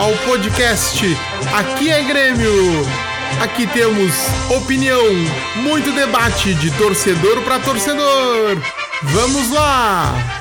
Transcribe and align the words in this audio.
ao 0.00 0.12
podcast 0.24 1.04
Aqui 1.54 1.90
é 1.90 2.02
Grêmio. 2.02 2.86
Aqui 3.42 3.66
temos 3.66 4.14
opinião, 4.48 5.04
muito 5.56 5.92
debate 5.92 6.54
de 6.54 6.70
torcedor 6.70 7.42
para 7.42 7.58
torcedor. 7.60 8.56
Vamos 9.02 9.50
lá! 9.50 10.39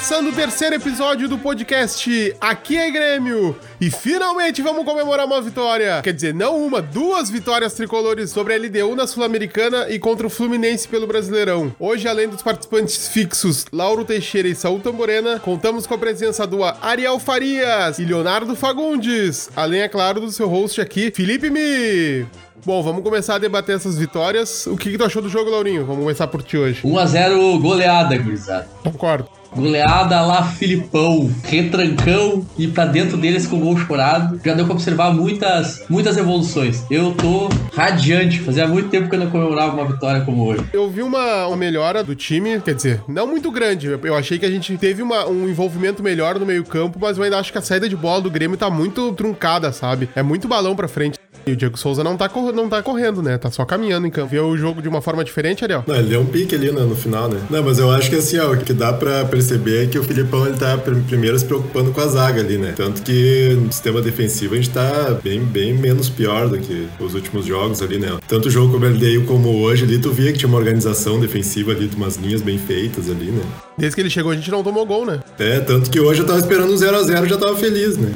Começando 0.00 0.28
o 0.28 0.32
terceiro 0.32 0.76
episódio 0.76 1.28
do 1.28 1.36
podcast 1.36 2.34
Aqui 2.40 2.74
é 2.74 2.90
Grêmio. 2.90 3.54
E 3.78 3.90
finalmente 3.90 4.62
vamos 4.62 4.82
comemorar 4.86 5.26
uma 5.26 5.42
vitória. 5.42 6.00
Quer 6.02 6.14
dizer, 6.14 6.32
não 6.32 6.56
uma, 6.56 6.80
duas 6.80 7.28
vitórias 7.28 7.74
tricolores 7.74 8.30
sobre 8.30 8.54
a 8.54 8.56
LDU 8.56 8.96
na 8.96 9.06
Sul-Americana 9.06 9.90
e 9.90 9.98
contra 9.98 10.26
o 10.26 10.30
Fluminense 10.30 10.88
pelo 10.88 11.06
Brasileirão. 11.06 11.76
Hoje, 11.78 12.08
além 12.08 12.30
dos 12.30 12.40
participantes 12.40 13.08
fixos 13.08 13.66
Lauro 13.70 14.02
Teixeira 14.02 14.48
e 14.48 14.54
Saúl 14.54 14.80
Tamborena, 14.80 15.38
contamos 15.38 15.86
com 15.86 15.92
a 15.92 15.98
presença 15.98 16.46
do 16.46 16.64
Ariel 16.64 17.18
Farias 17.18 17.98
e 17.98 18.04
Leonardo 18.06 18.56
Fagundes. 18.56 19.50
Além, 19.54 19.82
é 19.82 19.88
claro, 19.88 20.22
do 20.22 20.32
seu 20.32 20.48
host 20.48 20.80
aqui, 20.80 21.12
Felipe 21.14 21.50
Mi. 21.50 22.26
Bom, 22.64 22.82
vamos 22.82 23.02
começar 23.02 23.34
a 23.34 23.38
debater 23.38 23.76
essas 23.76 23.98
vitórias. 23.98 24.66
O 24.66 24.78
que, 24.78 24.92
que 24.92 24.96
tu 24.96 25.04
achou 25.04 25.20
do 25.20 25.28
jogo, 25.28 25.50
Laurinho? 25.50 25.84
Vamos 25.84 26.02
começar 26.02 26.26
por 26.26 26.42
ti 26.42 26.56
hoje. 26.56 26.80
1x0 26.84 27.60
goleada, 27.60 28.16
gurizada. 28.16 28.66
Concordo. 28.82 29.39
Goleada 29.54 30.20
lá, 30.22 30.42
Filipão, 30.44 31.30
retrancão 31.44 32.46
e 32.58 32.66
pra 32.68 32.84
dentro 32.84 33.16
deles 33.16 33.46
com 33.46 33.58
gol 33.60 33.76
chorado. 33.76 34.40
Já 34.44 34.54
deu 34.54 34.64
pra 34.64 34.74
observar 34.74 35.12
muitas, 35.12 35.84
muitas 35.88 36.16
evoluções. 36.16 36.84
Eu 36.90 37.12
tô 37.14 37.48
radiante. 37.74 38.38
Fazia 38.40 38.66
muito 38.66 38.88
tempo 38.88 39.08
que 39.08 39.14
eu 39.14 39.20
não 39.20 39.30
comemorava 39.30 39.74
uma 39.74 39.86
vitória 39.86 40.20
como 40.22 40.44
hoje. 40.46 40.64
Eu 40.72 40.88
vi 40.90 41.02
uma, 41.02 41.46
uma 41.46 41.56
melhora 41.56 42.02
do 42.04 42.14
time, 42.14 42.60
quer 42.60 42.74
dizer, 42.74 43.00
não 43.08 43.26
muito 43.26 43.50
grande. 43.50 43.88
Eu- 44.02 44.14
achei 44.20 44.38
que 44.38 44.44
a 44.46 44.50
gente 44.50 44.76
teve 44.76 45.02
uma- 45.02 45.26
um 45.26 45.48
envolvimento 45.48 46.02
melhor 46.02 46.38
no 46.38 46.44
meio-campo, 46.46 46.98
mas 47.00 47.16
eu 47.16 47.24
ainda 47.24 47.38
acho 47.38 47.50
que 47.52 47.58
a 47.58 47.62
saída 47.62 47.88
de 47.88 47.96
bola 47.96 48.20
do 48.20 48.30
Grêmio 48.30 48.56
tá 48.56 48.68
muito 48.68 49.12
truncada, 49.12 49.72
sabe? 49.72 50.08
É 50.14 50.22
muito 50.22 50.46
balão 50.48 50.76
pra 50.76 50.88
frente. 50.88 51.18
E 51.46 51.52
o 51.52 51.56
Diego 51.56 51.78
Souza 51.78 52.04
não 52.04 52.16
tá, 52.16 52.30
não 52.54 52.68
tá 52.68 52.82
correndo, 52.82 53.22
né? 53.22 53.38
Tá 53.38 53.50
só 53.50 53.64
caminhando 53.64 54.06
em 54.06 54.10
campo. 54.10 54.28
Viu 54.30 54.46
o 54.46 54.56
jogo 54.56 54.80
de 54.82 54.88
uma 54.88 55.00
forma 55.00 55.24
diferente, 55.24 55.64
Ariel? 55.64 55.84
Não, 55.86 55.96
ele 55.96 56.08
deu 56.08 56.20
um 56.20 56.26
pique 56.26 56.54
ali 56.54 56.70
né, 56.70 56.80
no 56.82 56.94
final, 56.94 57.28
né? 57.28 57.40
Não, 57.50 57.62
mas 57.62 57.78
eu 57.78 57.90
acho 57.90 58.10
que 58.10 58.16
assim, 58.16 58.38
ó, 58.38 58.52
o 58.52 58.56
que 58.56 58.72
dá 58.72 58.92
pra 58.92 59.24
perceber 59.24 59.84
é 59.84 59.86
que 59.86 59.98
o 59.98 60.02
Filipão 60.04 60.46
ele 60.46 60.56
tá 60.56 60.76
pr- 60.78 60.94
primeiro 61.08 61.38
se 61.38 61.44
preocupando 61.44 61.90
com 61.92 62.00
a 62.00 62.06
zaga 62.06 62.40
ali, 62.40 62.56
né? 62.58 62.74
Tanto 62.76 63.02
que 63.02 63.56
no 63.60 63.72
sistema 63.72 64.00
defensivo 64.00 64.54
a 64.54 64.56
gente 64.56 64.70
tá 64.70 65.18
bem, 65.22 65.40
bem 65.40 65.72
menos 65.74 66.08
pior 66.08 66.48
do 66.48 66.58
que 66.58 66.86
os 67.00 67.14
últimos 67.14 67.46
jogos 67.46 67.82
ali, 67.82 67.98
né? 67.98 68.16
Tanto 68.28 68.48
o 68.48 68.50
jogo 68.50 68.72
como 68.74 68.84
ele 68.86 68.98
deu 68.98 69.24
como 69.24 69.60
hoje 69.62 69.84
ali, 69.84 69.98
tu 69.98 70.10
via 70.12 70.32
que 70.32 70.38
tinha 70.38 70.48
uma 70.48 70.58
organização 70.58 71.18
defensiva 71.18 71.72
ali, 71.72 71.90
umas 71.96 72.16
linhas 72.16 72.42
bem 72.42 72.58
feitas 72.58 73.08
ali, 73.10 73.26
né? 73.30 73.42
Desde 73.78 73.94
que 73.94 74.02
ele 74.02 74.10
chegou, 74.10 74.30
a 74.30 74.34
gente 74.36 74.50
não 74.50 74.62
tomou 74.62 74.84
gol, 74.84 75.06
né? 75.06 75.20
É, 75.38 75.58
tanto 75.60 75.90
que 75.90 75.98
hoje 75.98 76.20
eu 76.20 76.26
tava 76.26 76.38
esperando 76.38 76.70
um 76.70 76.76
0x0 76.76 77.26
já 77.26 77.38
tava 77.38 77.56
feliz, 77.56 77.96
né? 77.96 78.10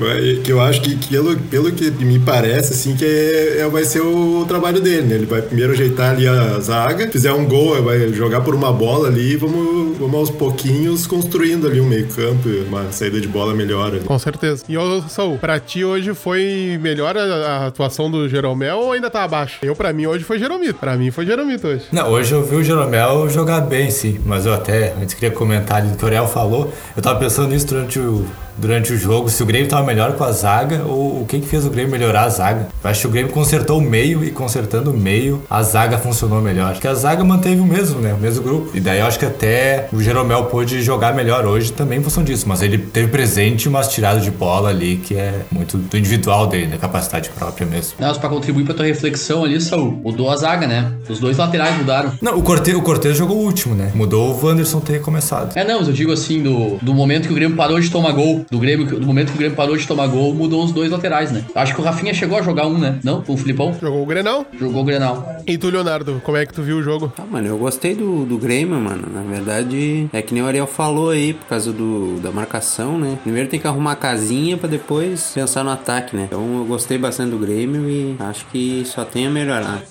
Que 0.44 0.52
eu 0.52 0.60
acho 0.60 0.82
que, 0.82 0.94
que 0.96 1.08
pelo, 1.08 1.36
pelo 1.38 1.72
que 1.72 1.90
me 2.04 2.18
parece, 2.18 2.74
assim, 2.74 2.94
que 2.94 3.04
é, 3.04 3.23
é- 3.24 3.68
vai 3.68 3.84
ser 3.84 4.00
o 4.00 4.44
trabalho 4.46 4.80
dele, 4.80 5.02
né? 5.06 5.14
Ele 5.16 5.26
vai 5.26 5.42
primeiro 5.42 5.72
ajeitar 5.72 6.10
ali 6.12 6.26
a 6.28 6.58
zaga, 6.60 7.08
fizer 7.10 7.32
um 7.32 7.46
gol, 7.46 7.82
vai 7.82 8.08
jogar 8.12 8.40
por 8.42 8.54
uma 8.54 8.72
bola 8.72 9.08
ali 9.08 9.32
e 9.32 9.36
vamos, 9.36 9.96
vamos 9.98 10.14
aos 10.14 10.30
pouquinhos 10.30 11.06
construindo 11.06 11.66
ali 11.66 11.80
um 11.80 11.86
meio 11.86 12.06
campo, 12.08 12.48
uma 12.68 12.90
saída 12.92 13.20
de 13.20 13.28
bola 13.28 13.54
melhor 13.54 13.88
ali. 13.88 14.00
Com 14.00 14.18
certeza. 14.18 14.64
E 14.68 14.76
ô, 14.76 15.02
Saul, 15.08 15.38
pra 15.38 15.58
ti 15.58 15.84
hoje 15.84 16.14
foi 16.14 16.78
melhor 16.80 17.16
a, 17.16 17.22
a 17.22 17.66
atuação 17.66 18.10
do 18.10 18.28
Jeromel 18.28 18.78
ou 18.78 18.92
ainda 18.92 19.10
tá 19.10 19.24
abaixo? 19.24 19.58
Eu, 19.62 19.74
pra 19.74 19.92
mim, 19.92 20.06
hoje 20.06 20.24
foi 20.24 20.38
Jeromito. 20.38 20.74
Pra 20.74 20.96
mim 20.96 21.10
foi 21.10 21.24
Jeromito 21.26 21.66
hoje. 21.66 21.84
Não, 21.92 22.10
hoje 22.10 22.32
eu 22.32 22.44
vi 22.44 22.56
o 22.56 22.62
Jeromel 22.62 23.28
jogar 23.28 23.60
bem, 23.62 23.90
sim. 23.90 24.20
Mas 24.24 24.46
eu 24.46 24.52
até, 24.54 24.94
antes 25.00 25.14
queria 25.14 25.30
comentar 25.30 25.78
ali 25.78 25.88
do 25.88 25.96
que 25.96 26.04
o 26.04 26.06
Ariel 26.06 26.26
falou. 26.26 26.72
Eu 26.96 27.02
tava 27.02 27.18
pensando 27.18 27.48
nisso 27.48 27.66
durante 27.66 27.98
o, 27.98 28.24
durante 28.56 28.92
o 28.92 28.98
jogo. 28.98 29.28
Se 29.28 29.42
o 29.42 29.46
Grêmio 29.46 29.68
tava 29.68 29.84
melhor 29.84 30.12
com 30.12 30.24
a 30.24 30.32
zaga 30.32 30.82
ou 30.84 31.22
o 31.22 31.26
que 31.26 31.40
que 31.40 31.46
fez 31.46 31.64
o 31.64 31.70
Grêmio 31.70 31.90
melhorar 31.90 32.24
a 32.24 32.28
zaga. 32.28 32.68
Eu 32.82 32.90
acho 32.90 33.00
que 33.00 33.06
o 33.06 33.10
Grêmio 33.10 33.32
consertou 33.32 33.78
o 33.78 33.82
meio 33.82 34.24
e 34.24 34.30
consertando 34.30 34.90
o 34.90 34.96
meio, 34.96 35.42
a 35.48 35.62
zaga 35.62 35.98
funcionou 35.98 36.40
melhor. 36.40 36.70
Acho 36.70 36.80
que 36.80 36.88
a 36.88 36.94
zaga 36.94 37.24
manteve 37.24 37.60
o 37.60 37.64
mesmo, 37.64 38.00
né? 38.00 38.14
O 38.14 38.18
mesmo 38.18 38.42
grupo. 38.42 38.76
E 38.76 38.80
daí 38.80 39.00
eu 39.00 39.06
acho 39.06 39.18
que 39.18 39.24
até 39.26 39.88
o 39.92 40.02
Jeromel 40.02 40.44
pôde 40.44 40.82
jogar 40.82 41.14
melhor 41.14 41.46
hoje 41.46 41.72
também 41.72 41.98
em 41.98 42.02
função 42.02 42.22
disso. 42.22 42.48
Mas 42.48 42.62
ele 42.62 42.78
teve 42.78 43.08
presente 43.08 43.68
umas 43.68 43.88
tiradas 43.88 44.22
de 44.22 44.30
bola 44.30 44.70
ali 44.70 44.96
que 44.96 45.14
é 45.14 45.40
muito 45.50 45.76
do 45.76 45.96
individual 45.96 46.46
dele, 46.46 46.66
da 46.66 46.78
capacidade 46.78 47.30
própria 47.30 47.66
mesmo. 47.66 47.94
Não, 47.98 48.14
pra 48.14 48.28
contribuir 48.28 48.64
pra 48.64 48.74
tua 48.74 48.86
reflexão 48.86 49.44
ali, 49.44 49.60
Saul, 49.60 50.00
mudou 50.02 50.30
a 50.30 50.36
zaga, 50.36 50.66
né? 50.66 50.92
Os 51.08 51.18
dois 51.18 51.36
laterais 51.36 51.76
mudaram. 51.76 52.12
Não, 52.20 52.38
o 52.38 52.42
Cortez, 52.42 52.76
o 52.76 52.82
Cortez 52.82 53.16
jogou 53.16 53.38
o 53.38 53.40
último, 53.44 53.74
né? 53.74 53.90
Mudou 53.94 54.32
o 54.32 54.46
Wanderson 54.46 54.80
ter 54.80 55.00
começado. 55.00 55.56
É, 55.56 55.64
não, 55.64 55.78
mas 55.78 55.88
eu 55.88 55.94
digo 55.94 56.12
assim, 56.12 56.42
do, 56.42 56.78
do 56.80 56.94
momento 56.94 57.26
que 57.26 57.32
o 57.32 57.34
Grêmio 57.34 57.56
parou 57.56 57.78
de 57.80 57.90
tomar 57.90 58.12
gol, 58.12 58.43
do 58.50 58.58
Grêmio, 58.58 58.86
do 58.86 59.06
momento 59.06 59.28
que 59.28 59.34
o 59.34 59.38
Grêmio 59.38 59.56
parou 59.56 59.76
de 59.76 59.86
tomar 59.86 60.06
gol, 60.06 60.34
mudou 60.34 60.64
os 60.64 60.72
dois 60.72 60.90
laterais, 60.90 61.30
né? 61.30 61.44
Acho 61.54 61.74
que 61.74 61.80
o 61.80 61.84
Rafinha 61.84 62.12
chegou 62.14 62.38
a 62.38 62.42
jogar 62.42 62.66
um, 62.66 62.78
né? 62.78 62.98
Não? 63.02 63.22
Com 63.22 63.34
o 63.34 63.36
Filipão? 63.36 63.74
Jogou 63.80 64.02
o 64.02 64.06
Grenal. 64.06 64.46
Jogou 64.58 64.82
o 64.82 64.84
Grenal. 64.84 65.36
E 65.46 65.58
tu, 65.58 65.70
Leonardo, 65.70 66.20
como 66.24 66.36
é 66.36 66.46
que 66.46 66.52
tu 66.52 66.62
viu 66.62 66.78
o 66.78 66.82
jogo? 66.82 67.12
Ah, 67.18 67.24
mano, 67.28 67.48
eu 67.48 67.58
gostei 67.58 67.94
do, 67.94 68.24
do 68.24 68.38
Grêmio, 68.38 68.76
mano. 68.76 69.08
Na 69.12 69.22
verdade, 69.22 70.08
é 70.12 70.22
que 70.22 70.34
nem 70.34 70.42
o 70.42 70.46
Ariel 70.46 70.66
falou 70.66 71.10
aí, 71.10 71.34
por 71.34 71.46
causa 71.46 71.72
do, 71.72 72.18
da 72.20 72.30
marcação, 72.30 72.98
né? 72.98 73.18
Primeiro 73.22 73.48
tem 73.48 73.60
que 73.60 73.66
arrumar 73.66 73.92
a 73.92 73.96
casinha 73.96 74.56
pra 74.56 74.68
depois 74.68 75.32
pensar 75.34 75.64
no 75.64 75.70
ataque, 75.70 76.16
né? 76.16 76.24
Então 76.26 76.58
eu 76.58 76.64
gostei 76.64 76.98
bastante 76.98 77.30
do 77.30 77.38
Grêmio 77.38 77.88
e 77.88 78.16
acho 78.20 78.46
que 78.46 78.84
só 78.86 79.04
tem 79.04 79.26
a 79.26 79.30
melhorar. 79.30 79.82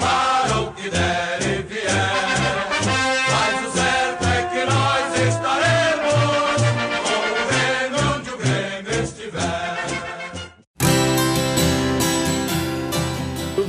Para 0.00 0.60
o 0.60 0.72
que 0.72 0.90
der 0.90 1.27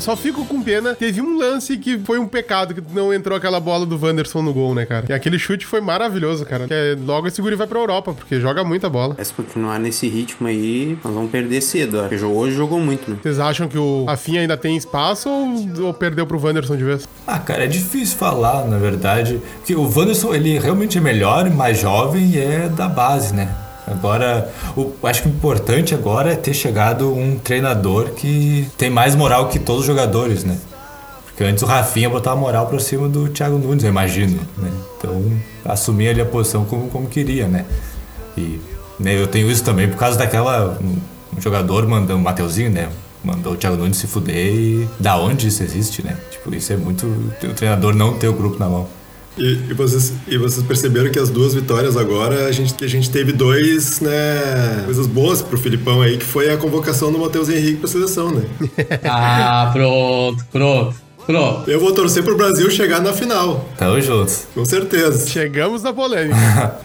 só 0.10 0.16
fico 0.16 0.46
com 0.46 0.62
pena. 0.62 0.96
Teve 0.96 1.22
um 1.22 1.38
lance 1.38 1.78
que 1.78 2.00
foi 2.00 2.18
um 2.18 2.28
pecado 2.28 2.74
que 2.74 2.82
não 2.94 3.14
entrou 3.14 3.38
aquela 3.38 3.60
bola 3.60 3.86
do 3.86 4.00
Wanderson 4.04 4.42
no 4.42 4.54
gol, 4.54 4.74
né, 4.74 4.86
cara? 4.86 5.06
E 5.10 5.14
aquele 5.14 5.38
chute 5.38 5.66
foi 5.66 5.82
maravilhoso, 5.82 6.46
cara. 6.46 6.68
Que 6.68 6.74
é, 6.74 6.98
logo 7.06 7.28
esse 7.28 7.42
guri 7.42 7.56
vai 7.56 7.68
pra 7.68 7.80
Europa, 7.80 8.14
porque 8.14 8.40
joga 8.40 8.64
muita 8.64 8.90
bola. 8.90 9.16
Mas 9.18 9.28
se 9.28 9.34
continuar 9.34 9.80
nesse 9.80 10.08
ritmo 10.08 10.48
aí, 10.48 10.98
nós 11.04 11.14
vamos 11.14 11.30
perder 11.30 11.62
cedo, 11.62 11.98
ó. 11.98 12.02
Porque 12.02 12.18
jogou- 12.18 12.38
hoje 12.40 12.56
jogou 12.56 12.80
muito, 12.80 13.10
né? 13.12 13.18
Vocês 13.22 13.40
acham 13.40 13.68
que 13.68 13.78
o 13.78 14.06
Rafinha 14.06 14.42
ainda 14.42 14.58
tem 14.58 14.76
espaço 14.76 15.30
ou, 15.30 15.86
ou 15.88 15.94
perdeu 15.94 16.26
pro 16.26 16.40
Wanderson 16.44 16.76
de 16.76 16.84
vez? 16.84 17.08
Ah, 17.28 17.38
cara, 17.40 17.66
é 17.66 17.68
difícil 17.68 18.18
falar, 18.18 18.66
na 18.68 18.78
verdade. 18.78 19.40
Porque 19.58 19.76
o 19.76 19.84
Wanderson, 19.84 20.34
ele 20.34 20.58
realmente 20.58 20.98
é 20.98 21.02
melhor, 21.02 21.50
mais 21.50 21.80
jovem 21.80 22.26
e 22.32 22.40
é 22.40 22.68
da 22.70 22.88
base, 22.88 23.34
né? 23.34 23.50
Agora, 23.90 24.52
o, 24.76 24.94
acho 25.04 25.24
que 25.24 25.28
o 25.28 25.32
importante 25.32 25.94
agora 25.94 26.34
é 26.34 26.36
ter 26.36 26.54
chegado 26.54 27.14
um 27.14 27.40
treinador 27.40 28.12
que 28.12 28.70
tem 28.78 28.90
mais 28.90 29.16
moral 29.16 29.48
que 29.48 29.60
todos 29.60 29.82
os 29.82 29.88
jogadores, 29.88 30.44
né? 30.44 30.58
Porque 31.26 31.44
antes 31.44 31.64
o 31.64 31.66
Rafinha 31.66 32.10
botava 32.10 32.36
moral 32.36 32.68
pra 32.68 32.80
cima 32.80 33.08
do 33.08 33.30
Thiago 33.30 33.58
Nunes, 33.58 33.84
eu 33.84 33.90
imagino, 33.90 34.40
né? 34.58 34.72
Então, 34.98 35.24
assumia 35.66 36.12
ali 36.12 36.22
a 36.22 36.26
posição 36.26 36.66
como, 36.66 36.90
como 36.90 37.08
queria, 37.08 37.48
né? 37.48 37.66
E 38.38 38.60
né, 39.00 39.16
eu 39.16 39.28
tenho 39.28 39.50
isso 39.50 39.64
também 39.64 39.88
por 39.88 39.98
causa 39.98 40.18
daquela... 40.18 40.78
Um, 40.82 40.98
jogador 41.40 41.88
mandou, 41.88 42.18
o 42.18 42.20
Mateuzinho, 42.20 42.70
né? 42.70 42.90
Mandou 43.24 43.54
o 43.54 43.56
Thiago 43.56 43.78
Nunes 43.78 43.98
se 43.98 44.08
fuder 44.08 44.36
e 44.36 44.90
da 45.00 45.18
onde 45.18 45.48
isso 45.48 45.64
existe, 45.64 46.04
né? 46.06 46.18
Tipo, 46.30 46.54
isso 46.54 46.74
é 46.74 46.78
muito... 46.78 47.06
O 47.06 47.54
treinador 47.54 47.96
não 47.96 48.18
ter 48.18 48.28
o 48.28 48.34
grupo 48.34 48.60
na 48.60 48.68
mão. 48.68 48.88
E, 49.40 49.58
e 49.70 49.74
vocês, 49.74 50.14
e 50.28 50.38
vocês 50.38 50.66
perceberam 50.66 51.10
que 51.10 51.18
as 51.18 51.30
duas 51.30 51.54
vitórias 51.54 51.96
agora, 51.96 52.46
a 52.48 52.52
gente, 52.52 52.74
que 52.74 52.84
a 52.84 52.90
gente 52.90 53.10
teve 53.10 53.32
dois, 53.32 54.02
né, 54.02 54.84
coisas 54.86 55.08
boas 55.08 55.42
pro 55.42 55.58
Filipão 55.58 56.02
aí, 56.02 56.18
que 56.18 56.26
foi 56.26 56.50
a 56.52 56.58
convocação 56.58 57.12
do 57.12 57.18
Matheus 57.18 57.48
Henrique 57.50 57.78
pra 57.80 57.88
seleção, 57.88 58.32
né? 58.32 58.44
Ah, 59.06 59.70
pronto, 59.72 60.46
pronto, 60.52 60.96
pronto. 61.26 61.72
Eu 61.72 61.80
vou 61.80 61.94
torcer 61.94 62.22
pro 62.24 62.36
Brasil 62.36 62.70
chegar 62.70 63.02
na 63.02 63.14
final, 63.14 63.70
Tamo 63.78 64.02
juntos. 64.02 64.46
com 64.54 64.66
certeza. 64.66 65.28
Chegamos 65.28 65.84
na 65.84 65.94
polêmica. 65.94 66.36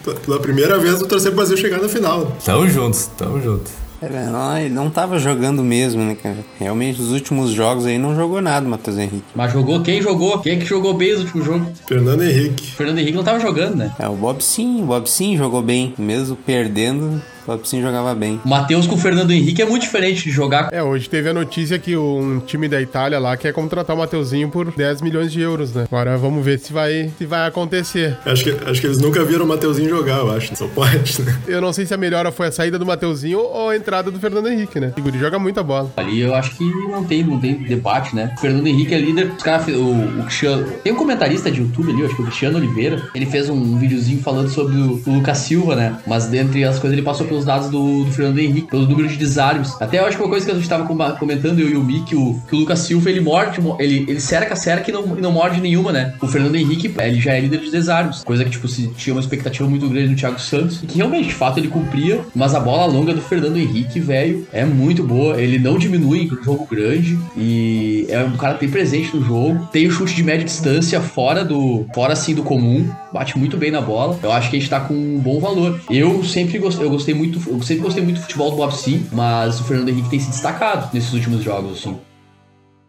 Pela 0.25 0.39
primeira 0.39 0.77
vez, 0.77 0.93
eu 0.93 0.99
vou 0.99 1.07
torcer 1.07 1.31
pro 1.31 1.37
Brasil 1.41 1.57
chegar 1.57 1.81
na 1.81 1.89
final. 1.89 2.35
Tamo 2.43 2.67
juntos, 2.69 3.09
tamo 3.17 3.41
juntos. 3.41 3.71
É, 4.01 4.25
não, 4.25 4.57
ele 4.57 4.73
não 4.73 4.89
tava 4.89 5.17
jogando 5.17 5.63
mesmo, 5.63 6.03
né, 6.03 6.15
cara? 6.15 6.37
Realmente, 6.59 7.01
os 7.01 7.11
últimos 7.11 7.51
jogos 7.51 7.85
aí 7.85 7.97
não 7.97 8.15
jogou 8.15 8.41
nada, 8.41 8.67
Matheus 8.67 8.97
Henrique. 8.97 9.23
Mas 9.33 9.51
jogou 9.51 9.81
quem 9.81 10.01
jogou? 10.01 10.39
Quem 10.39 10.53
é 10.53 10.55
que 10.57 10.65
jogou 10.65 10.93
bem 10.93 11.13
no 11.13 11.21
último 11.21 11.43
jogo? 11.43 11.67
Fernando 11.87 12.23
Henrique. 12.23 12.63
O 12.63 12.75
Fernando 12.75 12.97
Henrique 12.99 13.17
não 13.17 13.23
tava 13.23 13.39
jogando, 13.39 13.75
né? 13.75 13.91
É, 13.97 14.07
o 14.07 14.15
Bob 14.15 14.41
sim, 14.43 14.83
o 14.83 14.85
Bob 14.85 15.09
sim 15.09 15.37
jogou 15.37 15.61
bem. 15.61 15.93
Mesmo 15.97 16.35
perdendo, 16.35 17.21
Robson 17.45 17.81
jogava 17.81 18.13
bem. 18.15 18.39
O 18.43 18.49
Matheus 18.49 18.87
com 18.87 18.95
o 18.95 18.97
Fernando 18.97 19.31
Henrique 19.31 19.61
é 19.61 19.65
muito 19.65 19.83
diferente 19.83 20.23
de 20.23 20.31
jogar. 20.31 20.69
É, 20.71 20.81
hoje 20.81 21.09
teve 21.09 21.29
a 21.29 21.33
notícia 21.33 21.77
que 21.77 21.95
um 21.95 22.39
time 22.39 22.67
da 22.67 22.81
Itália 22.81 23.19
lá 23.19 23.37
quer 23.37 23.53
contratar 23.53 23.95
o 23.95 23.99
Mateuzinho 23.99 24.49
por 24.49 24.71
10 24.71 25.01
milhões 25.01 25.31
de 25.31 25.41
euros, 25.41 25.73
né? 25.73 25.85
Agora 25.91 26.17
vamos 26.17 26.43
ver 26.43 26.59
se 26.59 26.73
vai, 26.73 27.11
se 27.17 27.25
vai 27.25 27.47
acontecer. 27.47 28.17
Acho 28.25 28.43
que, 28.43 28.69
acho 28.69 28.81
que 28.81 28.87
eles 28.87 28.99
nunca 28.99 29.23
viram 29.23 29.45
o 29.45 29.47
Mateuzinho 29.47 29.89
jogar, 29.89 30.17
eu 30.19 30.31
acho. 30.31 30.55
Só 30.55 30.67
pode, 30.67 31.21
né? 31.21 31.39
Eu 31.47 31.61
não 31.61 31.71
sei 31.71 31.85
se 31.85 31.93
a 31.93 31.97
melhora 31.97 32.31
foi 32.31 32.47
a 32.47 32.51
saída 32.51 32.79
do 32.79 32.85
Mateuzinho 32.85 33.39
ou 33.39 33.69
a 33.69 33.75
entrada 33.75 34.09
do 34.09 34.19
Fernando 34.19 34.47
Henrique, 34.47 34.79
né? 34.79 34.93
O 34.97 35.01
Guri 35.01 35.19
joga 35.19 35.37
muita 35.37 35.61
bola. 35.63 35.91
Ali 35.97 36.21
eu 36.21 36.33
acho 36.33 36.55
que 36.55 36.63
não 36.63 37.03
tem, 37.03 37.23
não 37.23 37.39
tem 37.39 37.55
debate, 37.55 38.15
né? 38.15 38.33
O 38.37 38.41
Fernando 38.41 38.67
Henrique 38.67 38.93
é 38.93 38.97
líder. 38.97 39.31
Os 39.37 39.43
caras, 39.43 39.67
o, 39.67 40.19
o 40.19 40.23
Cristiano. 40.23 40.65
Tem 40.83 40.93
um 40.93 40.95
comentarista 40.95 41.51
de 41.51 41.61
YouTube 41.61 41.91
ali, 41.91 42.01
eu 42.01 42.07
acho 42.07 42.15
que 42.15 42.21
é 42.21 42.23
o 42.23 42.27
Cristiano 42.27 42.57
Oliveira. 42.57 43.01
Ele 43.13 43.25
fez 43.25 43.49
um 43.49 43.77
videozinho 43.77 44.21
falando 44.21 44.49
sobre 44.49 44.75
o, 44.77 45.01
o 45.05 45.15
Lucas 45.15 45.39
Silva, 45.39 45.75
né? 45.75 45.97
Mas 46.07 46.27
dentre 46.27 46.63
as 46.63 46.79
coisas, 46.79 46.97
ele 46.97 47.05
passou 47.05 47.27
pelos 47.35 47.45
dados 47.45 47.69
do, 47.69 48.05
do 48.05 48.11
Fernando 48.11 48.39
Henrique, 48.39 48.67
pelo 48.69 48.87
número 48.87 49.07
de 49.09 49.17
desarmes. 49.17 49.73
Até 49.81 49.99
eu 49.99 50.05
acho 50.05 50.15
que 50.15 50.23
uma 50.23 50.29
coisa 50.29 50.45
que 50.45 50.51
a 50.51 50.55
gente 50.55 50.69
tava 50.69 50.85
com- 50.85 50.95
comentando, 51.19 51.59
eu 51.59 51.69
e 51.69 51.75
o 51.75 51.83
Mick, 51.83 52.05
que 52.05 52.15
o, 52.15 52.39
que 52.47 52.55
o 52.55 52.59
Lucas 52.59 52.79
Silva 52.79 53.09
ele 53.09 53.19
morde, 53.19 53.59
mo- 53.59 53.75
ele, 53.79 54.05
ele 54.07 54.19
cerca, 54.21 54.55
cerca 54.55 54.89
e 54.89 54.93
não, 54.93 55.05
não 55.07 55.31
morde 55.31 55.59
nenhuma, 55.59 55.91
né? 55.91 56.13
O 56.21 56.27
Fernando 56.27 56.55
Henrique, 56.55 56.93
ele 56.99 57.19
já 57.19 57.33
é 57.33 57.39
líder 57.41 57.59
de 57.59 57.71
desarmes. 57.71 58.23
Coisa 58.23 58.43
que, 58.45 58.51
tipo, 58.51 58.67
se 58.67 58.87
tinha 58.95 59.13
uma 59.13 59.19
expectativa 59.19 59.67
muito 59.67 59.89
grande 59.89 60.09
do 60.13 60.15
Thiago 60.15 60.39
Santos. 60.39 60.81
E 60.83 60.85
que 60.85 60.95
realmente, 60.97 61.27
de 61.29 61.33
fato, 61.33 61.57
ele 61.59 61.67
cumpria. 61.67 62.21
Mas 62.33 62.53
a 62.55 62.59
bola 62.59 62.85
longa 62.85 63.13
do 63.13 63.21
Fernando 63.21 63.57
Henrique, 63.57 63.99
velho, 63.99 64.47
é 64.53 64.63
muito 64.63 65.03
boa. 65.03 65.41
Ele 65.41 65.59
não 65.59 65.77
diminui 65.77 66.23
em 66.31 66.43
jogo 66.43 66.67
grande. 66.69 67.17
E 67.35 68.05
é 68.09 68.23
um 68.23 68.37
cara 68.37 68.53
que 68.53 68.61
tem 68.61 68.69
presente 68.69 69.15
no 69.15 69.23
jogo. 69.25 69.67
Tem 69.71 69.87
o 69.87 69.91
chute 69.91 70.15
de 70.15 70.23
média 70.23 70.45
distância 70.45 71.01
fora 71.01 71.43
do. 71.43 71.85
Fora 71.93 72.13
assim 72.13 72.33
do 72.35 72.43
comum. 72.43 72.87
Bate 73.11 73.37
muito 73.37 73.55
bem 73.57 73.71
na 73.71 73.81
bola. 73.81 74.17
Eu 74.21 74.31
acho 74.31 74.49
que 74.49 74.57
a 74.57 74.59
gente 74.59 74.69
tá 74.69 74.79
com 74.79 74.93
um 74.93 75.19
bom 75.19 75.39
valor. 75.39 75.79
Eu 75.89 76.23
sempre 76.23 76.57
gostei, 76.59 76.85
eu 76.85 76.89
gostei 76.89 77.13
muito. 77.15 77.24
Eu 77.33 77.61
sempre 77.61 77.83
gostei 77.83 78.03
muito 78.03 78.17
do 78.17 78.21
futebol 78.21 78.51
do 78.51 78.57
Bob 78.57 78.71
Sim, 78.71 79.05
mas 79.11 79.59
o 79.59 79.63
Fernando 79.63 79.89
Henrique 79.89 80.09
tem 80.09 80.19
se 80.19 80.29
destacado 80.29 80.89
nesses 80.93 81.13
últimos 81.13 81.43
jogos, 81.43 81.79
assim. 81.79 81.97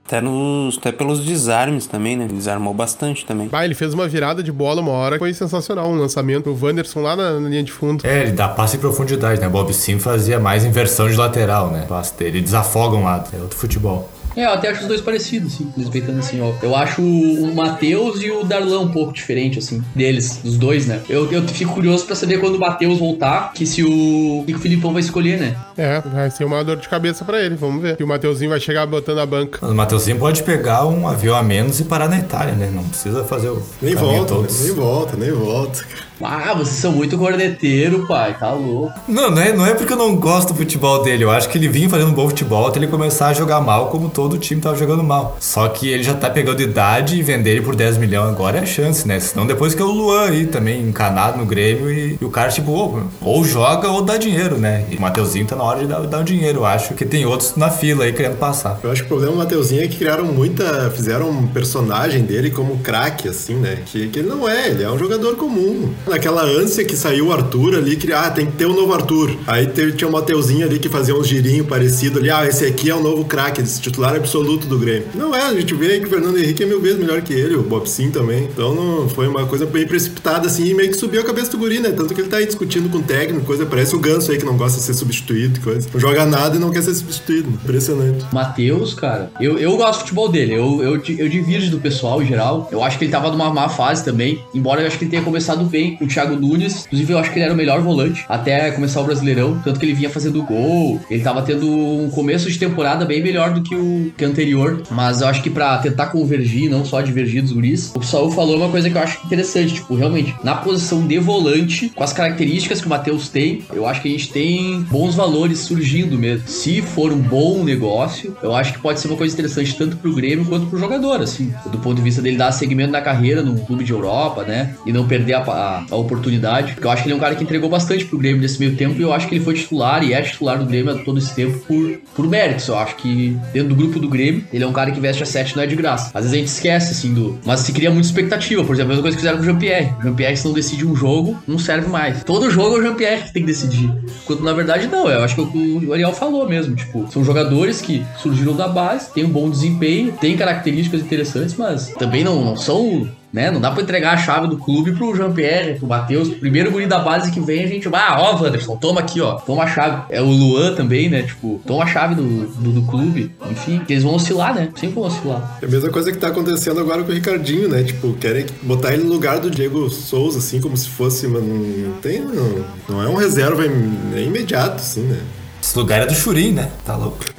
Até, 0.06 0.20
nos, 0.20 0.78
até 0.78 0.92
pelos 0.92 1.24
desarmes 1.24 1.86
também, 1.86 2.16
né? 2.16 2.28
Desarmou 2.28 2.72
bastante 2.72 3.26
também. 3.26 3.48
Bah, 3.48 3.64
ele 3.64 3.74
fez 3.74 3.92
uma 3.92 4.06
virada 4.06 4.40
de 4.40 4.52
bola 4.52 4.80
uma 4.80 4.92
hora 4.92 5.16
que 5.16 5.18
foi 5.18 5.34
sensacional. 5.34 5.88
Um 5.90 5.96
lançamento. 5.96 6.48
O 6.48 6.56
Wanderson 6.64 7.00
lá 7.00 7.16
na, 7.16 7.40
na 7.40 7.48
linha 7.48 7.64
de 7.64 7.72
fundo. 7.72 8.06
É, 8.06 8.22
ele 8.22 8.30
dá 8.30 8.46
passe 8.46 8.76
em 8.76 8.80
profundidade, 8.80 9.40
né? 9.40 9.48
Bob 9.48 9.72
Sim 9.74 9.98
fazia 9.98 10.38
mais 10.38 10.64
inversão 10.64 11.08
de 11.08 11.16
lateral, 11.16 11.72
né? 11.72 11.84
Passe 11.88 12.16
dele, 12.16 12.38
ele 12.38 12.44
desafoga 12.44 12.96
um 12.96 13.02
lado. 13.02 13.30
É 13.36 13.42
outro 13.42 13.58
futebol. 13.58 14.08
É, 14.36 14.44
eu 14.44 14.50
até 14.50 14.68
acho 14.68 14.82
os 14.82 14.88
dois 14.88 15.00
parecidos, 15.00 15.54
assim, 15.54 15.72
respeitando 15.76 16.18
assim, 16.18 16.40
ó. 16.40 16.52
Eu 16.62 16.76
acho 16.76 17.00
o 17.00 17.54
Matheus 17.54 18.22
e 18.22 18.30
o 18.30 18.44
Darlan 18.44 18.80
um 18.80 18.88
pouco 18.88 19.12
diferente, 19.12 19.58
assim, 19.58 19.82
deles, 19.94 20.40
dos 20.44 20.58
dois, 20.58 20.86
né? 20.86 21.00
Eu, 21.08 21.30
eu 21.32 21.42
fico 21.48 21.72
curioso 21.72 22.04
pra 22.04 22.14
saber 22.14 22.38
quando 22.38 22.56
o 22.56 22.60
Matheus 22.60 22.98
voltar, 22.98 23.52
que 23.54 23.66
se 23.66 23.82
o. 23.82 24.44
que 24.46 24.54
o 24.54 24.58
Filipão 24.58 24.92
vai 24.92 25.00
escolher, 25.00 25.38
né? 25.38 25.56
É, 25.76 26.00
vai 26.00 26.30
ser 26.30 26.44
uma 26.44 26.62
dor 26.62 26.76
de 26.76 26.88
cabeça 26.88 27.24
pra 27.24 27.42
ele. 27.42 27.54
Vamos 27.54 27.82
ver. 27.82 27.96
E 27.98 28.04
o 28.04 28.06
Mateuzinho 28.06 28.50
vai 28.50 28.60
chegar 28.60 28.86
botando 28.86 29.18
a 29.18 29.26
banca. 29.26 29.58
Mas 29.62 29.70
o 29.70 29.74
Matheusinho 29.74 30.18
pode 30.18 30.42
pegar 30.42 30.86
um 30.86 31.08
avião 31.08 31.34
a 31.34 31.42
menos 31.42 31.80
e 31.80 31.84
parar 31.84 32.08
na 32.08 32.18
Itália, 32.18 32.54
né? 32.54 32.70
Não 32.72 32.84
precisa 32.84 33.24
fazer 33.24 33.48
o. 33.48 33.62
Nem 33.80 33.94
volta, 33.94 34.34
todos. 34.34 34.60
nem 34.62 34.74
volta, 34.74 35.16
nem 35.16 35.32
volta. 35.32 35.84
cara. 35.84 36.05
Ah, 36.22 36.54
vocês 36.54 36.76
são 36.76 36.92
muito 36.92 37.18
corneteiro, 37.18 38.06
pai, 38.06 38.36
tá 38.38 38.50
louco. 38.50 38.92
Não, 39.06 39.30
não 39.30 39.42
é, 39.42 39.52
não 39.52 39.66
é 39.66 39.74
porque 39.74 39.92
eu 39.92 39.96
não 39.96 40.16
gosto 40.16 40.48
do 40.48 40.54
futebol 40.54 41.02
dele. 41.02 41.24
Eu 41.24 41.30
acho 41.30 41.48
que 41.48 41.58
ele 41.58 41.68
vinha 41.68 41.88
fazendo 41.88 42.08
um 42.10 42.14
bom 42.14 42.28
futebol 42.28 42.66
até 42.66 42.78
ele 42.78 42.86
começar 42.86 43.28
a 43.28 43.32
jogar 43.32 43.60
mal, 43.60 43.88
como 43.88 44.08
todo 44.08 44.34
o 44.34 44.38
time 44.38 44.60
tava 44.60 44.76
jogando 44.76 45.02
mal. 45.02 45.36
Só 45.40 45.68
que 45.68 45.88
ele 45.88 46.02
já 46.02 46.14
tá 46.14 46.30
pegando 46.30 46.62
idade 46.62 47.16
e 47.18 47.22
vender 47.22 47.50
ele 47.50 47.60
por 47.62 47.76
10 47.76 47.98
milhões 47.98 48.30
agora 48.30 48.58
é 48.58 48.62
a 48.62 48.66
chance, 48.66 49.06
né? 49.06 49.20
Senão 49.20 49.46
depois 49.46 49.74
que 49.74 49.82
é 49.82 49.84
o 49.84 49.90
Luan 49.90 50.28
aí 50.28 50.46
também 50.46 50.80
encanado 50.80 51.38
no 51.38 51.44
Grêmio 51.44 51.90
e, 51.90 52.18
e 52.20 52.24
o 52.24 52.30
cara, 52.30 52.50
tipo, 52.50 52.70
ou, 52.70 53.02
ou 53.20 53.44
joga 53.44 53.88
ou 53.88 54.02
dá 54.02 54.16
dinheiro, 54.16 54.56
né? 54.56 54.84
E 54.90 54.96
o 54.96 55.00
Mateuzinho 55.00 55.46
tá 55.46 55.54
na 55.54 55.64
hora 55.64 55.80
de 55.80 55.86
dar, 55.86 56.00
dar 56.00 56.20
o 56.20 56.24
dinheiro, 56.24 56.60
eu 56.60 56.66
acho. 56.66 56.94
Que 56.94 57.04
tem 57.04 57.26
outros 57.26 57.56
na 57.56 57.70
fila 57.70 58.04
aí 58.04 58.12
querendo 58.12 58.38
passar. 58.38 58.80
Eu 58.82 58.90
acho 58.90 59.02
que 59.02 59.06
o 59.06 59.08
problema 59.08 59.32
do 59.32 59.38
Mateuzinho 59.38 59.84
é 59.84 59.88
que 59.88 59.98
criaram 59.98 60.24
muita. 60.24 60.90
Fizeram 60.90 61.28
um 61.28 61.46
personagem 61.46 62.22
dele 62.22 62.50
como 62.50 62.78
craque, 62.78 63.28
assim, 63.28 63.54
né? 63.54 63.78
Que, 63.86 64.08
que 64.08 64.18
ele 64.18 64.28
não 64.28 64.48
é, 64.48 64.68
ele 64.68 64.82
é 64.82 64.90
um 64.90 64.98
jogador 64.98 65.36
comum. 65.36 65.92
Naquela 66.06 66.44
ânsia 66.44 66.84
que 66.84 66.96
saiu 66.96 67.28
o 67.28 67.32
Arthur 67.32 67.76
ali, 67.76 67.96
que 67.96 68.12
ah, 68.12 68.30
tem 68.30 68.46
que 68.46 68.52
ter 68.52 68.66
um 68.66 68.74
novo 68.74 68.92
Arthur. 68.92 69.36
Aí 69.46 69.66
teve, 69.66 69.92
tinha 69.92 70.08
o 70.08 70.12
Mateuzinho 70.12 70.66
ali 70.66 70.78
que 70.78 70.88
fazia 70.88 71.14
uns 71.14 71.26
girinhos 71.26 71.66
parecidos 71.66 72.18
ali, 72.18 72.30
ah, 72.30 72.46
esse 72.46 72.64
aqui 72.64 72.88
é 72.88 72.94
o 72.94 73.02
novo 73.02 73.24
craque, 73.24 73.62
titular 73.62 74.14
absoluto 74.14 74.66
do 74.66 74.78
Grêmio. 74.78 75.08
Não 75.14 75.34
é, 75.34 75.42
a 75.42 75.54
gente 75.54 75.74
vê 75.74 75.98
que 75.98 76.06
o 76.06 76.08
Fernando 76.08 76.38
Henrique 76.38 76.62
é 76.62 76.66
mil 76.66 76.80
vezes 76.80 76.98
melhor 76.98 77.20
que 77.22 77.32
ele, 77.32 77.56
o 77.56 77.62
Bob 77.62 77.86
Sim 77.88 78.10
também. 78.10 78.44
Então 78.44 78.74
não, 78.74 79.08
foi 79.08 79.26
uma 79.26 79.46
coisa 79.46 79.66
bem 79.66 79.86
precipitada, 79.86 80.46
assim, 80.46 80.66
e 80.66 80.74
meio 80.74 80.90
que 80.90 80.96
subiu 80.96 81.20
a 81.20 81.24
cabeça 81.24 81.50
do 81.50 81.58
guri, 81.58 81.80
né? 81.80 81.90
Tanto 81.90 82.14
que 82.14 82.20
ele 82.20 82.28
tá 82.28 82.38
aí 82.38 82.46
discutindo 82.46 82.88
com 82.88 82.98
o 82.98 83.02
técnico, 83.02 83.44
coisa, 83.44 83.66
parece 83.66 83.94
o 83.94 83.98
Ganso 83.98 84.30
aí 84.30 84.38
que 84.38 84.44
não 84.44 84.56
gosta 84.56 84.78
de 84.78 84.84
ser 84.84 84.94
substituído 84.94 85.60
coisa. 85.66 85.88
Não 85.92 86.00
joga 86.00 86.24
nada 86.24 86.56
e 86.56 86.58
não 86.58 86.70
quer 86.70 86.82
ser 86.82 86.94
substituído. 86.94 87.48
Impressionante. 87.48 88.24
Matheus, 88.32 88.94
cara, 88.94 89.30
eu, 89.40 89.58
eu 89.58 89.76
gosto 89.76 89.98
do 89.98 90.02
futebol 90.02 90.28
dele. 90.28 90.54
Eu, 90.54 90.82
eu, 90.82 90.92
eu 90.94 91.28
divirjo 91.28 91.70
do 91.70 91.80
pessoal 91.80 92.22
em 92.22 92.26
geral. 92.26 92.68
Eu 92.70 92.82
acho 92.82 92.96
que 92.98 93.04
ele 93.04 93.10
tava 93.10 93.30
numa 93.30 93.52
má 93.52 93.68
fase 93.68 94.04
também. 94.04 94.44
Embora 94.54 94.80
eu 94.80 94.86
acho 94.86 94.96
que 94.96 95.04
ele 95.04 95.10
tenha 95.10 95.22
começado 95.22 95.64
bem 95.64 95.95
o 96.00 96.06
Thiago 96.06 96.36
Nunes. 96.36 96.84
Inclusive, 96.86 97.12
eu 97.12 97.18
acho 97.18 97.30
que 97.30 97.38
ele 97.38 97.44
era 97.44 97.54
o 97.54 97.56
melhor 97.56 97.80
volante 97.80 98.24
até 98.28 98.70
começar 98.70 99.00
o 99.00 99.04
Brasileirão. 99.04 99.60
Tanto 99.64 99.78
que 99.80 99.86
ele 99.86 99.94
vinha 99.94 100.10
fazendo 100.10 100.42
gol. 100.42 101.00
Ele 101.10 101.22
tava 101.22 101.42
tendo 101.42 101.66
um 101.68 102.10
começo 102.10 102.50
de 102.50 102.58
temporada 102.58 103.04
bem 103.04 103.22
melhor 103.22 103.52
do 103.52 103.62
que 103.62 103.74
o 103.74 104.12
que 104.16 104.24
anterior. 104.24 104.82
Mas 104.90 105.20
eu 105.20 105.28
acho 105.28 105.42
que 105.42 105.50
pra 105.50 105.78
tentar 105.78 106.06
convergir, 106.06 106.70
não 106.70 106.84
só 106.84 107.00
divergir 107.00 107.42
dos 107.42 107.52
guris, 107.52 107.92
o 107.94 108.02
Saul 108.02 108.30
falou 108.30 108.56
uma 108.56 108.68
coisa 108.68 108.88
que 108.90 108.96
eu 108.96 109.02
acho 109.02 109.24
interessante. 109.24 109.74
Tipo, 109.74 109.94
realmente, 109.94 110.34
na 110.42 110.54
posição 110.54 111.06
de 111.06 111.18
volante, 111.18 111.90
com 111.94 112.02
as 112.04 112.12
características 112.12 112.80
que 112.80 112.86
o 112.86 112.90
Matheus 112.90 113.28
tem, 113.28 113.62
eu 113.72 113.86
acho 113.86 114.02
que 114.02 114.08
a 114.08 114.10
gente 114.10 114.30
tem 114.32 114.80
bons 114.90 115.14
valores 115.14 115.58
surgindo 115.60 116.18
mesmo. 116.18 116.46
Se 116.48 116.80
for 116.82 117.12
um 117.12 117.18
bom 117.18 117.62
negócio, 117.64 118.36
eu 118.42 118.54
acho 118.54 118.72
que 118.74 118.78
pode 118.80 119.00
ser 119.00 119.08
uma 119.08 119.16
coisa 119.16 119.32
interessante 119.34 119.76
tanto 119.76 119.96
pro 119.96 120.14
Grêmio 120.14 120.44
quanto 120.44 120.66
pro 120.66 120.78
jogador, 120.78 121.20
assim. 121.20 121.52
Do 121.70 121.78
ponto 121.78 121.96
de 121.96 122.02
vista 122.02 122.22
dele 122.22 122.36
dar 122.36 122.52
segmento 122.52 122.92
na 122.92 123.00
carreira 123.00 123.42
num 123.42 123.56
clube 123.58 123.84
de 123.84 123.92
Europa, 123.92 124.42
né? 124.44 124.74
E 124.86 124.92
não 124.92 125.06
perder 125.06 125.34
a, 125.34 125.38
a- 125.40 125.85
a 125.90 125.96
oportunidade. 125.96 126.72
Porque 126.72 126.86
eu 126.86 126.90
acho 126.90 127.02
que 127.02 127.08
ele 127.08 127.14
é 127.14 127.16
um 127.16 127.20
cara 127.20 127.34
que 127.34 127.42
entregou 127.42 127.68
bastante 127.68 128.04
pro 128.04 128.18
Grêmio 128.18 128.40
nesse 128.40 128.58
meio 128.58 128.76
tempo 128.76 128.98
e 128.98 129.02
eu 129.02 129.12
acho 129.12 129.28
que 129.28 129.34
ele 129.34 129.44
foi 129.44 129.54
titular 129.54 130.02
e 130.02 130.12
é 130.12 130.22
titular 130.22 130.58
do 130.58 130.64
Grêmio 130.64 131.04
todo 131.04 131.18
esse 131.18 131.34
tempo 131.34 131.58
por, 131.60 131.98
por 132.14 132.28
méritos. 132.28 132.68
Eu 132.68 132.78
acho 132.78 132.96
que 132.96 133.36
dentro 133.52 133.70
do 133.70 133.74
grupo 133.74 133.98
do 133.98 134.08
Grêmio, 134.08 134.44
ele 134.52 134.64
é 134.64 134.66
um 134.66 134.72
cara 134.72 134.90
que 134.90 135.00
veste 135.00 135.22
a 135.22 135.26
7 135.26 135.56
não 135.56 135.62
é 135.62 135.66
de 135.66 135.76
graça. 135.76 136.10
Às 136.14 136.24
vezes 136.24 136.32
a 136.32 136.36
gente 136.36 136.48
esquece, 136.48 136.92
assim, 136.92 137.14
do. 137.14 137.38
Mas 137.44 137.60
se 137.60 137.72
cria 137.72 137.90
muita 137.90 138.06
expectativa. 138.06 138.64
Por 138.64 138.74
exemplo, 138.74 138.92
a 138.92 138.94
mesma 138.94 139.02
coisa 139.02 139.16
que 139.16 139.20
fizeram 139.20 139.38
com 139.38 139.42
o 139.42 139.46
Jean-Pierre. 139.46 139.94
O 139.98 140.02
Jean-Pierre, 140.02 140.36
se 140.36 140.44
não 140.46 140.52
decide 140.52 140.86
um 140.86 140.94
jogo, 140.94 141.38
não 141.46 141.58
serve 141.58 141.88
mais. 141.88 142.24
Todo 142.24 142.50
jogo 142.50 142.76
é 142.76 142.78
o 142.80 142.82
Jean-Pierre 142.82 143.24
que 143.24 143.32
tem 143.32 143.42
que 143.42 143.48
decidir. 143.48 143.92
Enquanto 144.24 144.42
na 144.42 144.52
verdade 144.52 144.86
não. 144.88 145.08
Eu 145.08 145.22
acho 145.22 145.34
que 145.34 145.40
é 145.40 145.44
o 145.44 145.86
o 145.86 145.92
Ariel 145.92 146.12
falou 146.12 146.48
mesmo. 146.48 146.74
Tipo, 146.74 147.06
são 147.10 147.24
jogadores 147.24 147.80
que 147.80 148.04
surgiram 148.18 148.54
da 148.54 148.68
base, 148.68 149.12
têm 149.12 149.24
um 149.24 149.30
bom 149.30 149.50
desempenho, 149.50 150.12
têm 150.12 150.36
características 150.36 151.00
interessantes, 151.00 151.54
mas 151.56 151.88
também 151.98 152.24
não, 152.24 152.44
não 152.44 152.56
são. 152.56 153.08
Né? 153.36 153.50
Não 153.50 153.60
dá 153.60 153.70
pra 153.70 153.82
entregar 153.82 154.14
a 154.14 154.16
chave 154.16 154.48
do 154.48 154.56
clube 154.56 154.92
pro 154.92 155.14
Jean-Pierre, 155.14 155.74
pro 155.78 155.86
Matheus. 155.86 156.28
Primeiro 156.30 156.70
guri 156.70 156.86
da 156.86 157.00
base 157.00 157.30
que 157.30 157.38
vem, 157.38 157.64
a 157.64 157.66
gente. 157.66 157.86
Ah, 157.92 158.16
ó, 158.18 158.42
Wanderson, 158.42 158.76
toma 158.76 159.00
aqui, 159.00 159.20
ó. 159.20 159.34
Toma 159.34 159.64
a 159.64 159.66
chave. 159.66 160.04
É 160.08 160.22
o 160.22 160.24
Luan 160.24 160.74
também, 160.74 161.10
né? 161.10 161.20
Tipo, 161.22 161.60
toma 161.66 161.84
a 161.84 161.86
chave 161.86 162.14
do, 162.14 162.22
do, 162.46 162.72
do 162.72 162.82
clube. 162.86 163.30
Enfim, 163.50 163.82
que 163.86 163.92
eles 163.92 164.02
vão 164.04 164.14
oscilar, 164.14 164.54
né? 164.54 164.70
Sempre 164.74 164.94
vão 164.94 165.04
oscilar. 165.04 165.58
É 165.60 165.66
a 165.66 165.68
mesma 165.68 165.90
coisa 165.90 166.10
que 166.10 166.16
tá 166.16 166.28
acontecendo 166.28 166.80
agora 166.80 167.04
com 167.04 167.10
o 167.10 167.14
Ricardinho, 167.14 167.68
né? 167.68 167.82
Tipo, 167.82 168.14
querem 168.14 168.46
botar 168.62 168.94
ele 168.94 169.04
no 169.04 169.12
lugar 169.12 169.38
do 169.38 169.50
Diego 169.50 169.90
Souza, 169.90 170.38
assim, 170.38 170.58
como 170.58 170.74
se 170.74 170.88
fosse, 170.88 171.28
mas 171.28 171.42
não 171.44 171.92
tem, 172.00 172.20
não, 172.20 172.64
não 172.88 173.02
é 173.02 173.06
um 173.06 173.16
reserva 173.16 173.66
im- 173.66 173.98
nem 174.14 174.28
imediato, 174.28 174.76
assim, 174.76 175.02
né? 175.02 175.18
Esse 175.62 175.76
lugar 175.76 176.00
é 176.00 176.06
do 176.06 176.14
Churim, 176.14 176.52
né? 176.52 176.70
Tá 176.86 176.96
louco. 176.96 177.18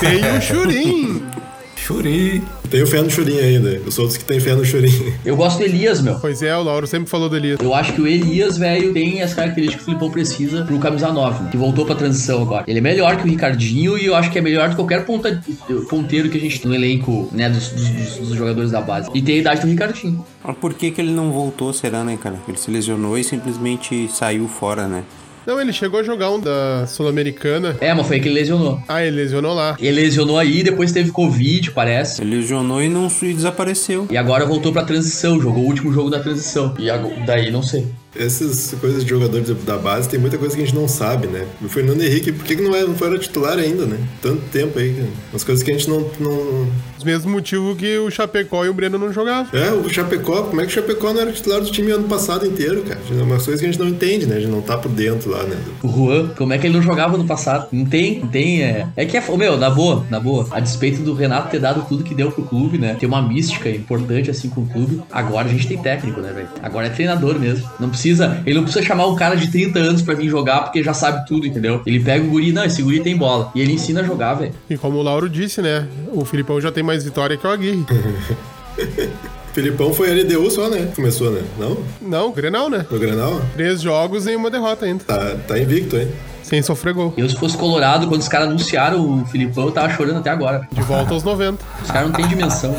Tem 0.00 0.36
o 0.36 0.40
Churim. 0.40 1.22
Churim. 1.92 2.42
Tenho 2.70 2.86
fé 2.86 3.02
no 3.02 3.10
Churin 3.10 3.38
ainda. 3.38 3.70
Eu 3.84 3.90
sou 3.90 4.06
dos 4.06 4.16
que 4.16 4.24
tem 4.24 4.40
fé 4.40 4.54
no 4.54 4.64
Churin. 4.64 5.12
Eu 5.24 5.36
gosto 5.36 5.58
do 5.58 5.64
Elias, 5.64 6.00
meu. 6.00 6.14
Pois 6.18 6.42
é, 6.42 6.56
o 6.56 6.62
Lauro 6.62 6.86
sempre 6.86 7.08
falou 7.08 7.28
do 7.28 7.36
Elias. 7.36 7.60
Eu 7.60 7.74
acho 7.74 7.92
que 7.92 8.00
o 8.00 8.06
Elias, 8.06 8.56
velho, 8.56 8.92
tem 8.92 9.20
as 9.22 9.34
características 9.34 9.84
que 9.84 9.90
o 9.90 9.94
Filipão 9.94 10.10
precisa 10.10 10.64
pro 10.64 10.78
camisa 10.78 11.12
9, 11.12 11.44
né? 11.44 11.48
que 11.50 11.56
voltou 11.56 11.84
pra 11.84 11.94
transição 11.94 12.42
agora. 12.42 12.64
Ele 12.66 12.78
é 12.78 12.82
melhor 12.82 13.16
que 13.16 13.26
o 13.26 13.30
Ricardinho 13.30 13.98
e 13.98 14.06
eu 14.06 14.14
acho 14.14 14.30
que 14.30 14.38
é 14.38 14.42
melhor 14.42 14.70
que 14.70 14.76
qualquer 14.76 15.04
ponta, 15.04 15.42
ponteiro 15.88 16.28
que 16.30 16.38
a 16.38 16.40
gente 16.40 16.60
tem 16.60 16.68
no 16.70 16.74
elenco, 16.74 17.28
né, 17.32 17.48
dos, 17.50 17.68
dos- 17.70 18.16
dos 18.28 18.36
jogadores 18.36 18.70
da 18.70 18.80
base. 18.80 19.10
E 19.14 19.20
tem 19.22 19.36
a 19.36 19.38
idade 19.38 19.60
do 19.60 19.66
Ricardinho. 19.66 20.24
Mas 20.42 20.56
por 20.56 20.72
que, 20.74 20.90
que 20.90 21.00
ele 21.00 21.12
não 21.12 21.30
voltou, 21.30 21.72
será, 21.72 22.02
né, 22.04 22.18
cara? 22.20 22.36
Ele 22.48 22.56
se 22.56 22.70
lesionou 22.70 23.16
e 23.18 23.24
simplesmente 23.24 24.08
saiu 24.12 24.48
fora, 24.48 24.88
né? 24.88 25.02
Não, 25.46 25.60
ele 25.60 25.72
chegou 25.72 26.00
a 26.00 26.02
jogar 26.02 26.30
um 26.30 26.40
da 26.40 26.86
Sul-Americana. 26.86 27.76
É, 27.80 27.92
mas 27.92 28.06
foi 28.06 28.16
aí 28.16 28.22
que 28.22 28.28
ele 28.28 28.34
lesionou. 28.34 28.80
Ah, 28.88 29.04
ele 29.04 29.16
lesionou 29.16 29.54
lá. 29.54 29.76
Ele 29.80 30.00
lesionou 30.00 30.38
aí, 30.38 30.62
depois 30.62 30.92
teve 30.92 31.10
Covid, 31.10 31.70
parece. 31.72 32.22
Ele 32.22 32.36
lesionou 32.36 32.82
e 32.82 32.88
não 32.88 33.10
e 33.22 33.32
desapareceu. 33.32 34.06
E 34.10 34.16
agora 34.16 34.46
voltou 34.46 34.72
pra 34.72 34.84
transição, 34.84 35.40
jogou 35.40 35.64
o 35.64 35.66
último 35.66 35.92
jogo 35.92 36.10
da 36.10 36.20
transição. 36.20 36.74
E 36.78 36.88
agora, 36.88 37.14
daí 37.26 37.50
não 37.50 37.62
sei. 37.62 37.86
Essas 38.14 38.74
coisas 38.78 39.04
de 39.04 39.10
jogadores 39.10 39.48
da 39.64 39.78
base, 39.78 40.08
tem 40.08 40.20
muita 40.20 40.36
coisa 40.36 40.54
que 40.54 40.62
a 40.62 40.66
gente 40.66 40.74
não 40.74 40.86
sabe, 40.86 41.26
né? 41.28 41.46
O 41.62 41.68
Fernando 41.68 42.02
Henrique, 42.02 42.30
por 42.30 42.44
que 42.44 42.56
não, 42.56 42.74
é, 42.74 42.82
não 42.82 42.94
foi 42.94 43.18
titular 43.18 43.58
ainda, 43.58 43.86
né? 43.86 43.98
Tanto 44.20 44.42
tempo 44.50 44.78
aí, 44.78 44.92
cara. 44.92 45.08
umas 45.32 45.42
coisas 45.42 45.64
que 45.64 45.70
a 45.70 45.74
gente 45.74 45.88
não, 45.88 46.10
não... 46.20 46.68
Os 47.02 47.04
mesmos 47.04 47.32
motivos 47.32 47.76
que 47.76 47.98
o 47.98 48.08
Chapecó 48.12 48.64
e 48.64 48.68
o 48.68 48.74
Breno 48.74 48.96
não 48.96 49.12
jogavam. 49.12 49.48
É, 49.60 49.72
o 49.72 49.88
Chapecó, 49.88 50.44
como 50.44 50.60
é 50.60 50.64
que 50.64 50.70
o 50.70 50.72
Chapecó 50.72 51.12
não 51.12 51.20
era 51.20 51.32
titular 51.32 51.60
do 51.60 51.68
time 51.68 51.90
ano 51.90 52.04
passado 52.04 52.46
inteiro, 52.46 52.82
cara? 52.82 53.00
É 53.10 53.22
umas 53.24 53.44
coisas 53.44 53.60
que 53.60 53.66
a 53.66 53.72
gente 53.72 53.80
não 53.80 53.88
entende, 53.88 54.24
né? 54.24 54.36
A 54.36 54.38
gente 54.38 54.52
não 54.52 54.62
tá 54.62 54.78
por 54.78 54.88
dentro 54.88 55.28
lá, 55.28 55.42
né? 55.42 55.56
O 55.82 55.88
Juan, 55.88 56.28
como 56.36 56.52
é 56.52 56.58
que 56.58 56.68
ele 56.68 56.74
não 56.74 56.82
jogava 56.82 57.18
no 57.18 57.24
passado? 57.24 57.66
Não 57.72 57.84
tem, 57.84 58.20
não 58.20 58.28
tem. 58.28 58.62
É, 58.62 58.86
é 58.94 59.04
que 59.04 59.16
é. 59.16 59.36
Meu, 59.36 59.56
na 59.56 59.68
boa, 59.68 60.06
na 60.08 60.20
boa. 60.20 60.46
A 60.52 60.60
despeito 60.60 61.02
do 61.02 61.12
Renato 61.12 61.50
ter 61.50 61.58
dado 61.58 61.84
tudo 61.88 62.04
que 62.04 62.14
deu 62.14 62.30
pro 62.30 62.44
clube, 62.44 62.78
né? 62.78 62.94
Ter 62.94 63.06
uma 63.06 63.20
mística 63.20 63.68
importante 63.68 64.30
assim 64.30 64.48
com 64.48 64.60
o 64.60 64.66
clube. 64.68 65.02
Agora 65.10 65.48
a 65.48 65.50
gente 65.50 65.66
tem 65.66 65.78
técnico, 65.78 66.20
né, 66.20 66.32
velho? 66.32 66.48
Agora 66.62 66.86
é 66.86 66.90
treinador 66.90 67.36
mesmo. 67.36 67.68
Não 67.80 67.88
precisa. 67.88 68.40
Ele 68.46 68.54
não 68.54 68.62
precisa 68.62 68.84
chamar 68.84 69.08
um 69.08 69.16
cara 69.16 69.34
de 69.34 69.50
30 69.50 69.76
anos 69.80 70.02
pra 70.02 70.14
vir 70.14 70.28
jogar 70.28 70.60
porque 70.60 70.84
já 70.84 70.94
sabe 70.94 71.26
tudo, 71.26 71.48
entendeu? 71.48 71.82
Ele 71.84 71.98
pega 71.98 72.24
o 72.24 72.28
guri, 72.28 72.52
não, 72.52 72.64
esse 72.64 72.80
guri 72.80 73.00
tem 73.00 73.16
bola. 73.16 73.50
E 73.56 73.60
ele 73.60 73.72
ensina 73.72 74.02
a 74.02 74.04
jogar, 74.04 74.34
velho. 74.34 74.52
E 74.70 74.76
como 74.76 74.98
o 74.98 75.02
Lauro 75.02 75.28
disse, 75.28 75.60
né? 75.60 75.88
O 76.12 76.24
Filipão 76.24 76.60
já 76.60 76.70
tem 76.70 76.82
mais 76.82 76.91
vitória 77.00 77.36
que 77.36 77.46
o 77.46 77.50
Aguirre. 77.50 77.86
Filipão 79.52 79.92
foi 79.92 80.08
LDU 80.22 80.50
só, 80.50 80.68
né? 80.70 80.90
Começou, 80.96 81.30
né? 81.30 81.42
Não? 81.58 81.76
Não, 82.00 82.32
Grenal, 82.32 82.70
né? 82.70 82.86
No 82.90 82.98
Grenal? 82.98 83.40
Três 83.52 83.82
jogos 83.82 84.26
e 84.26 84.34
uma 84.34 84.50
derrota 84.50 84.86
ainda. 84.86 85.04
Tá, 85.04 85.36
tá 85.46 85.58
invicto, 85.58 85.96
hein? 85.96 86.10
Sem 86.42 86.62
sofrer 86.62 86.94
gol. 86.94 87.12
Eu, 87.16 87.28
se 87.28 87.36
fosse 87.36 87.56
colorado, 87.56 88.06
quando 88.08 88.20
os 88.22 88.28
caras 88.28 88.48
anunciaram 88.48 89.22
o 89.22 89.26
Filipão, 89.26 89.66
eu 89.66 89.72
tava 89.72 89.90
chorando 89.94 90.18
até 90.18 90.30
agora. 90.30 90.66
De 90.72 90.80
volta 90.82 91.12
aos 91.12 91.22
90. 91.22 91.62
Os 91.82 91.90
caras 91.90 92.08
não 92.08 92.14
têm 92.16 92.26
dimensão. 92.26 92.74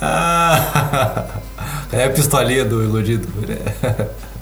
Ah, 0.00 1.26
é 1.92 2.04
a 2.04 2.10
pistolinha 2.10 2.64
do 2.64 2.82
iludido. 2.82 3.28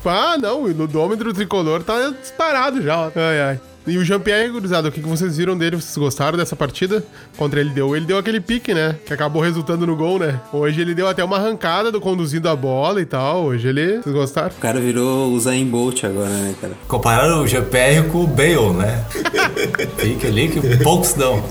Ah, 0.05 0.37
não, 0.37 0.63
o 0.63 0.69
iludômetro 0.69 1.33
tricolor 1.33 1.83
tá 1.83 2.13
disparado 2.21 2.81
já. 2.81 2.97
ó. 2.97 3.11
Ai, 3.13 3.41
ai. 3.41 3.59
E 3.87 3.97
o 3.97 4.03
Jean-Pierre, 4.03 4.49
gurizada, 4.49 4.89
o 4.89 4.91
que 4.91 4.99
vocês 4.99 5.37
viram 5.37 5.57
dele? 5.57 5.77
Vocês 5.77 5.97
gostaram 5.97 6.37
dessa 6.37 6.57
partida? 6.57 7.01
Contra 7.37 7.61
ele 7.61 7.69
deu. 7.69 7.95
Ele 7.95 8.05
deu 8.05 8.17
aquele 8.17 8.41
pique, 8.41 8.73
né? 8.73 8.97
Que 9.05 9.13
acabou 9.13 9.41
resultando 9.41 9.87
no 9.87 9.95
gol, 9.95 10.19
né? 10.19 10.41
Hoje 10.51 10.81
ele 10.81 10.93
deu 10.93 11.07
até 11.07 11.23
uma 11.23 11.37
arrancada 11.37 11.89
do 11.89 12.01
conduzindo 12.01 12.49
a 12.49 12.55
bola 12.55 12.99
e 12.99 13.05
tal. 13.05 13.45
Hoje 13.45 13.69
ele. 13.69 14.01
Vocês 14.01 14.13
gostaram? 14.13 14.49
O 14.49 14.59
cara 14.59 14.81
virou 14.81 15.31
o 15.31 15.39
Zayn 15.39 15.65
Bolt 15.65 16.03
agora, 16.03 16.27
né, 16.27 16.53
cara? 16.59 16.73
Compararam 16.85 17.43
o 17.43 17.47
GPR 17.47 18.09
com 18.11 18.25
o 18.25 18.27
Bale, 18.27 18.73
né? 18.73 19.05
Fica 19.95 20.27
ali 20.27 20.49
que 20.49 20.59
poucos 20.83 21.13
dão. 21.13 21.41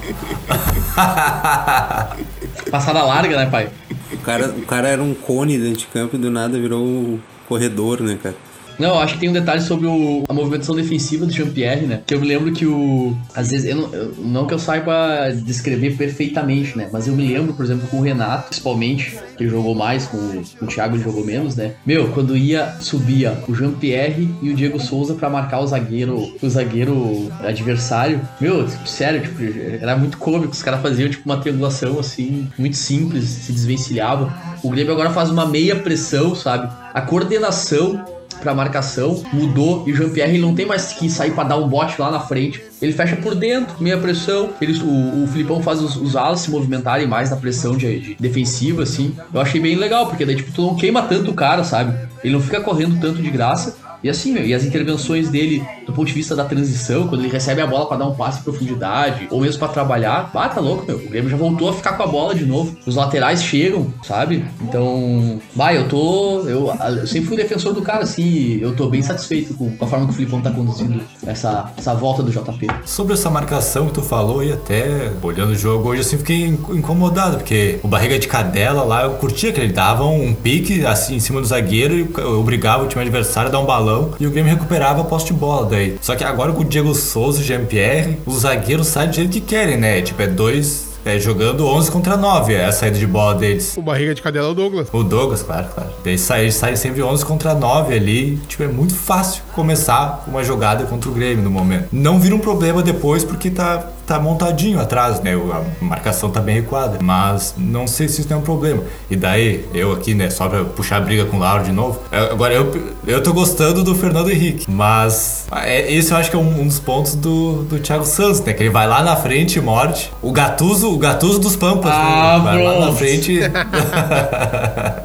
Passada 2.70 3.02
larga, 3.02 3.34
né, 3.34 3.46
pai? 3.46 3.70
O 4.12 4.18
cara, 4.18 4.48
o 4.48 4.66
cara 4.66 4.88
era 4.88 5.02
um 5.02 5.14
cone 5.14 5.56
dentro 5.56 5.78
de 5.78 5.86
campo 5.86 6.16
e 6.16 6.18
do 6.18 6.30
nada 6.30 6.58
virou 6.58 6.84
um 6.84 7.18
corredor, 7.48 8.02
né, 8.02 8.18
cara? 8.22 8.36
Não, 8.78 8.98
acho 8.98 9.14
que 9.14 9.20
tem 9.20 9.28
um 9.28 9.32
detalhe 9.32 9.60
sobre 9.62 9.86
o- 9.86 10.22
a 10.28 10.32
movimentação 10.32 10.74
defensiva 10.74 11.24
do 11.24 11.32
Jean-Pierre, 11.32 11.86
né? 11.86 12.00
Que 12.06 12.14
eu 12.14 12.20
me 12.20 12.26
lembro 12.26 12.52
que 12.52 12.66
o. 12.66 13.16
Às 13.34 13.50
vezes, 13.50 13.66
eu 13.70 13.76
não, 13.76 13.94
eu- 13.94 14.14
não 14.18 14.46
que 14.46 14.52
eu 14.54 14.58
saiba 14.58 15.30
descrever 15.44 15.96
perfeitamente, 15.96 16.76
né? 16.76 16.88
Mas 16.92 17.06
eu 17.08 17.14
me 17.14 17.26
lembro, 17.26 17.54
por 17.54 17.64
exemplo, 17.64 17.86
com 17.88 17.98
o 17.98 18.02
Renato, 18.02 18.48
principalmente, 18.48 19.16
que 19.38 19.48
jogou 19.48 19.74
mais, 19.74 20.06
com, 20.06 20.18
o- 20.18 20.42
com 20.58 20.64
o 20.66 20.68
Thiago 20.68 20.96
ele 20.96 21.02
jogou 21.04 21.24
menos, 21.24 21.56
né? 21.56 21.72
Meu, 21.86 22.08
quando 22.08 22.36
ia, 22.36 22.74
subia 22.80 23.38
o 23.48 23.54
Jean-Pierre 23.54 24.28
e 24.42 24.50
o 24.50 24.54
Diego 24.54 24.78
Souza 24.78 25.14
pra 25.14 25.30
marcar 25.30 25.60
o 25.60 25.66
zagueiro, 25.66 26.32
o 26.42 26.48
zagueiro 26.48 27.30
adversário. 27.42 28.20
Meu, 28.40 28.66
tipo, 28.66 28.86
sério, 28.88 29.22
tipo, 29.22 29.38
era 29.80 29.96
muito 29.96 30.18
cômico. 30.18 30.52
Os 30.52 30.62
caras 30.62 30.82
faziam, 30.82 31.08
tipo, 31.08 31.22
uma 31.24 31.38
triangulação, 31.38 31.98
assim, 31.98 32.46
muito 32.58 32.76
simples, 32.76 33.24
se 33.24 33.52
desvencilhavam. 33.52 34.30
O 34.62 34.70
Grêmio 34.70 34.92
agora 34.92 35.10
faz 35.10 35.30
uma 35.30 35.46
meia 35.46 35.76
pressão, 35.76 36.34
sabe? 36.34 36.70
A 36.92 37.00
coordenação 37.00 38.04
pra 38.46 38.54
marcação, 38.54 39.24
mudou 39.32 39.82
e 39.88 39.92
o 39.92 39.96
Jean-Pierre 39.96 40.34
ele 40.34 40.40
não 40.40 40.54
tem 40.54 40.64
mais 40.64 40.92
que 40.92 41.10
sair 41.10 41.32
pra 41.32 41.42
dar 41.42 41.56
um 41.56 41.66
bote 41.66 42.00
lá 42.00 42.12
na 42.12 42.20
frente. 42.20 42.62
Ele 42.80 42.92
fecha 42.92 43.16
por 43.16 43.34
dentro, 43.34 43.74
meia 43.80 43.98
pressão. 43.98 44.50
Eles, 44.60 44.80
o, 44.80 45.24
o 45.24 45.26
Filipão 45.32 45.60
faz 45.60 45.82
os, 45.82 45.96
os 45.96 46.14
alas 46.14 46.40
se 46.40 46.50
movimentarem 46.50 47.08
mais 47.08 47.30
na 47.30 47.36
pressão 47.36 47.76
de, 47.76 47.98
de 47.98 48.14
defensiva, 48.14 48.84
assim. 48.84 49.16
Eu 49.34 49.40
achei 49.40 49.60
bem 49.60 49.74
legal, 49.74 50.06
porque 50.06 50.24
daí, 50.24 50.36
tipo, 50.36 50.52
tu 50.52 50.62
não 50.62 50.76
queima 50.76 51.02
tanto 51.02 51.32
o 51.32 51.34
cara, 51.34 51.64
sabe? 51.64 51.98
Ele 52.22 52.34
não 52.34 52.40
fica 52.40 52.60
correndo 52.60 53.00
tanto 53.00 53.20
de 53.20 53.30
graça. 53.30 53.76
E 54.02 54.08
assim, 54.08 54.32
meu, 54.32 54.44
e 54.44 54.54
as 54.54 54.64
intervenções 54.64 55.28
dele 55.28 55.64
do 55.86 55.92
ponto 55.92 56.06
de 56.08 56.12
vista 56.12 56.34
da 56.34 56.44
transição, 56.44 57.06
quando 57.08 57.22
ele 57.22 57.32
recebe 57.32 57.60
a 57.60 57.66
bola 57.66 57.86
pra 57.86 57.96
dar 57.96 58.06
um 58.06 58.14
passe 58.14 58.40
em 58.40 58.42
profundidade, 58.42 59.28
ou 59.30 59.40
mesmo 59.40 59.58
pra 59.58 59.68
trabalhar, 59.68 60.30
ah, 60.34 60.48
tá 60.48 60.60
louco, 60.60 60.84
meu. 60.86 60.96
O 60.96 61.08
Grêmio 61.08 61.30
já 61.30 61.36
voltou 61.36 61.68
a 61.70 61.72
ficar 61.72 61.92
com 61.94 62.02
a 62.02 62.06
bola 62.06 62.34
de 62.34 62.44
novo. 62.44 62.76
Os 62.86 62.96
laterais 62.96 63.42
chegam, 63.42 63.86
sabe? 64.02 64.44
Então, 64.62 65.40
vai, 65.54 65.76
eu 65.76 65.88
tô. 65.88 66.40
Eu, 66.46 66.70
eu 67.00 67.06
sempre 67.06 67.28
fui 67.28 67.36
defensor 67.36 67.72
do 67.72 67.82
cara, 67.82 68.02
assim, 68.02 68.58
eu 68.60 68.74
tô 68.74 68.88
bem 68.88 69.02
satisfeito 69.02 69.54
com, 69.54 69.72
a 69.80 69.86
forma 69.86 70.06
que 70.06 70.12
o 70.12 70.14
Filipão 70.14 70.40
tá 70.40 70.50
conduzindo 70.50 71.00
essa, 71.26 71.72
essa 71.76 71.94
volta 71.94 72.22
do 72.22 72.30
JP. 72.30 72.66
Sobre 72.84 73.14
essa 73.14 73.30
marcação 73.30 73.86
que 73.86 73.94
tu 73.94 74.02
falou, 74.02 74.42
e 74.42 74.52
até 74.52 75.12
olhando 75.22 75.50
o 75.52 75.56
jogo 75.56 75.88
hoje, 75.88 76.00
assim, 76.02 76.18
fiquei 76.18 76.46
inc- 76.46 76.68
incomodado, 76.70 77.36
porque 77.38 77.78
o 77.82 77.88
barriga 77.88 78.18
de 78.18 78.26
cadela 78.28 78.82
lá, 78.82 79.04
eu 79.04 79.12
curtia 79.12 79.52
que 79.52 79.60
ele 79.60 79.72
dava 79.72 80.04
um 80.04 80.34
pique 80.34 80.84
assim 80.84 81.16
em 81.16 81.20
cima 81.20 81.40
do 81.40 81.46
zagueiro 81.46 81.94
e 81.96 82.20
obrigava 82.22 82.84
o 82.84 82.88
time 82.88 83.02
adversário 83.02 83.48
a 83.48 83.52
dar 83.52 83.60
um 83.60 83.66
balão 83.66 83.85
e 84.18 84.26
o 84.26 84.30
Grêmio 84.30 84.52
recuperava 84.52 85.02
a 85.02 85.04
posse 85.04 85.26
de 85.26 85.32
bola 85.32 85.66
daí. 85.68 85.96
Só 86.00 86.14
que 86.16 86.24
agora 86.24 86.52
com 86.52 86.62
o 86.62 86.64
Diego 86.64 86.94
Souza 86.94 87.38
e 87.38 87.42
o 87.42 87.44
Jean-Pierre, 87.44 88.18
os 88.26 88.40
zagueiros 88.40 88.86
saem 88.88 89.10
do 89.10 89.16
jeito 89.16 89.30
que 89.30 89.40
querem, 89.40 89.76
né? 89.76 90.02
Tipo, 90.02 90.22
é 90.22 90.26
dois. 90.26 90.86
É, 91.04 91.20
jogando 91.20 91.64
11 91.64 91.88
contra 91.92 92.16
9, 92.16 92.52
é 92.52 92.64
a 92.64 92.72
saída 92.72 92.98
de 92.98 93.06
bola 93.06 93.36
deles. 93.36 93.76
O 93.76 93.82
barriga 93.82 94.12
de 94.12 94.20
cadela 94.20 94.48
é 94.48 94.50
o 94.50 94.54
Douglas. 94.54 94.88
O 94.92 95.04
Douglas, 95.04 95.40
claro, 95.40 95.68
claro. 95.72 95.90
Sai, 96.18 96.42
eles 96.42 96.56
saem 96.56 96.74
sempre 96.74 97.00
11 97.00 97.24
contra 97.24 97.54
9 97.54 97.94
ali. 97.94 98.38
Tipo, 98.48 98.64
é 98.64 98.66
muito 98.66 98.92
fácil 98.92 99.44
começar 99.52 100.24
uma 100.26 100.42
jogada 100.42 100.84
contra 100.84 101.08
o 101.08 101.12
Grêmio 101.12 101.44
no 101.44 101.50
momento. 101.50 101.90
Não 101.92 102.18
vira 102.18 102.34
um 102.34 102.40
problema 102.40 102.82
depois 102.82 103.22
porque 103.22 103.50
tá, 103.50 103.88
tá 104.06 104.18
montadinho 104.20 104.80
atrás, 104.80 105.20
né? 105.20 105.34
A 105.34 105.84
marcação 105.84 106.30
tá 106.30 106.40
bem 106.40 106.56
recuada. 106.56 106.98
Mas 107.02 107.54
não 107.58 107.86
sei 107.86 108.08
se 108.08 108.20
isso 108.20 108.32
é 108.32 108.36
um 108.36 108.40
problema. 108.40 108.82
E 109.10 109.16
daí, 109.16 109.64
eu 109.74 109.92
aqui, 109.92 110.14
né, 110.14 110.30
só 110.30 110.48
pra 110.48 110.64
puxar 110.64 110.98
a 110.98 111.00
briga 111.00 111.24
com 111.24 111.36
o 111.36 111.40
Lauro 111.40 111.64
de 111.64 111.72
novo. 111.72 112.00
eu- 112.12 112.36
Agora, 112.36 112.54
eu, 112.54 112.70
eu 113.06 113.22
tô 113.22 113.32
gostando 113.32 113.82
do 113.82 113.94
Fernando 113.94 114.30
Henrique. 114.30 114.70
Mas 114.70 115.46
é, 115.52 115.92
esse 115.92 116.12
eu 116.12 116.16
acho 116.18 116.30
que 116.30 116.36
é 116.36 116.38
um, 116.38 116.60
um 116.60 116.66
dos 116.66 116.78
pontos 116.78 117.14
do, 117.14 117.62
do 117.64 117.78
Thiago 117.78 118.04
Santos, 118.04 118.40
né? 118.42 118.52
Que 118.52 118.62
ele 118.64 118.70
vai 118.70 118.86
lá 118.86 119.02
na 119.02 119.16
frente 119.16 119.58
e 119.58 119.62
morde. 119.62 120.12
O 120.22 120.30
Gatuso, 120.32 120.92
o 120.92 120.98
Gatuso 120.98 121.38
dos 121.38 121.56
Pampas. 121.56 121.90
Ah, 121.94 122.38
né? 122.38 122.44
vai 122.44 122.62
lá 122.62 122.86
na 122.86 122.92
frente. 122.92 123.40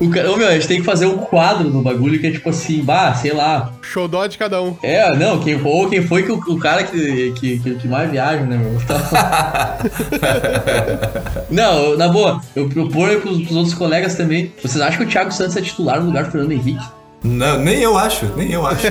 O 0.00 0.08
cara, 0.10 0.30
ô, 0.30 0.36
meu, 0.36 0.46
a 0.46 0.52
gente 0.52 0.68
tem 0.68 0.78
que 0.78 0.84
fazer 0.84 1.06
um 1.06 1.18
quadro 1.18 1.68
no 1.70 1.82
bagulho 1.82 2.20
que 2.20 2.28
é 2.28 2.30
tipo 2.30 2.48
assim, 2.50 2.84
bah, 2.84 3.14
sei 3.14 3.32
lá. 3.32 3.72
Xodó 3.82 4.24
de 4.28 4.38
cada 4.38 4.62
um. 4.62 4.76
É, 4.80 5.16
não, 5.16 5.40
quem 5.40 5.60
ou 5.64 5.88
quem 5.88 6.06
foi 6.06 6.22
que 6.22 6.30
o, 6.30 6.36
o 6.36 6.56
cara 6.58 6.84
que, 6.84 7.32
que, 7.32 7.58
que, 7.58 7.74
que 7.74 7.88
mais 7.88 8.08
viaja, 8.08 8.44
né, 8.44 8.56
meu? 8.56 8.78
não, 11.50 11.78
eu- 11.82 11.98
na 11.98 12.08
boa, 12.08 12.40
eu 12.54 12.68
proponho 12.68 13.20
pros, 13.20 13.42
pros 13.42 13.56
outros 13.56 13.74
colegas 13.74 14.14
também. 14.14 14.52
Vocês 14.62 14.80
acham 14.80 14.98
que 14.98 15.04
o 15.04 15.08
Thiago 15.08 15.32
Santos 15.32 15.56
é 15.56 15.62
titular 15.62 15.98
no 16.00 16.06
lugar 16.06 16.24
do 16.24 16.30
Fernando 16.30 16.52
Henrique? 16.52 16.86
Não, 17.24 17.58
nem 17.58 17.80
eu 17.80 17.98
acho, 17.98 18.26
nem 18.36 18.52
eu 18.52 18.64
acho. 18.64 18.86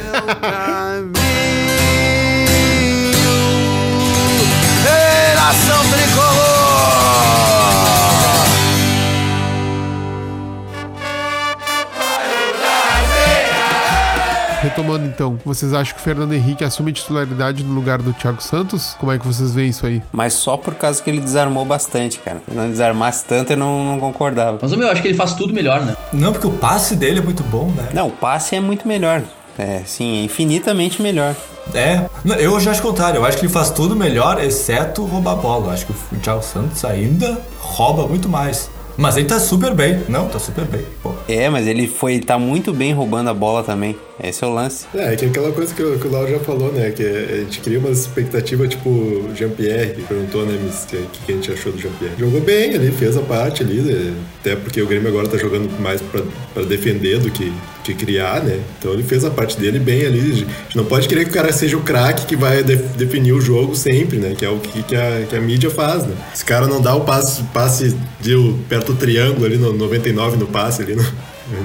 Retomando 14.68 15.06
então, 15.06 15.40
vocês 15.46 15.74
acham 15.74 15.96
que 15.96 16.02
o 16.02 16.04
Fernando 16.04 16.34
Henrique 16.34 16.62
assume 16.62 16.92
titularidade 16.92 17.64
no 17.64 17.74
lugar 17.74 18.02
do 18.02 18.12
Thiago 18.12 18.44
Santos? 18.44 18.98
Como 19.00 19.10
é 19.14 19.18
que 19.18 19.26
vocês 19.26 19.54
veem 19.54 19.70
isso 19.70 19.86
aí? 19.86 20.04
Mas 20.12 20.34
só 20.34 20.58
por 20.58 20.76
causa 20.76 21.02
que 21.02 21.10
ele 21.10 21.22
desarmou 21.22 21.64
bastante, 21.64 22.20
cara. 22.20 22.42
Se 22.46 22.54
não 22.54 22.70
desarmasse 22.70 23.24
tanto, 23.24 23.54
eu 23.54 23.58
não, 23.58 23.86
não 23.86 23.98
concordava. 23.98 24.60
Mas, 24.62 24.72
meu, 24.72 24.88
eu 24.88 24.92
acho 24.92 25.02
que 25.02 25.08
ele 25.08 25.16
faz 25.16 25.34
tudo 25.36 25.54
melhor, 25.54 25.86
né? 25.86 25.96
Não, 26.12 26.34
porque 26.34 26.48
o 26.48 26.52
passe 26.52 26.98
dele 26.98 27.20
é 27.20 27.22
muito 27.22 27.44
bom, 27.44 27.68
né? 27.68 27.88
Não, 27.94 28.08
o 28.08 28.12
passe 28.12 28.58
é 28.58 28.60
muito 28.60 28.86
melhor. 28.86 29.24
É, 29.58 29.84
sim, 29.86 30.18
é 30.18 30.24
infinitamente 30.26 31.02
melhor. 31.02 31.34
É, 31.74 32.06
eu 32.38 32.60
já 32.60 32.72
acho 32.72 32.82
o 32.82 32.84
contrário. 32.84 33.20
Eu 33.20 33.26
acho 33.26 33.38
que 33.38 33.46
ele 33.46 33.54
faz 33.54 33.70
tudo 33.70 33.96
melhor, 33.96 34.44
exceto 34.44 35.06
roubar 35.06 35.32
a 35.32 35.36
bola. 35.36 35.68
Eu 35.68 35.72
acho 35.72 35.86
que 35.86 35.94
o 35.94 36.20
Thiago 36.20 36.44
Santos 36.44 36.84
ainda 36.84 37.40
rouba 37.62 38.06
muito 38.06 38.28
mais. 38.28 38.70
Mas 38.98 39.16
ele 39.16 39.28
tá 39.28 39.40
super 39.40 39.74
bem. 39.76 40.00
Não, 40.10 40.28
tá 40.28 40.40
super 40.40 40.66
bem. 40.66 40.82
Pô. 41.04 41.14
É, 41.30 41.50
mas 41.50 41.68
ele 41.68 41.88
foi, 41.88 42.16
ele 42.16 42.24
tá 42.26 42.40
muito 42.40 42.74
bem 42.74 42.94
roubando 42.94 43.30
a 43.30 43.34
bola 43.34 43.64
também. 43.64 43.96
Esse 44.24 44.44
é 44.44 44.48
o 44.48 44.54
lance. 44.54 44.88
É, 44.96 45.16
que 45.16 45.26
é 45.26 45.28
aquela 45.28 45.52
coisa 45.52 45.74
que, 45.74 45.84
o- 45.84 46.00
que 46.00 46.08
o 46.08 46.12
Lauro 46.12 46.32
já 46.32 46.40
falou, 46.40 46.72
né? 46.74 46.90
Que 46.90 47.04
a 47.04 47.36
gente 47.42 47.60
cria 47.60 47.78
uma 47.78 47.90
expectativa, 47.92 48.68
tipo, 48.68 48.90
o 48.90 49.32
Jean-Pierre, 49.36 50.02
perguntou, 50.08 50.46
né, 50.46 50.58
o 50.58 50.88
que, 51.12 51.20
que 51.26 51.32
a 51.32 51.36
gente 51.36 51.52
achou 51.52 51.72
do 51.72 51.78
Jean-Pierre. 51.80 52.16
Jogou 52.18 52.42
bem 52.42 52.74
ali, 52.74 52.92
fez 52.92 53.16
a 53.16 53.22
parte 53.22 53.62
ali, 53.62 53.82
né, 53.82 54.14
até 54.40 54.56
porque 54.56 54.82
o 54.82 54.88
Grêmio 54.88 55.10
agora 55.10 55.28
tá 55.28 55.38
jogando 55.38 55.70
mais 55.80 56.02
pra, 56.02 56.22
pra 56.56 56.64
defender 56.64 57.20
do 57.20 57.30
que, 57.30 57.54
que 57.88 58.06
criar, 58.06 58.44
né? 58.44 58.60
Então 58.78 58.94
ele 58.94 59.04
fez 59.04 59.24
a 59.26 59.30
parte 59.30 59.58
dele 59.60 59.80
bem 59.80 60.06
ali. 60.06 60.20
A 60.20 60.24
gente 60.36 60.48
não 60.76 60.86
pode 60.86 61.08
querer 61.08 61.24
que 61.26 61.32
o 61.32 61.34
cara 61.34 61.52
seja 61.52 61.76
o 61.78 61.82
craque 61.82 62.26
que 62.26 62.36
vai 62.36 62.64
def- 62.64 62.96
definir 62.98 63.34
o 63.34 63.42
jogo 63.42 63.76
sempre, 63.76 64.18
né? 64.18 64.34
Que 64.38 64.46
é 64.46 64.50
o 64.50 64.60
que, 64.60 64.84
que, 64.84 64.96
a, 64.96 65.26
que 65.30 65.36
a 65.36 65.42
mídia 65.42 65.70
faz, 65.70 66.04
né? 66.06 66.14
Esse 66.34 66.46
cara 66.46 66.68
não 66.68 66.82
dá 66.82 66.94
o 66.96 67.02
passe, 67.02 67.42
passe 67.54 67.96
de 68.22 68.36
o- 68.36 68.58
perto 68.70 68.94
do 68.94 69.00
triângulo 69.00 69.46
ali 69.46 69.58
no 69.58 69.74
99 69.74 70.38
no 70.38 70.48
passe 70.48 70.82
ali, 70.82 70.96
não, 70.96 71.04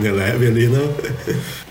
O 0.00 0.06
Eleve 0.06 0.46
ali 0.46 0.66
não. 0.68 0.88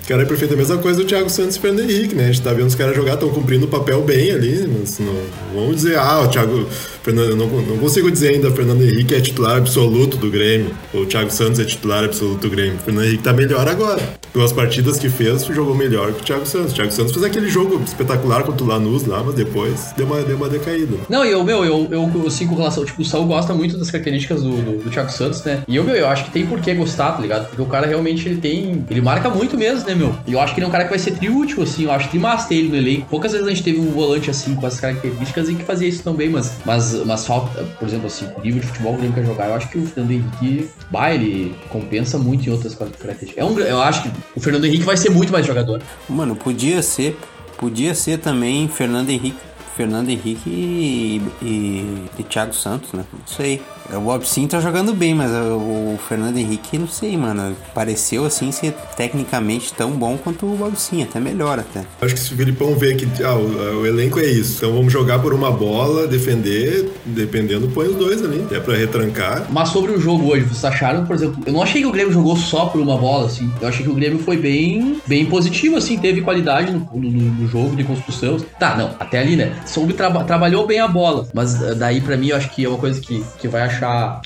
Cara, 0.07 0.23
é 0.23 0.25
perfeito. 0.25 0.53
A 0.53 0.57
mesma 0.57 0.77
coisa 0.79 0.99
do 0.99 1.05
Thiago 1.05 1.29
Santos 1.29 1.55
e 1.55 1.59
Fernando 1.59 1.89
Henrique, 1.89 2.13
né? 2.15 2.23
A 2.23 2.27
gente 2.27 2.41
tá 2.41 2.51
vendo 2.51 2.67
os 2.67 2.75
caras 2.75 2.95
jogar, 2.95 3.13
estão 3.13 3.29
cumprindo 3.29 3.65
o 3.65 3.69
papel 3.69 4.01
bem 4.01 4.31
ali, 4.31 4.67
mas 4.67 4.99
não 4.99 5.15
vamos 5.53 5.75
dizer, 5.77 5.97
ah, 5.97 6.21
o 6.21 6.27
Thiago. 6.27 6.67
Fernando, 7.03 7.29
eu 7.31 7.35
não, 7.35 7.47
não 7.47 7.77
consigo 7.77 8.11
dizer 8.11 8.29
ainda, 8.29 8.51
Fernando 8.51 8.83
Henrique 8.83 9.15
é 9.15 9.21
titular 9.21 9.57
absoluto 9.57 10.17
do 10.17 10.29
Grêmio. 10.29 10.71
Ou 10.93 11.01
o 11.01 11.05
Thiago 11.05 11.31
Santos 11.31 11.59
é 11.59 11.65
titular 11.65 12.03
absoluto 12.03 12.41
do 12.41 12.49
Grêmio. 12.49 12.77
Fernando 12.79 13.05
Henrique 13.05 13.23
tá 13.23 13.33
melhor 13.33 13.67
agora. 13.67 14.01
Pelas 14.33 14.53
partidas 14.53 14.97
que 14.97 15.09
fez, 15.09 15.45
jogou 15.45 15.75
melhor 15.75 16.13
que 16.13 16.21
o 16.21 16.23
Thiago 16.23 16.45
Santos. 16.45 16.71
O 16.71 16.75
Thiago 16.75 16.91
Santos 16.91 17.11
fez 17.11 17.25
aquele 17.25 17.49
jogo 17.49 17.81
espetacular 17.83 18.43
contra 18.43 18.63
o 18.63 18.67
Lanús 18.67 19.05
lá, 19.05 19.21
mas 19.23 19.35
depois 19.35 19.93
deu 19.97 20.05
uma, 20.05 20.21
deu 20.21 20.37
uma 20.37 20.47
decaída. 20.47 20.97
Não, 21.09 21.25
e 21.25 21.31
eu, 21.31 21.43
meu, 21.43 21.65
eu, 21.65 21.87
eu, 21.91 22.27
assim, 22.27 22.47
com 22.47 22.55
relação, 22.55 22.85
tipo, 22.85 23.01
o 23.01 23.05
Saul 23.05 23.25
gosta 23.25 23.53
muito 23.53 23.77
das 23.77 23.91
características 23.91 24.41
do, 24.41 24.51
do, 24.51 24.83
do 24.83 24.89
Thiago 24.89 25.11
Santos, 25.11 25.43
né? 25.43 25.63
E 25.67 25.75
eu, 25.75 25.83
meu, 25.83 25.95
eu 25.95 26.07
acho 26.07 26.25
que 26.25 26.31
tem 26.31 26.45
por 26.45 26.59
que 26.59 26.73
gostar, 26.73 27.11
tá 27.13 27.21
ligado? 27.21 27.47
Porque 27.47 27.61
o 27.61 27.65
cara 27.65 27.87
realmente, 27.87 28.27
ele 28.27 28.39
tem, 28.39 28.85
ele 28.89 29.01
marca 29.01 29.29
muito 29.29 29.57
mesmo, 29.57 29.85
né, 29.87 29.95
meu? 29.95 30.15
E 30.25 30.33
eu 30.33 30.39
acho 30.39 30.53
que 30.53 30.59
ele 30.59 30.65
é 30.65 30.69
um 30.69 30.71
cara 30.71 30.85
que 30.85 30.89
vai 30.89 30.99
ser 30.99 31.11
triútil, 31.11 31.63
assim, 31.63 31.83
eu 31.83 31.91
acho 31.91 32.09
que 32.09 32.17
ele 32.51 32.69
no 32.69 32.75
elenco. 32.75 33.07
Poucas 33.09 33.31
vezes 33.31 33.45
a 33.45 33.49
gente 33.49 33.63
teve 33.63 33.79
um 33.79 33.91
volante, 33.91 34.29
assim, 34.29 34.55
com 34.55 34.65
essas 34.65 34.79
características 34.79 35.49
e 35.49 35.55
que 35.55 35.63
fazia 35.63 35.87
isso 35.87 36.03
também, 36.03 36.29
mas, 36.29 36.53
mas, 36.65 36.90
mas 37.05 37.25
falta, 37.25 37.63
por 37.79 37.87
exemplo, 37.87 38.07
assim, 38.07 38.27
nível 38.43 38.61
de 38.61 38.67
futebol 38.67 38.93
que 38.93 38.99
Grêmio 38.99 39.15
quer 39.15 39.25
jogar, 39.25 39.47
eu 39.49 39.55
acho 39.55 39.69
que 39.69 39.77
o 39.77 39.85
Fernando 39.85 40.11
Henrique, 40.11 40.69
bah, 40.89 41.13
ele 41.13 41.55
compensa 41.69 42.17
muito 42.17 42.47
em 42.47 42.51
outras 42.51 42.75
características. 42.75 43.37
É 43.37 43.43
um, 43.43 43.57
eu 43.59 43.81
acho 43.81 44.03
que 44.03 44.11
o 44.35 44.39
Fernando 44.39 44.65
Henrique 44.65 44.83
vai 44.83 44.97
ser 44.97 45.09
muito 45.09 45.31
mais 45.31 45.45
jogador. 45.45 45.81
Mano, 46.07 46.35
podia 46.35 46.81
ser, 46.81 47.17
podia 47.57 47.93
ser 47.95 48.19
também 48.19 48.67
Fernando 48.67 49.09
Henrique, 49.09 49.39
Fernando 49.75 50.09
Henrique 50.09 50.49
e, 50.49 51.21
e, 51.41 52.05
e 52.19 52.23
Thiago 52.23 52.53
Santos, 52.53 52.93
né? 52.93 53.03
Não 53.11 53.27
sei. 53.27 53.61
O 53.93 54.01
Bob 54.01 54.25
Sim 54.25 54.47
tá 54.47 54.59
jogando 54.59 54.93
bem, 54.93 55.13
mas 55.13 55.31
o, 55.31 55.95
o 55.95 55.99
Fernando 56.07 56.37
Henrique, 56.37 56.77
não 56.77 56.87
sei, 56.87 57.17
mano. 57.17 57.55
Pareceu 57.73 58.25
assim 58.25 58.51
ser 58.51 58.73
tecnicamente 58.95 59.73
tão 59.73 59.91
bom 59.91 60.17
quanto 60.17 60.45
o 60.45 60.55
Bob 60.55 60.75
Sim, 60.75 61.03
até 61.03 61.19
melhor 61.19 61.59
até. 61.59 61.83
Acho 62.01 62.13
que 62.13 62.19
se 62.19 62.33
o 62.33 62.37
Filipão 62.37 62.75
vê 62.75 62.95
que 62.95 63.07
ah, 63.23 63.35
o, 63.35 63.81
o 63.81 63.85
elenco 63.85 64.19
é 64.19 64.25
isso, 64.25 64.57
então 64.57 64.73
vamos 64.73 64.91
jogar 64.91 65.19
por 65.19 65.33
uma 65.33 65.51
bola, 65.51 66.07
defender, 66.07 66.89
dependendo, 67.05 67.67
põe 67.69 67.87
os 67.87 67.95
dois 67.95 68.23
ali. 68.23 68.45
É 68.51 68.59
pra 68.59 68.75
retrancar. 68.75 69.47
Mas 69.49 69.69
sobre 69.69 69.91
o 69.91 69.99
jogo 69.99 70.31
hoje, 70.31 70.45
vocês 70.45 70.65
acharam, 70.65 71.05
por 71.05 71.15
exemplo, 71.15 71.41
eu 71.45 71.53
não 71.53 71.61
achei 71.61 71.81
que 71.81 71.87
o 71.87 71.91
Grêmio 71.91 72.13
jogou 72.13 72.35
só 72.37 72.65
por 72.67 72.81
uma 72.81 72.97
bola, 72.97 73.27
assim. 73.27 73.51
Eu 73.61 73.67
achei 73.67 73.83
que 73.83 73.91
o 73.91 73.95
Grêmio 73.95 74.19
foi 74.19 74.37
bem, 74.37 75.01
bem 75.05 75.25
positivo, 75.25 75.77
assim, 75.77 75.97
teve 75.97 76.21
qualidade 76.21 76.71
no, 76.71 76.79
no, 76.93 77.09
no 77.09 77.47
jogo 77.47 77.75
de 77.75 77.83
construção. 77.83 78.37
Tá, 78.59 78.75
não, 78.75 78.95
até 78.99 79.19
ali, 79.19 79.35
né? 79.35 79.53
Soube 79.65 79.93
traba 79.93 80.23
trabalhou 80.23 80.65
bem 80.65 80.79
a 80.79 80.87
bola. 80.87 81.27
Mas 81.33 81.61
eh, 81.61 81.75
daí, 81.75 82.01
pra 82.01 82.17
mim, 82.17 82.27
eu 82.27 82.37
acho 82.37 82.49
que 82.49 82.65
é 82.65 82.69
uma 82.69 82.77
coisa 82.77 82.99
que, 82.99 83.23
que 83.39 83.47
vai 83.47 83.61
achar 83.61 83.80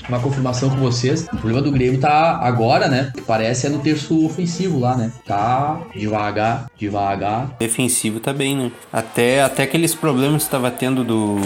uma 0.08 0.18
confirmação 0.20 0.70
com 0.70 0.76
vocês. 0.76 1.24
O 1.32 1.36
problema 1.36 1.62
do 1.62 1.70
Grêmio 1.72 1.98
tá 2.00 2.38
agora, 2.42 2.88
né? 2.88 3.10
Que 3.14 3.22
parece 3.22 3.66
é 3.66 3.70
no 3.70 3.78
terço 3.78 4.24
ofensivo 4.24 4.78
lá, 4.78 4.96
né? 4.96 5.10
Tá 5.26 5.78
devagar, 5.94 6.66
devagar. 6.78 7.50
Defensivo 7.58 8.20
tá 8.20 8.32
bem, 8.32 8.56
né? 8.56 8.72
Até, 8.92 9.42
até 9.42 9.62
aqueles 9.62 9.94
problemas 9.94 10.42
que 10.42 10.48
estava 10.48 10.70
tendo 10.70 11.04
do, 11.04 11.36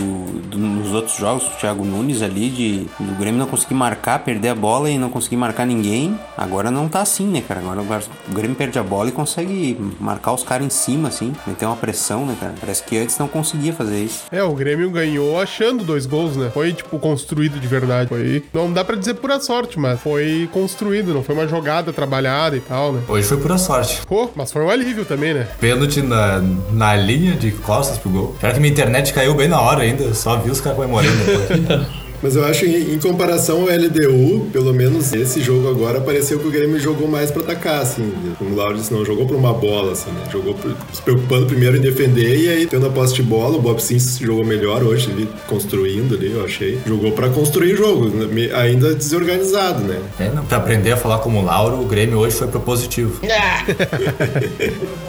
do- 0.49 0.59
nos 0.59 0.93
outros 0.93 1.17
jogos, 1.17 1.47
o 1.47 1.51
Thiago 1.59 1.85
Nunes 1.85 2.23
ali, 2.23 2.49
de 2.51 2.87
do 3.01 3.15
Grêmio 3.19 3.39
não 3.41 3.47
conseguir 3.47 3.75
marcar, 3.75 4.21
perder 4.21 4.49
a 4.51 4.55
bola 4.55 4.91
e 4.91 4.99
não 4.99 5.09
conseguir 5.11 5.37
marcar 5.37 5.67
ninguém. 5.67 6.19
Agora 6.37 6.71
não 6.71 6.89
tá 6.89 7.01
assim, 7.03 7.27
né, 7.27 7.43
cara? 7.47 7.61
Agora 7.61 8.03
o 8.29 8.35
Grêmio 8.35 8.57
perde 8.57 8.79
a 8.79 8.83
bola 8.83 9.09
e 9.09 9.13
consegue 9.13 9.77
marcar 10.01 10.33
os 10.33 10.43
caras 10.43 10.67
em 10.67 10.71
cima, 10.71 11.09
assim, 11.09 11.33
meter 11.47 11.67
uma 11.67 11.77
pressão, 11.77 12.25
né, 12.27 12.37
cara? 12.39 12.55
Parece 12.61 12.83
que 12.85 12.97
antes 12.99 13.19
não 13.19 13.29
conseguia 13.29 13.73
fazer 13.73 14.03
isso. 14.05 14.25
É, 14.31 14.43
o 14.43 14.53
Grêmio 14.55 14.91
ganhou 14.91 15.41
achando 15.41 15.85
dois 15.85 16.07
gols, 16.07 16.37
né? 16.37 16.51
Foi, 16.53 16.73
tipo, 16.73 16.99
construído 16.99 17.59
de 17.61 17.67
verdade. 17.67 18.00
Foi. 18.09 18.43
Não 18.53 18.73
dá 18.73 18.85
pra 18.85 18.97
dizer 18.97 19.15
pura 19.15 19.41
sorte, 19.41 19.79
mas 19.79 20.01
foi 20.01 20.49
construído, 20.53 21.13
não 21.15 21.23
foi 21.23 21.35
uma 21.35 21.47
jogada 21.47 21.93
trabalhada 21.93 22.57
e 22.57 22.61
tal, 22.61 22.93
né? 22.93 23.03
Hoje 23.09 23.27
foi 23.27 23.37
pura 23.37 23.59
sorte. 23.59 24.01
Pô, 24.07 24.31
mas 24.35 24.53
foi 24.53 24.63
um 24.63 24.71
alívio 24.71 25.05
também, 25.05 25.35
né? 25.35 25.49
Pênalti 25.61 26.03
na, 26.03 26.43
na 26.73 26.97
linha 26.97 27.35
de 27.35 27.51
costas 27.51 27.99
pro 27.99 28.11
gol. 28.11 28.37
Pior 28.41 28.53
que 28.53 28.61
minha 28.61 28.73
internet 28.73 29.13
caiu 29.13 29.35
bem 29.35 29.49
na 29.49 29.61
hora 29.61 29.83
ainda, 29.83 30.15
só 30.15 30.37
vi 30.37 30.51
os 30.51 30.61
caras 30.61 30.77
comemorando. 30.77 31.11
Mas 32.23 32.37
eu 32.37 32.45
acho, 32.45 32.67
em, 32.67 32.95
em 32.95 32.99
comparação 32.99 33.63
ao 33.63 33.69
LDU, 33.69 34.49
pelo 34.53 34.73
menos 34.75 35.13
esse 35.13 35.41
jogo 35.41 35.69
agora, 35.71 36.01
pareceu 36.01 36.39
que 36.39 36.47
o 36.47 36.51
Grêmio 36.51 36.79
jogou 36.79 37.09
mais 37.09 37.31
pra 37.31 37.43
atacar, 37.43 37.81
assim. 37.81 38.13
Como 38.39 38.51
o 38.53 38.57
Lauro 38.57 38.77
disse, 38.77 38.93
não 38.93 39.05
jogou 39.05 39.27
pra 39.27 39.37
uma 39.37 39.53
bola, 39.55 39.93
assim, 39.93 40.11
né? 40.11 40.21
Jogou 40.31 40.55
por- 40.55 40.77
se 40.93 41.01
preocupando 41.01 41.47
primeiro 41.47 41.77
em 41.79 41.81
defender 41.81 42.37
e 42.37 42.49
aí 42.49 42.67
tendo 42.67 42.87
a 42.87 42.91
posse 42.91 43.15
de 43.15 43.23
bola. 43.23 43.57
O 43.57 43.61
Bob 43.63 43.81
Sims 43.81 44.19
jogou 44.19 44.45
melhor 44.45 44.83
hoje, 44.83 45.11
ali, 45.11 45.29
construindo 45.47 46.15
ali, 46.15 46.31
eu 46.33 46.45
achei. 46.45 46.79
Jogou 46.87 47.13
pra 47.13 47.29
construir 47.31 47.73
o 47.73 47.77
jogo, 47.77 48.09
né? 48.09 48.27
Me- 48.27 48.53
ainda 48.53 48.95
desorganizado, 48.95 49.83
né? 49.83 49.99
É, 50.19 50.29
não, 50.29 50.45
pra 50.45 50.59
aprender 50.59 50.93
a 50.93 50.97
falar 50.99 51.19
como 51.19 51.41
o 51.41 51.45
Lauro, 51.45 51.81
o 51.81 51.87
Grêmio 51.87 52.19
hoje 52.19 52.37
foi 52.37 52.49
propositivo. 52.49 53.19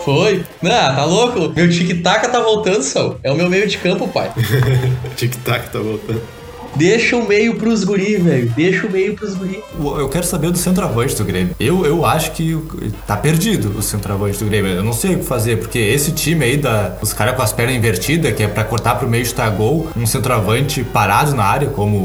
Foi? 0.06 0.44
Não, 0.62 0.70
tá 0.72 1.06
louco? 1.06 1.52
Meu 1.56 1.70
tic-tac 1.70 2.32
tá 2.32 2.40
voltando, 2.40 2.82
Sal. 2.84 3.20
É 3.24 3.32
o 3.32 3.36
meu 3.36 3.50
meio 3.50 3.68
de 3.68 3.78
campo, 3.78 4.08
pai. 4.08 4.32
Tic-tac 5.16 5.72
tá 5.72 5.80
voltando. 5.80 6.22
Deixa 6.76 7.16
o 7.18 7.28
meio 7.28 7.56
pros 7.56 7.84
guri, 7.84 8.18
velho. 8.18 8.52
Deixa 8.56 8.88
o 8.88 8.92
meio 8.92 9.16
pros 9.16 9.36
guri. 9.36 9.62
Eu 9.80 10.10
quero 10.10 10.26
saber 10.26 10.52
do 10.52 10.58
centroavante 10.58 11.16
do 11.16 11.26
Grêmio. 11.26 11.56
Eu, 11.60 11.86
eu 11.86 12.06
acho 12.06 12.32
que 12.32 12.58
tá 13.06 13.18
perdido 13.18 13.78
o 13.78 13.82
centroavante 13.82 14.40
do 14.40 14.46
Grêmio. 14.46 14.72
Eu 14.72 14.84
não 14.84 14.94
sei 14.94 15.16
o 15.16 15.20
que 15.20 15.26
fazer, 15.26 15.58
porque 15.58 15.80
esse 15.80 16.12
time 16.12 16.46
aí, 16.46 16.58
da, 16.58 16.98
os 17.02 17.14
caras 17.14 17.36
com 17.36 17.42
as 17.42 17.52
pernas 17.52 17.76
invertidas, 17.76 18.34
que 18.34 18.44
é 18.44 18.48
pra 18.48 18.64
cortar 18.64 18.96
pro 18.96 19.10
meio 19.10 19.26
chutar 19.26 19.50
gol, 19.52 19.88
um 19.96 20.06
centroavante 20.06 20.84
parado 20.84 21.36
na 21.36 21.44
área, 21.44 21.70
como 21.70 21.98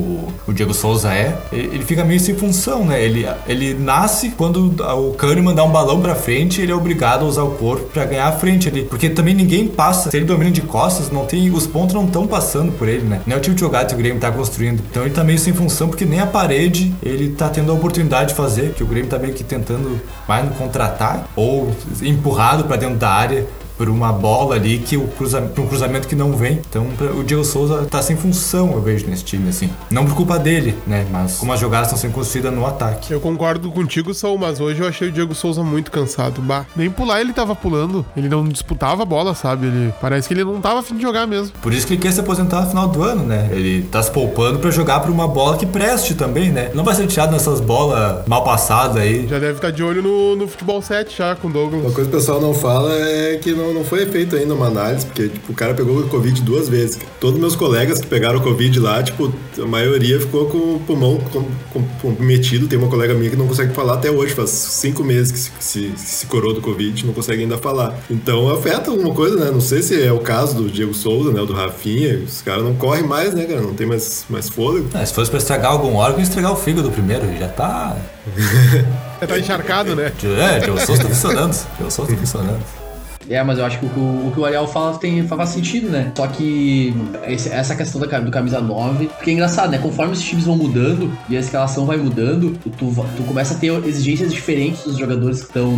o, 0.46 0.52
Diego 0.52 0.72
Souza 0.72 1.12
é, 1.12 1.36
ele, 1.52 1.84
fica 1.84 2.04
meio 2.04 2.18
sem 2.18 2.34
função, 2.34 2.84
né? 2.86 3.02
Ele, 3.02 3.26
ele 3.46 3.74
nasce 3.74 4.30
quando 4.30 4.74
o 4.80 5.12
Kahneman 5.12 5.54
dá 5.54 5.64
um 5.64 5.70
balão 5.70 6.00
pra 6.00 6.14
frente, 6.14 6.62
ele 6.62 6.72
é 6.72 6.74
obrigado 6.74 7.24
a 7.24 7.28
usar 7.28 7.42
o 7.42 7.50
corpo 7.52 7.84
pra 7.92 8.04
ganhar 8.04 8.28
a 8.28 8.32
frente 8.32 8.68
ali. 8.68 8.84
Porque 8.84 9.10
também 9.10 9.34
ninguém 9.34 9.68
passa. 9.68 10.10
Se 10.10 10.16
ele 10.16 10.24
domina 10.24 10.50
de 10.50 10.62
costas, 10.62 11.10
não 11.10 11.26
tem, 11.26 11.50
os 11.50 11.66
pontos 11.66 11.94
não 11.94 12.06
estão 12.06 12.26
passando 12.26 12.72
por 12.72 12.88
ele, 12.88 13.04
né? 13.04 13.20
Não 13.26 13.36
é 13.36 13.38
o 13.38 13.42
tipo 13.42 13.54
de 13.54 13.60
jogada 13.60 13.86
que 13.86 13.94
o 13.94 13.98
Grêmio 13.98 14.18
tá 14.18 14.30
construindo. 14.30 14.55
Então 14.64 15.04
ele 15.04 15.14
tá 15.14 15.22
meio 15.22 15.38
sem 15.38 15.52
função, 15.52 15.88
porque 15.88 16.04
nem 16.04 16.20
a 16.20 16.26
parede 16.26 16.94
ele 17.02 17.30
tá 17.30 17.48
tendo 17.48 17.70
a 17.70 17.74
oportunidade 17.74 18.30
de 18.30 18.34
fazer, 18.34 18.72
que 18.72 18.82
o 18.82 18.86
Grêmio 18.86 19.08
tá 19.08 19.18
meio 19.18 19.34
que 19.34 19.44
tentando 19.44 20.00
mais 20.26 20.44
no 20.44 20.52
contra-ataque, 20.52 21.24
ou 21.36 21.74
empurrado 22.02 22.64
pra 22.64 22.76
dentro 22.76 22.96
da 22.96 23.10
área 23.10 23.46
por 23.76 23.88
uma 23.88 24.12
bola 24.12 24.54
ali 24.54 24.78
que 24.78 24.96
o 24.96 25.06
cruza, 25.08 25.40
por 25.42 25.62
um 25.64 25.66
cruzamento 25.66 26.08
que 26.08 26.14
não 26.14 26.32
vem. 26.32 26.60
Então 26.68 26.86
pra- 26.96 27.12
o 27.12 27.22
Diego 27.24 27.44
Souza 27.44 27.86
tá 27.90 28.00
sem 28.02 28.16
função, 28.16 28.72
eu 28.72 28.80
vejo 28.80 29.06
nesse 29.06 29.24
time 29.24 29.48
assim. 29.48 29.70
Não 29.90 30.04
por 30.06 30.14
culpa 30.14 30.38
dele, 30.38 30.74
né, 30.86 31.06
mas 31.10 31.36
como 31.36 31.52
as 31.52 31.60
jogadas 31.60 31.88
estão 31.88 31.98
sendo 32.00 32.12
construídas 32.12 32.52
no 32.52 32.64
ataque. 32.66 33.12
Eu 33.12 33.20
concordo 33.20 33.70
contigo, 33.70 34.12
Saul, 34.14 34.38
mas 34.38 34.60
hoje 34.60 34.80
eu 34.82 34.88
achei 34.88 35.08
o 35.08 35.12
Diego 35.12 35.34
Souza 35.34 35.62
muito 35.62 35.90
cansado. 35.90 36.40
Bah, 36.40 36.64
nem 36.74 36.90
pular 36.90 37.20
ele 37.20 37.32
tava 37.32 37.54
pulando. 37.54 38.04
Ele 38.16 38.28
não 38.28 38.44
disputava 38.48 39.02
a 39.02 39.06
bola, 39.06 39.34
sabe? 39.34 39.66
Ele 39.66 39.92
parece 40.00 40.28
que 40.28 40.34
ele 40.34 40.44
não 40.44 40.60
tava 40.60 40.80
afim 40.80 40.96
de 40.96 41.02
jogar 41.02 41.26
mesmo. 41.26 41.52
Por 41.62 41.72
isso 41.72 41.86
que 41.86 41.94
ele 41.94 42.02
quer 42.02 42.12
se 42.12 42.20
aposentar 42.20 42.62
no 42.62 42.68
final 42.68 42.88
do 42.88 43.02
ano, 43.02 43.24
né? 43.24 43.48
Ele 43.52 43.82
tá 43.82 44.02
se 44.02 44.10
poupando 44.10 44.58
pra 44.58 44.70
jogar 44.70 45.00
por 45.00 45.10
uma 45.10 45.28
bola 45.28 45.56
que 45.56 45.66
preste 45.66 46.14
também, 46.14 46.50
né? 46.50 46.70
Não 46.74 46.84
vai 46.84 46.94
ser 46.94 47.06
tirado 47.06 47.32
nessas 47.32 47.60
bolas 47.60 48.26
mal 48.26 48.44
passadas 48.44 48.96
aí. 48.96 49.26
Já 49.28 49.38
deve 49.38 49.54
estar 49.54 49.70
de 49.70 49.82
olho 49.82 50.02
no, 50.02 50.36
no 50.36 50.48
futebol 50.48 50.80
7 50.80 51.16
já 51.16 51.34
com 51.34 51.48
o 51.48 51.50
Uma 51.50 51.60
Douglas. 51.60 51.92
coisa 51.94 52.10
que 52.10 52.16
o 52.16 52.18
pessoal 52.18 52.40
não 52.40 52.54
fala 52.54 52.92
é 52.94 53.36
que 53.42 53.52
não, 53.52 53.65
não 53.74 53.84
foi 53.84 54.06
feito 54.06 54.36
ainda 54.36 54.54
uma 54.54 54.66
análise, 54.66 55.06
porque 55.06 55.28
tipo, 55.28 55.52
o 55.52 55.54
cara 55.54 55.74
pegou 55.74 55.98
o 56.00 56.08
Covid 56.08 56.40
duas 56.42 56.68
vezes. 56.68 56.98
Todos 57.20 57.38
meus 57.40 57.54
colegas 57.56 58.00
que 58.00 58.06
pegaram 58.06 58.38
o 58.38 58.42
Covid 58.42 58.78
lá, 58.80 59.02
tipo, 59.02 59.32
a 59.58 59.66
maioria 59.66 60.18
ficou 60.20 60.46
com 60.46 60.58
o 60.76 60.80
pulmão 60.86 61.18
com- 61.32 61.44
com- 61.72 61.82
comprometido. 62.02 62.66
Tem 62.68 62.78
uma 62.78 62.88
colega 62.88 63.14
minha 63.14 63.30
que 63.30 63.36
não 63.36 63.46
consegue 63.46 63.72
falar 63.74 63.94
até 63.94 64.10
hoje, 64.10 64.34
faz 64.34 64.50
cinco 64.50 65.02
meses 65.04 65.32
que 65.32 65.38
se, 65.38 65.50
se, 65.60 65.92
se 65.96 66.26
curou 66.26 66.52
do 66.54 66.60
Covid, 66.60 67.04
não 67.06 67.12
consegue 67.14 67.42
ainda 67.42 67.58
falar. 67.58 67.98
Então 68.10 68.48
afeta 68.50 68.90
alguma 68.90 69.14
coisa, 69.14 69.36
né? 69.36 69.50
Não 69.50 69.60
sei 69.60 69.82
se 69.82 70.02
é 70.02 70.12
o 70.12 70.18
caso 70.18 70.54
do 70.56 70.68
Diego 70.70 70.94
Souza, 70.94 71.32
né? 71.32 71.40
O 71.40 71.46
do 71.46 71.52
Rafinha. 71.52 72.18
Os 72.26 72.42
caras 72.42 72.62
não 72.64 72.74
correm 72.74 73.04
mais, 73.04 73.34
né, 73.34 73.44
cara? 73.44 73.60
Não 73.60 73.74
tem 73.74 73.86
mais, 73.86 74.24
mais 74.28 74.48
fôlego. 74.48 74.88
Ah, 74.94 75.04
se 75.04 75.12
fosse 75.14 75.30
pra 75.30 75.38
estragar 75.38 75.72
algum 75.72 75.94
órgão, 75.96 76.20
estragar 76.20 76.52
o 76.52 76.56
fígado 76.56 76.90
primeiro. 76.90 77.24
Já 77.38 77.48
tá. 77.48 77.96
Já 79.20 79.26
tá 79.26 79.38
encharcado, 79.38 79.94
né? 79.96 80.12
É, 80.24 80.58
Diego 80.60 80.78
Souza 80.84 81.02
tá 81.02 81.08
funcionando. 81.08 81.52
Diego 81.78 81.90
Souza 81.90 82.10
tá 82.12 82.18
funcionando. 82.18 82.85
É, 83.28 83.42
mas 83.42 83.58
eu 83.58 83.64
acho 83.64 83.78
que 83.78 83.86
o, 83.86 83.88
o- 83.88 84.30
que 84.32 84.40
o 84.40 84.44
Ariel 84.44 84.66
fala 84.66 84.96
tem, 84.98 85.26
faz 85.26 85.50
sentido, 85.50 85.88
né? 85.88 86.12
Só 86.16 86.26
que 86.26 86.94
esse- 87.26 87.48
essa 87.48 87.74
questão 87.74 88.00
da, 88.00 88.20
do 88.20 88.30
camisa 88.30 88.60
9, 88.60 89.06
porque 89.06 89.30
é 89.30 89.32
engraçado, 89.34 89.70
né? 89.70 89.78
Conforme 89.78 90.12
os 90.12 90.20
times 90.22 90.44
vão 90.44 90.56
mudando 90.56 91.10
e 91.28 91.36
a 91.36 91.40
escalação 91.40 91.84
vai 91.86 91.96
mudando, 91.96 92.56
tu, 92.62 92.70
tu 93.16 93.22
começa 93.26 93.54
a 93.54 93.56
ter 93.56 93.72
exigências 93.86 94.32
diferentes 94.32 94.84
dos 94.84 94.96
jogadores 94.98 95.40
que 95.40 95.46
estão 95.46 95.76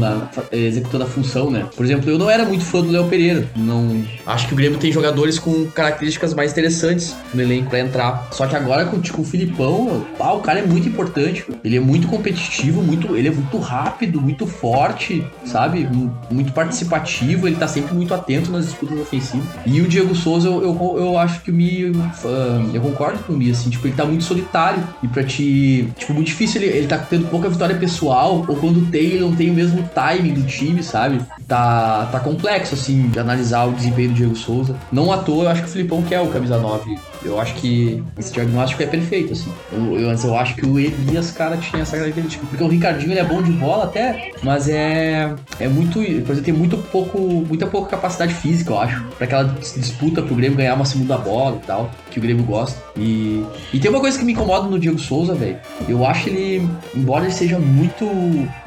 eh, 0.52 0.56
executando 0.58 1.04
a 1.04 1.06
função, 1.06 1.50
né? 1.50 1.66
Por 1.76 1.84
exemplo, 1.84 2.10
eu 2.10 2.18
não 2.18 2.28
era 2.30 2.44
muito 2.44 2.64
fã 2.64 2.80
do 2.80 2.90
Léo 2.90 3.06
Pereira. 3.06 3.48
Não, 3.56 4.02
acho 4.26 4.46
que 4.46 4.52
o 4.54 4.56
Grêmio 4.56 4.78
tem 4.78 4.92
jogadores 4.92 5.38
com 5.38 5.66
características 5.66 6.34
mais 6.34 6.52
interessantes 6.52 7.14
no 7.32 7.40
elenco 7.42 7.70
pra 7.70 7.80
entrar. 7.80 8.28
Só 8.32 8.46
que 8.46 8.56
agora 8.56 8.84
com, 8.86 9.00
com 9.00 9.22
o 9.22 9.24
Filipão, 9.24 10.04
ah, 10.20 10.32
o 10.34 10.40
cara 10.40 10.60
é 10.60 10.66
muito 10.66 10.88
importante. 10.88 11.44
Ele 11.64 11.76
é 11.76 11.80
muito 11.80 12.08
competitivo, 12.08 12.82
muito, 12.82 13.16
ele 13.16 13.28
é 13.28 13.30
muito 13.30 13.58
rápido, 13.58 14.20
muito 14.20 14.46
forte, 14.46 15.24
sabe? 15.44 15.86
Mu- 15.90 16.12
Muito 16.30 16.52
participativo. 16.52 17.37
Ele 17.46 17.56
tá 17.56 17.68
sempre 17.68 17.94
muito 17.94 18.12
atento 18.14 18.50
nas 18.50 18.66
disputas 18.66 18.98
ofensivas. 18.98 19.46
E 19.66 19.80
o 19.80 19.88
Diego 19.88 20.14
Souza, 20.14 20.48
eu, 20.48 20.62
eu, 20.62 20.96
eu 20.98 21.18
acho 21.18 21.40
que 21.42 21.50
o 21.50 21.54
Mi. 21.54 21.92
ah, 22.24 22.70
eu 22.72 22.80
concordo 22.80 23.22
com 23.24 23.32
o 23.32 23.36
Mi, 23.36 23.50
assim, 23.50 23.70
tipo, 23.70 23.86
ele 23.86 23.94
tá 23.94 24.04
muito 24.04 24.24
solitário. 24.24 24.82
E 25.02 25.08
pra 25.08 25.22
te. 25.22 25.88
Tipo, 25.96 26.14
muito 26.14 26.26
difícil 26.26 26.62
ele, 26.62 26.76
ele 26.78 26.86
tá 26.86 26.98
tendo 26.98 27.28
pouca 27.28 27.48
vitória 27.48 27.76
pessoal, 27.76 28.44
ou 28.46 28.56
quando 28.56 28.90
tem, 28.90 29.06
ele 29.06 29.20
não 29.20 29.34
tem 29.34 29.50
o 29.50 29.54
mesmo 29.54 29.88
timing 29.94 30.34
do 30.34 30.42
time, 30.42 30.82
sabe? 30.82 31.20
Tá, 31.46 32.06
tá 32.10 32.20
complexo, 32.20 32.74
assim, 32.74 33.08
de 33.08 33.18
analisar 33.18 33.64
o 33.64 33.72
desempenho 33.72 34.10
do 34.10 34.14
Diego 34.14 34.36
Souza. 34.36 34.76
Não 34.90 35.12
à 35.12 35.18
toa, 35.18 35.44
eu 35.44 35.48
acho 35.50 35.62
que 35.62 35.68
o 35.68 35.72
Filipão 35.72 36.02
quer 36.02 36.20
o 36.20 36.28
camisa 36.28 36.58
9. 36.58 36.98
Eu 37.24 37.40
acho 37.40 37.54
que 37.54 38.02
esse 38.16 38.32
diagnóstico 38.32 38.82
é 38.82 38.86
perfeito, 38.86 39.32
assim. 39.32 39.52
Eu, 39.72 39.98
eu, 39.98 40.10
eu 40.12 40.36
acho 40.36 40.54
que 40.54 40.64
o 40.64 40.78
Elias, 40.78 41.30
cara, 41.30 41.56
tinha 41.56 41.82
essa 41.82 41.96
característica. 41.96 42.44
Porque 42.46 42.62
o 42.62 42.68
Ricardinho, 42.68 43.12
ele 43.12 43.20
é 43.20 43.24
bom 43.24 43.42
de 43.42 43.52
bola 43.52 43.84
até, 43.84 44.32
mas 44.42 44.68
é. 44.68 45.34
É 45.58 45.68
muito. 45.68 45.94
Por 45.98 46.02
exemplo, 46.04 46.42
tem 46.42 46.54
muito 46.54 46.78
pouco, 46.78 47.18
muita 47.28 47.66
pouca 47.66 47.90
capacidade 47.90 48.34
física, 48.34 48.72
eu 48.72 48.78
acho. 48.78 49.04
Pra 49.16 49.24
aquela 49.24 49.44
disputa 49.44 50.22
pro 50.22 50.34
Grêmio 50.34 50.56
ganhar 50.56 50.74
uma 50.74 50.84
segunda 50.84 51.16
bola 51.16 51.58
e 51.62 51.66
tal, 51.66 51.90
que 52.10 52.18
o 52.18 52.22
Grêmio 52.22 52.44
gosta. 52.44 52.80
E, 52.96 53.44
e 53.72 53.78
tem 53.78 53.90
uma 53.90 54.00
coisa 54.00 54.18
que 54.18 54.24
me 54.24 54.32
incomoda 54.32 54.68
no 54.68 54.78
Diego 54.78 54.98
Souza, 54.98 55.34
velho. 55.34 55.56
Eu 55.88 56.04
acho 56.06 56.28
ele, 56.28 56.68
embora 56.94 57.24
ele 57.24 57.32
seja 57.32 57.58
muito. 57.58 58.06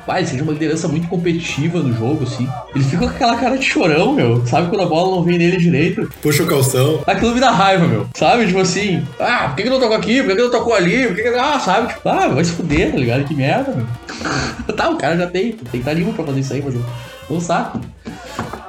Ah, 0.08 0.20
ele 0.20 0.28
seja 0.28 0.44
uma 0.44 0.52
liderança 0.52 0.90
muito 0.90 1.08
competitiva 1.08 1.80
no 1.80 1.94
jogo, 1.94 2.24
assim. 2.24 2.46
Ele 2.76 2.84
fica 2.84 3.08
com 3.08 3.16
aquela 3.16 3.38
cara 3.38 3.58
de 3.58 3.64
chorão, 3.64 4.12
meu. 4.12 4.46
Sabe 4.46 4.68
quando 4.68 4.82
a 4.82 4.86
bola 4.86 5.16
não 5.16 5.24
vem 5.24 5.38
nele 5.38 5.56
direito? 5.56 6.12
Puxa 6.22 6.44
o 6.44 6.48
calção. 6.48 7.02
Aquilo 7.08 7.34
me 7.34 7.40
dá 7.40 7.50
raiva, 7.50 7.88
meu. 7.88 8.08
Sabe? 8.14 8.46
Tipo 8.46 8.60
assim, 8.60 9.06
ah, 9.20 9.48
por 9.48 9.56
que, 9.56 9.64
que 9.64 9.70
não 9.70 9.80
tocou 9.80 9.96
aqui? 9.96 10.18
Por 10.18 10.28
que, 10.30 10.36
que 10.36 10.42
não 10.42 10.52
tocou 10.52 10.74
ali? 10.74 11.08
Por 11.08 11.16
que, 11.16 11.24
que... 11.24 11.30
Ah, 11.30 11.60
sabe? 11.60 11.94
Tipo, 11.94 12.10
ah, 12.10 12.28
vai 12.28 12.44
se 12.44 12.52
fuder, 12.52 12.92
tá 12.92 12.98
ligado? 12.98 13.24
Que 13.24 13.34
merda, 13.34 13.74
meu. 13.74 13.86
tá, 14.76 14.90
o 14.90 14.98
cara 14.98 15.16
já 15.18 15.28
tem. 15.28 15.54
Tem 15.54 15.66
que 15.72 15.78
estar 15.78 15.94
limpo 15.94 16.14
pra 16.14 16.26
fazer 16.26 16.40
isso 16.42 16.54
aí, 16.54 16.62
mas. 16.62 16.76
Um 17.30 17.40
saco. 17.40 17.80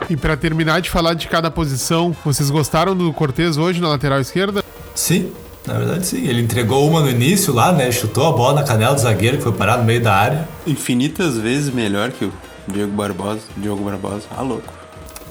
E 0.09 0.17
pra 0.17 0.37
terminar 0.37 0.81
de 0.81 0.91
falar 0.91 1.15
de 1.15 1.27
cada 1.29 1.51
posição, 1.51 2.15
vocês 2.25 2.51
gostaram 2.51 2.97
do 2.97 3.13
Cortez 3.13 3.57
hoje 3.57 3.81
na 3.81 3.89
lateral 3.89 4.21
esquerda? 4.21 4.63
Sim, 4.95 5.33
na 5.67 5.75
verdade 5.75 6.07
sim. 6.07 6.27
Ele 6.27 6.43
entregou 6.43 6.89
uma 6.89 7.01
no 7.01 7.11
início 7.11 7.53
lá, 7.53 7.73
né? 7.73 7.91
Chutou 7.91 8.29
a 8.29 8.33
bola 8.33 8.61
na 8.61 8.63
canela 8.67 8.95
do 8.95 9.01
zagueiro 9.01 9.39
que 9.39 9.43
foi 9.43 9.53
parar 9.53 9.79
no 9.79 9.85
meio 9.85 10.03
da 10.03 10.15
área. 10.15 10.49
Infinitas 10.67 11.39
vezes 11.39 11.73
melhor 11.73 12.11
que 12.11 12.27
o 12.27 12.33
Diego 12.69 12.93
Barbosa. 12.93 13.41
Diogo 13.57 13.85
Barbosa. 13.85 14.25
Ah, 14.37 14.43
louco. 14.43 14.73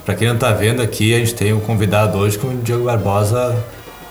Pra 0.06 0.16
quem 0.16 0.28
não 0.28 0.38
tá 0.38 0.52
vendo 0.52 0.82
aqui, 0.82 1.14
a 1.14 1.20
gente 1.20 1.36
tem 1.36 1.54
um 1.54 1.60
convidado 1.60 2.18
hoje 2.18 2.38
com 2.38 2.48
o 2.48 2.58
Diego 2.58 2.86
Barbosa 2.86 3.56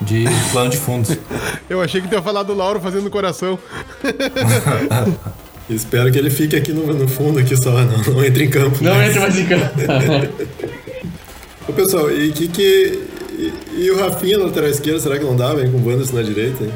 de 0.00 0.24
plano 0.52 0.70
de 0.70 0.76
fundos. 0.76 1.16
Eu 1.68 1.80
achei 1.80 2.00
que 2.00 2.08
tu 2.08 2.14
ia 2.14 2.22
falar 2.22 2.42
do 2.42 2.54
Lauro 2.54 2.80
fazendo 2.80 3.10
coração. 3.10 3.58
Espero 5.70 6.10
que 6.10 6.18
ele 6.18 6.30
fique 6.30 6.56
aqui 6.56 6.72
no, 6.72 6.92
no 6.92 7.06
fundo 7.08 7.38
aqui 7.38 7.56
só, 7.56 7.70
não, 7.70 8.02
não 8.12 8.24
entre 8.24 8.44
em 8.44 8.50
campo. 8.50 8.82
Não 8.82 8.94
mas- 8.94 9.10
entra 9.10 9.20
mais 9.20 9.38
em 9.38 9.46
campo. 9.46 10.44
Ô, 11.68 11.72
pessoal, 11.72 12.10
e 12.10 12.32
que 12.32 12.48
que. 12.48 13.04
E, 13.38 13.52
e 13.84 13.90
o 13.90 13.98
Rafinha 13.98 14.36
na 14.38 14.46
lateral 14.46 14.68
esquerda, 14.68 14.98
será 15.00 15.18
que 15.18 15.24
não 15.24 15.36
dá, 15.36 15.54
vem 15.54 15.70
com 15.70 15.78
o 15.78 15.86
Wanderson 15.86 16.16
na 16.16 16.22
direita? 16.22 16.66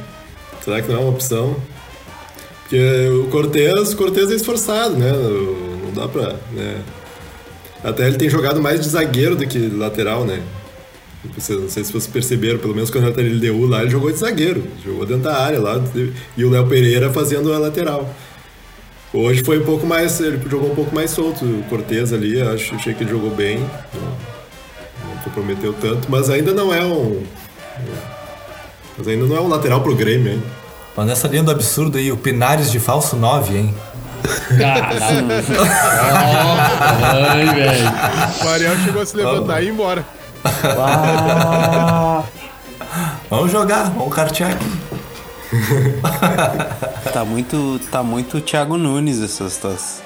Será 0.64 0.80
que 0.80 0.88
não 0.90 0.98
é 0.98 1.00
uma 1.00 1.10
opção? 1.10 1.56
Porque 2.62 3.08
o 3.08 3.24
Cortez, 3.26 3.92
o 3.92 3.96
Cortez 3.96 4.30
é 4.30 4.34
esforçado, 4.34 4.96
né? 4.96 5.12
Não 5.12 5.92
dá 5.92 6.08
pra. 6.08 6.36
Né? 6.52 6.78
Até 7.82 8.06
ele 8.06 8.16
tem 8.16 8.30
jogado 8.30 8.62
mais 8.62 8.80
de 8.80 8.88
zagueiro 8.88 9.36
do 9.36 9.46
que 9.46 9.58
de 9.58 9.76
lateral, 9.76 10.24
né? 10.24 10.40
Não 11.24 11.68
sei 11.68 11.84
se 11.84 11.92
vocês 11.92 12.06
perceberam, 12.06 12.58
pelo 12.58 12.74
menos 12.74 12.90
quando 12.90 13.04
ele 13.04 13.14
tá 13.14 13.22
no 13.22 13.28
LDU 13.28 13.66
lá, 13.66 13.82
ele 13.82 13.90
jogou 13.90 14.10
de 14.10 14.18
zagueiro, 14.18 14.62
jogou 14.84 15.06
dentro 15.06 15.24
da 15.24 15.36
área 15.38 15.58
lá, 15.58 15.82
e 16.36 16.44
o 16.44 16.50
Léo 16.50 16.66
Pereira 16.66 17.10
fazendo 17.10 17.52
a 17.52 17.58
lateral. 17.58 18.14
Hoje 19.16 19.44
foi 19.44 19.60
um 19.60 19.64
pouco 19.64 19.86
mais, 19.86 20.18
ele 20.18 20.42
jogou 20.50 20.72
um 20.72 20.74
pouco 20.74 20.92
mais 20.92 21.12
solto, 21.12 21.44
o 21.44 21.62
Cortez 21.68 22.12
ali, 22.12 22.42
acho, 22.42 22.74
achei 22.74 22.92
que 22.92 23.04
ele 23.04 23.10
jogou 23.10 23.30
bem, 23.30 23.60
não, 23.94 25.08
não 25.08 25.22
comprometeu 25.22 25.72
tanto, 25.72 26.10
mas 26.10 26.28
ainda 26.28 26.52
não 26.52 26.74
é 26.74 26.84
um. 26.84 27.22
Mas 28.98 29.06
ainda 29.06 29.24
não 29.24 29.36
é 29.36 29.40
um 29.40 29.46
lateral 29.46 29.82
pro 29.82 29.94
Grêmio, 29.94 30.32
hein? 30.32 30.42
Mas 30.96 31.06
nessa 31.06 31.28
linha 31.28 31.44
do 31.44 31.50
absurdo 31.52 31.96
aí, 31.96 32.10
o 32.10 32.16
Pinares 32.16 32.72
de 32.72 32.80
falso 32.80 33.14
9, 33.14 33.56
hein? 33.56 33.74
Caralho. 34.58 35.26
Ai, 37.30 37.54
velho. 37.54 37.92
O 38.42 38.48
Ariel 38.48 38.76
chegou 38.84 39.02
a 39.02 39.06
se 39.06 39.16
levantar 39.16 39.62
e 39.62 39.66
ir 39.66 39.70
embora. 39.70 40.04
Vamos 43.30 43.52
jogar, 43.52 43.90
vamos 43.90 44.12
cartear 44.12 44.50
aqui. 44.52 44.93
Tá 47.12 47.24
muito, 47.24 47.80
tá 47.90 48.02
muito 48.02 48.40
Thiago 48.40 48.76
Nunes 48.76 49.22
essas 49.22 49.56
tuas, 49.56 50.02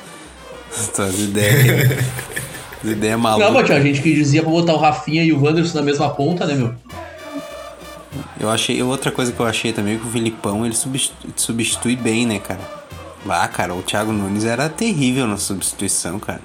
tuas 0.95 1.19
ideias. 1.19 2.05
As 2.85 2.91
ideias 2.91 3.15
Não, 3.15 3.21
malucas. 3.23 3.53
mas 3.55 3.67
tinha 3.67 3.81
gente 3.81 4.03
que 4.03 4.15
dizia 4.15 4.43
pra 4.43 4.51
botar 4.51 4.75
o 4.75 4.77
Rafinha 4.77 5.23
e 5.25 5.33
o 5.33 5.43
Wanderson 5.43 5.79
na 5.79 5.85
mesma 5.85 6.11
ponta, 6.11 6.45
né, 6.47 6.55
meu? 6.55 6.75
Eu 8.39 8.51
achei, 8.51 8.83
outra 8.83 9.11
coisa 9.11 9.33
que 9.33 9.41
eu 9.41 9.47
achei 9.47 9.73
também 9.73 9.95
é 9.95 9.99
que 9.99 10.07
o 10.07 10.11
Filipão 10.11 10.65
ele 10.67 10.75
substitui, 10.77 11.31
substitui 11.35 11.97
bem, 11.97 12.27
né, 12.27 12.39
cara? 12.39 12.61
Ah, 13.29 13.49
cara, 13.49 13.75
o 13.75 13.83
Thiago 13.83 14.13
Nunes 14.13 14.45
era 14.45 14.69
terrível 14.69 15.27
na 15.27 15.37
substituição, 15.37 16.19
cara. 16.19 16.41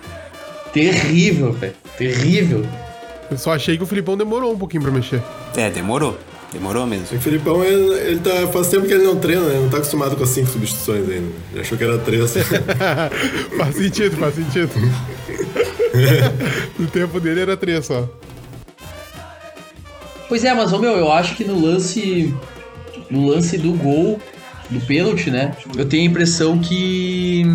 Terrível, 0.74 1.52
velho. 1.54 1.76
Terrível. 1.98 2.66
Eu 3.30 3.38
só 3.38 3.54
achei 3.54 3.78
que 3.78 3.84
o 3.84 3.86
Filipão 3.88 4.18
demorou 4.18 4.54
um 4.54 4.58
pouquinho 4.58 4.82
pra 4.84 4.92
mexer. 4.92 5.22
É, 5.56 5.70
demorou. 5.70 6.18
Demorou 6.54 6.86
mesmo. 6.86 7.18
O 7.18 7.20
Filipão, 7.20 7.63
ele, 7.63 7.94
ele 8.08 8.20
tá, 8.20 8.48
faz 8.48 8.68
tempo 8.70 8.86
que 8.86 8.94
ele 8.94 9.04
não 9.04 9.18
treina, 9.18 9.42
né? 9.42 9.60
Não 9.60 9.70
tá 9.70 9.78
acostumado 9.78 10.16
com 10.16 10.24
as 10.24 10.30
cinco 10.30 10.50
substituições 10.52 11.10
ainda. 11.10 11.32
Ele 11.52 11.62
achou 11.62 11.78
que 11.78 11.84
era 11.84 11.98
três. 11.98 12.32
faz 13.58 13.76
sentido, 13.76 14.16
faz 14.18 14.36
sentido. 14.36 14.72
no 16.78 16.88
tempo 16.88 17.20
dele 17.20 17.42
era 17.42 17.58
três 17.58 17.88
só. 17.88 18.08
Pois 20.30 20.44
é, 20.44 20.54
mas, 20.54 20.72
ô, 20.72 20.80
meu, 20.80 20.92
eu 20.92 21.12
acho 21.12 21.36
que 21.36 21.44
no 21.44 21.60
lance. 21.60 22.34
No 23.10 23.28
lance 23.28 23.58
do 23.58 23.74
gol, 23.74 24.20
do 24.70 24.80
pênalti, 24.82 25.30
né? 25.30 25.56
Eu 25.76 25.88
tenho 25.88 26.04
a 26.04 26.06
impressão 26.06 26.60
que. 26.60 27.46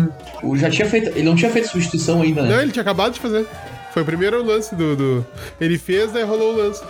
O 0.43 0.57
já 0.57 0.69
tinha 0.69 0.87
feito. 0.87 1.09
Ele 1.09 1.23
não 1.23 1.35
tinha 1.35 1.51
feito 1.51 1.69
substituição 1.69 2.21
ainda, 2.21 2.41
Não, 2.43 2.49
né? 2.49 2.61
ele 2.63 2.71
tinha 2.71 2.81
acabado 2.81 3.13
de 3.13 3.19
fazer. 3.19 3.45
Foi 3.93 4.03
o 4.03 4.05
primeiro 4.05 4.43
lance 4.43 4.75
do. 4.75 4.95
do... 4.95 5.25
Ele 5.59 5.77
fez, 5.77 6.11
daí 6.11 6.23
rolou 6.23 6.53
o 6.53 6.57
lance. 6.57 6.83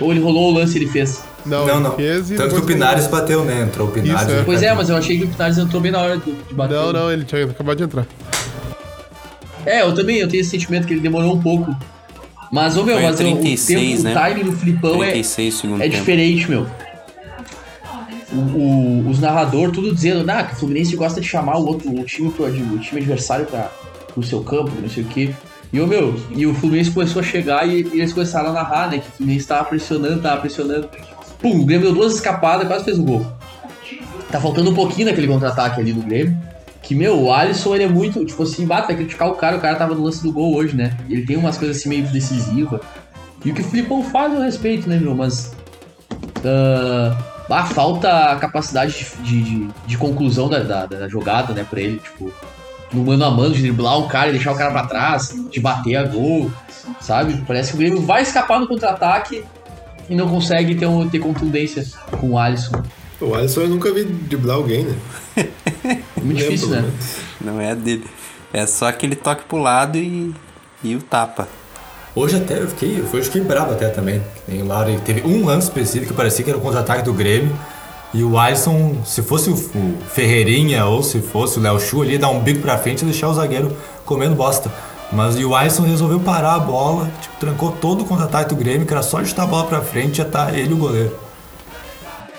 Ou 0.00 0.10
ele 0.12 0.20
rolou 0.20 0.50
o 0.50 0.54
lance 0.54 0.76
e 0.76 0.82
ele 0.82 0.90
fez. 0.90 1.22
Não, 1.48 1.66
Não, 1.66 1.98
ele 1.98 2.20
não. 2.28 2.36
Tanto 2.36 2.54
que 2.54 2.60
o 2.60 2.64
Pinares 2.66 3.06
bateu, 3.06 3.44
né? 3.44 3.62
Entrou 3.62 3.88
o 3.88 3.90
Pinares. 3.90 4.22
Isso, 4.22 4.30
é. 4.38 4.40
o 4.40 4.44
Pois 4.44 4.62
é, 4.62 4.74
mas 4.74 4.88
eu 4.88 4.96
achei 4.96 5.18
que 5.18 5.24
o 5.24 5.28
Pinares 5.28 5.58
entrou 5.58 5.80
bem 5.80 5.90
na 5.92 6.00
hora 6.00 6.18
de, 6.18 6.32
bater. 6.54 6.74
Não, 6.74 6.92
não, 6.92 7.10
ele 7.12 7.24
tinha 7.24 7.44
acabado 7.44 7.76
de 7.78 7.84
entrar. 7.84 8.06
É, 9.66 9.82
eu 9.82 9.94
também, 9.94 10.18
eu 10.18 10.28
tenho 10.28 10.40
esse 10.40 10.50
sentimento 10.50 10.86
que 10.86 10.94
ele 10.94 11.00
demorou 11.00 11.34
um 11.34 11.40
pouco. 11.42 11.74
Mas, 12.50 12.76
ô 12.76 12.82
meu, 12.84 12.94
Foi 12.94 13.04
mas 13.04 13.20
eu- 13.20 13.26
36, 13.26 14.00
o, 14.00 14.02
tempo, 14.02 14.02
né? 14.04 14.10
o 14.10 14.14
timing 14.14 14.44
do 14.50 14.52
Filipão 14.56 15.02
é, 15.04 15.10
36 15.10 15.54
segundo 15.54 15.80
é 15.82 15.84
tempo. 15.84 15.96
diferente, 15.98 16.48
meu. 16.48 16.66
O- 18.32 18.36
o- 18.36 19.08
os 19.08 19.18
narradores 19.20 19.72
tudo 19.74 19.94
dizendo, 19.94 20.28
ah, 20.30 20.42
que 20.44 20.52
o 20.54 20.56
Fluminense 20.56 20.94
gosta 20.96 21.20
de 21.20 21.26
chamar 21.26 21.56
o 21.58 21.66
outro 21.66 21.90
o 21.90 22.04
time, 22.04 22.30
pro, 22.30 22.44
o 22.46 22.78
time 22.78 23.00
adversário 23.00 23.46
pra, 23.46 23.70
pro 24.12 24.22
seu 24.22 24.42
campo, 24.42 24.70
não 24.80 24.88
sei 24.88 25.02
o 25.02 25.06
quê. 25.06 25.30
E, 25.72 25.80
ô, 25.80 25.86
meu, 25.86 26.18
e 26.34 26.46
o 26.46 26.54
Fluminense 26.54 26.90
começou 26.90 27.20
a 27.20 27.22
chegar 27.22 27.66
e, 27.68 27.82
e 27.92 28.00
eles 28.00 28.12
começaram 28.12 28.50
a 28.50 28.52
narrar, 28.52 28.90
né? 28.90 28.98
Que 28.98 29.08
o 29.08 29.12
Fluminense 29.12 29.46
tava 29.46 29.64
pressionando, 29.64 30.22
tava 30.22 30.40
pressionando. 30.40 30.88
Pum, 31.40 31.60
o 31.60 31.64
Grêmio 31.64 31.86
deu 31.86 31.94
duas 31.94 32.14
escapadas, 32.14 32.66
quase 32.66 32.84
fez 32.84 32.98
o 32.98 33.02
gol. 33.02 33.26
Tá 34.30 34.40
faltando 34.40 34.70
um 34.70 34.74
pouquinho 34.74 35.06
naquele 35.08 35.26
contra-ataque 35.26 35.80
ali 35.80 35.92
do 35.92 36.02
Grêmio. 36.02 36.36
Que, 36.82 36.94
meu, 36.94 37.20
o 37.22 37.32
Alisson, 37.32 37.74
ele 37.74 37.84
é 37.84 37.88
muito, 37.88 38.24
tipo 38.24 38.42
assim, 38.42 38.66
bata, 38.66 38.94
criticar 38.94 39.28
o 39.28 39.34
cara, 39.34 39.56
o 39.56 39.60
cara 39.60 39.76
tava 39.76 39.94
no 39.94 40.02
lance 40.04 40.22
do 40.22 40.32
gol 40.32 40.54
hoje, 40.54 40.74
né? 40.74 40.96
Ele 41.08 41.24
tem 41.26 41.36
umas 41.36 41.56
coisas 41.58 41.76
assim 41.76 41.88
meio 41.88 42.04
decisivas. 42.08 42.80
E 43.44 43.50
o 43.50 43.54
que 43.54 43.60
o 43.60 43.64
Filipão 43.64 44.02
faz 44.02 44.32
eu 44.32 44.40
respeito, 44.40 44.88
né, 44.88 44.96
meu? 44.98 45.14
Mas. 45.14 45.52
ah, 46.44 47.16
ah, 47.50 47.64
falta 47.64 48.32
a 48.32 48.36
capacidade 48.36 49.06
de, 49.22 49.22
de, 49.22 49.42
de- 49.42 49.68
de 49.86 49.96
conclusão 49.98 50.48
da, 50.48 50.60
da, 50.60 50.86
da 50.86 51.08
jogada, 51.08 51.52
né, 51.52 51.64
pra 51.68 51.80
ele, 51.80 51.98
tipo. 51.98 52.32
No 52.92 53.04
mano 53.04 53.22
a 53.22 53.30
mano, 53.30 53.54
de 53.54 53.60
driblar 53.60 53.98
um 53.98 54.08
cara 54.08 54.28
e 54.28 54.32
deixar 54.32 54.52
o 54.52 54.56
cara 54.56 54.70
pra 54.70 54.86
trás, 54.86 55.34
de 55.50 55.60
bater 55.60 55.96
a 55.96 56.04
gol, 56.04 56.50
sabe? 57.02 57.36
Parece 57.46 57.70
que 57.72 57.76
o 57.76 57.78
Grêmio 57.78 58.00
vai 58.00 58.22
escapar 58.22 58.58
no 58.58 58.66
contra-ataque 58.66 59.44
e 60.08 60.14
não 60.14 60.28
consegue 60.28 60.74
ter, 60.74 60.86
um, 60.86 61.08
ter 61.08 61.18
contundência 61.18 61.84
com 62.18 62.30
o 62.30 62.38
Alisson. 62.38 62.82
o 63.20 63.34
Alisson 63.34 63.62
eu 63.62 63.68
nunca 63.68 63.92
vi 63.92 64.04
driblar 64.04 64.56
alguém, 64.56 64.84
né? 64.84 64.96
É 65.36 65.98
muito 66.22 66.38
difícil, 66.38 66.68
Lembro, 66.70 66.86
né? 66.86 66.92
Não 67.40 67.60
é 67.60 67.74
dele. 67.74 68.04
É 68.52 68.66
só 68.66 68.88
aquele 68.88 69.14
toque 69.14 69.44
pro 69.44 69.58
lado 69.58 69.98
e, 69.98 70.34
e 70.82 70.96
o 70.96 71.02
tapa. 71.02 71.46
Hoje 72.14 72.36
até 72.36 72.58
eu 72.58 72.68
fiquei, 72.68 73.00
hoje 73.00 73.14
eu 73.14 73.24
fiquei 73.24 73.42
bravo 73.42 73.72
até 73.72 73.88
também. 73.88 74.22
Tem 74.46 74.62
Laura, 74.62 74.92
teve 75.04 75.22
um 75.26 75.44
lance 75.44 75.68
específico 75.68 76.12
que 76.12 76.16
parecia 76.16 76.44
que 76.44 76.50
era 76.50 76.58
o 76.58 76.62
contra-ataque 76.62 77.02
do 77.02 77.12
Grêmio. 77.12 77.54
E 78.12 78.22
o 78.24 78.38
Alisson, 78.38 79.02
se 79.04 79.22
fosse 79.22 79.50
o, 79.50 79.56
Ferreirinha 80.08 80.86
ou 80.86 81.02
se 81.02 81.20
fosse 81.20 81.58
o 81.58 81.62
Léo 81.62 81.78
Chu 81.78 82.02
ali, 82.02 82.12
ia 82.12 82.18
dar 82.18 82.30
um 82.30 82.40
bico 82.40 82.60
pra 82.60 82.78
frente 82.78 83.02
e 83.02 83.04
deixar 83.04 83.28
o 83.28 83.34
zagueiro 83.34 83.76
comendo 84.04 84.34
bosta. 84.34 84.72
Mas 85.10 85.38
e 85.38 85.44
o 85.44 85.54
Alisson 85.54 85.82
resolveu 85.84 86.20
parar 86.20 86.54
a 86.54 86.58
bola, 86.58 87.10
tipo, 87.20 87.36
trancou 87.40 87.72
todo 87.72 88.02
o 88.02 88.04
contra-ataque 88.04 88.50
do 88.50 88.56
Grêmio, 88.56 88.86
que 88.86 88.92
era 88.92 89.02
só 89.02 89.24
chutar 89.24 89.44
a 89.44 89.46
bola 89.46 89.64
pra 89.64 89.80
frente 89.80 90.14
e 90.14 90.18
já 90.18 90.24
tá 90.24 90.52
ele 90.52 90.70
e 90.70 90.74
o 90.74 90.76
goleiro. 90.76 91.18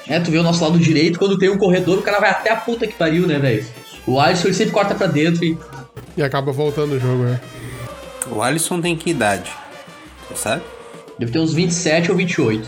É, 0.07 0.19
tu 0.19 0.31
vê 0.31 0.37
o 0.37 0.43
nosso 0.43 0.63
lado 0.63 0.77
direito, 0.77 1.19
quando 1.19 1.37
tem 1.37 1.49
um 1.49 1.57
corredor, 1.57 1.99
o 1.99 2.01
cara 2.01 2.19
vai 2.19 2.29
até 2.29 2.51
a 2.51 2.55
puta 2.55 2.87
que 2.87 2.93
pariu, 2.93 3.27
né, 3.27 3.39
velho? 3.39 3.65
O 4.05 4.19
Alisson 4.19 4.47
ele 4.47 4.55
sempre 4.55 4.73
corta 4.73 4.95
pra 4.95 5.07
dentro 5.07 5.43
e. 5.43 5.57
E 6.17 6.23
acaba 6.23 6.51
voltando 6.51 6.93
o 6.93 6.99
jogo, 6.99 7.23
né? 7.23 7.39
O 8.31 8.41
Alisson 8.41 8.81
tem 8.81 8.95
que 8.95 9.09
idade? 9.09 9.51
sabe? 10.35 10.61
Deve 11.17 11.31
ter 11.31 11.39
uns 11.39 11.53
27 11.53 12.11
ou 12.11 12.17
28. 12.17 12.67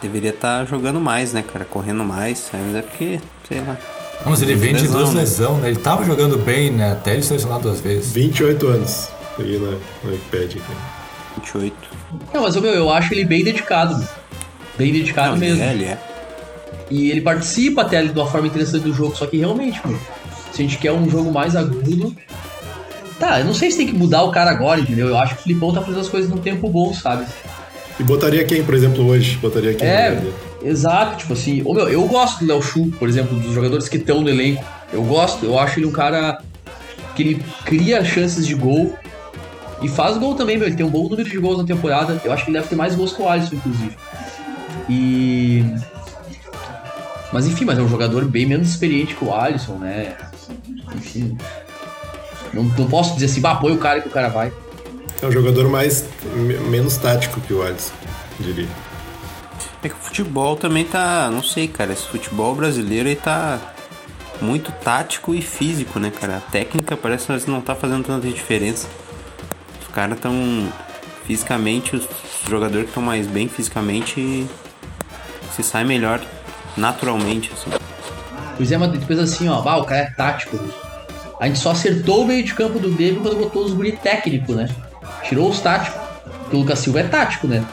Deveria 0.00 0.30
estar 0.30 0.64
jogando 0.64 1.00
mais, 1.00 1.32
né, 1.32 1.42
cara? 1.42 1.64
Correndo 1.64 2.04
mais. 2.04 2.50
Mas 2.52 2.76
é 2.76 2.82
porque, 2.82 3.20
sei 3.46 3.60
lá. 3.60 3.76
Mas 4.24 4.42
ele 4.42 4.54
vem 4.54 4.74
de 4.74 4.82
Lesão, 4.82 4.98
duas 4.98 5.14
né? 5.14 5.20
lesões, 5.20 5.58
né? 5.62 5.68
Ele 5.68 5.78
tava 5.78 6.04
jogando 6.04 6.38
bem, 6.38 6.70
né? 6.70 6.92
Até 6.92 7.14
ele 7.14 7.22
se 7.22 7.32
lesionar 7.32 7.60
duas 7.60 7.80
vezes. 7.80 8.12
28 8.12 8.66
anos. 8.66 9.08
Peguei 9.40 9.58
na, 9.58 9.70
na 9.70 10.10
Wikipedia 10.10 10.60
aqui. 10.62 10.72
28. 11.36 11.74
Não, 12.34 12.42
mas 12.42 12.56
meu, 12.56 12.74
eu 12.74 12.90
acho 12.90 13.14
ele 13.14 13.24
bem 13.24 13.42
dedicado. 13.42 13.96
meu. 13.96 14.08
Bem 14.76 14.92
dedicado 14.92 15.30
Não, 15.30 15.38
mesmo. 15.38 15.62
É, 15.62 15.72
ele 15.72 15.84
é. 15.84 15.98
E 16.90 17.10
ele 17.10 17.22
participa 17.22 17.82
até 17.82 17.98
ali 17.98 18.08
de 18.08 18.18
uma 18.18 18.26
forma 18.26 18.46
interessante 18.46 18.82
do 18.82 18.92
jogo, 18.92 19.16
só 19.16 19.26
que 19.26 19.38
realmente, 19.38 19.80
meu, 19.86 19.98
se 20.52 20.60
a 20.60 20.64
gente 20.64 20.76
quer 20.76 20.92
um 20.92 21.08
jogo 21.08 21.32
mais 21.32 21.56
agudo. 21.56 22.14
Tá, 23.18 23.40
eu 23.40 23.44
não 23.44 23.54
sei 23.54 23.70
se 23.70 23.78
tem 23.78 23.86
que 23.86 23.92
mudar 23.92 24.22
o 24.22 24.30
cara 24.30 24.50
agora, 24.50 24.80
entendeu? 24.80 25.08
Eu 25.08 25.18
acho 25.18 25.34
que 25.34 25.40
o 25.40 25.42
Filipão 25.44 25.72
tá 25.72 25.80
fazendo 25.80 26.00
as 26.00 26.08
coisas 26.08 26.30
num 26.30 26.38
tempo 26.38 26.68
bom, 26.68 26.92
sabe? 26.92 27.26
E 27.98 28.02
botaria 28.02 28.44
quem, 28.44 28.64
por 28.64 28.74
exemplo, 28.74 29.06
hoje? 29.06 29.36
Botaria 29.36 29.74
quem? 29.74 29.86
É, 29.86 30.10
né? 30.12 30.32
exato, 30.64 31.18
tipo 31.18 31.34
assim. 31.34 31.62
Ô, 31.64 31.74
meu, 31.74 31.88
eu 31.88 32.02
gosto 32.06 32.40
do 32.40 32.46
Léo 32.46 32.62
Chu, 32.62 32.90
por 32.98 33.08
exemplo, 33.08 33.38
dos 33.38 33.52
jogadores 33.52 33.88
que 33.88 33.98
estão 33.98 34.22
no 34.22 34.28
elenco. 34.28 34.64
Eu 34.92 35.02
gosto, 35.02 35.44
eu 35.44 35.58
acho 35.58 35.78
ele 35.78 35.86
um 35.86 35.92
cara 35.92 36.42
que 37.14 37.22
ele 37.22 37.44
cria 37.64 38.02
chances 38.02 38.46
de 38.46 38.54
gol 38.54 38.94
e 39.82 39.88
faz 39.88 40.16
gol 40.18 40.34
também, 40.34 40.56
meu. 40.58 40.66
Ele 40.66 40.76
tem 40.76 40.84
um 40.86 40.90
bom 40.90 41.04
número 41.08 41.28
de 41.28 41.38
gols 41.38 41.58
na 41.58 41.64
temporada. 41.64 42.20
Eu 42.24 42.32
acho 42.32 42.44
que 42.44 42.50
ele 42.50 42.58
deve 42.58 42.68
ter 42.70 42.76
mais 42.76 42.94
gols 42.94 43.12
que 43.12 43.22
o 43.22 43.28
Alisson, 43.28 43.56
inclusive. 43.56 43.96
E. 44.88 45.64
Mas 47.32 47.46
enfim, 47.46 47.64
mas 47.64 47.78
é 47.78 47.82
um 47.82 47.88
jogador 47.88 48.24
bem 48.24 48.44
menos 48.46 48.68
experiente 48.68 49.14
que 49.14 49.24
o 49.24 49.32
Alisson, 49.34 49.74
né? 49.74 50.16
Enfim. 50.96 51.36
Não, 52.52 52.64
não 52.64 52.86
posso 52.88 53.14
dizer 53.14 53.26
assim, 53.26 53.40
bah, 53.40 53.54
põe 53.54 53.72
o 53.72 53.78
cara 53.78 54.00
que 54.00 54.08
o 54.08 54.10
cara 54.10 54.28
vai. 54.28 54.52
É 55.22 55.26
um 55.26 55.30
jogador 55.30 55.68
mais 55.68 56.04
me- 56.34 56.58
menos 56.58 56.96
tático 56.96 57.40
que 57.40 57.52
o 57.52 57.62
Alisson, 57.62 57.92
diria. 58.40 58.68
É 59.82 59.88
que 59.88 59.94
o 59.94 59.98
futebol 59.98 60.56
também 60.56 60.84
tá. 60.84 61.30
Não 61.30 61.42
sei, 61.42 61.68
cara. 61.68 61.92
Esse 61.92 62.06
futebol 62.06 62.54
brasileiro 62.54 63.08
aí 63.08 63.16
tá 63.16 63.58
muito 64.42 64.72
tático 64.72 65.34
e 65.34 65.40
físico, 65.40 65.98
né, 66.00 66.10
cara? 66.10 66.38
A 66.38 66.40
técnica 66.40 66.96
parece 66.96 67.26
que 67.26 67.50
não 67.50 67.60
tá 67.60 67.74
fazendo 67.74 68.04
tanta 68.04 68.26
diferença. 68.28 68.88
Os 69.90 69.94
caras 69.94 70.20
tão. 70.20 70.72
Fisicamente, 71.26 71.94
os 71.96 72.08
jogadores 72.48 72.84
que 72.84 72.90
estão 72.90 73.02
mais 73.02 73.26
bem 73.26 73.48
fisicamente 73.48 74.46
se 75.54 75.62
saem 75.62 75.86
melhor 75.86 76.20
naturalmente, 76.76 77.52
assim. 77.52 77.70
Pois 78.56 78.70
é, 78.70 78.78
mas 78.78 78.90
depois 78.92 79.18
assim, 79.18 79.48
ó, 79.48 79.60
bah, 79.60 79.76
o 79.76 79.84
cara 79.84 80.02
é 80.02 80.10
tático. 80.10 80.58
A 81.40 81.46
gente 81.46 81.58
só 81.58 81.72
acertou 81.72 82.22
o 82.22 82.26
meio 82.26 82.44
de 82.44 82.54
campo 82.54 82.78
do 82.78 82.90
Grêmio 82.90 83.20
quando 83.20 83.36
botou 83.36 83.64
os 83.64 83.72
guri 83.72 83.92
técnico, 83.92 84.52
né? 84.52 84.68
Tirou 85.24 85.48
os 85.48 85.60
táticos. 85.60 86.00
Porque 86.42 86.56
o 86.56 86.60
Lucas 86.60 86.78
Silva 86.78 87.00
é 87.00 87.04
tático, 87.04 87.46
né? 87.46 87.64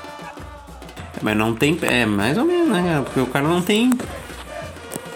Mas 1.21 1.37
não 1.37 1.53
tem. 1.53 1.77
É, 1.81 2.05
mais 2.05 2.37
ou 2.37 2.45
menos, 2.45 2.69
né? 2.69 3.01
Porque 3.05 3.19
o 3.19 3.27
cara 3.27 3.47
não 3.47 3.61
tem. 3.61 3.91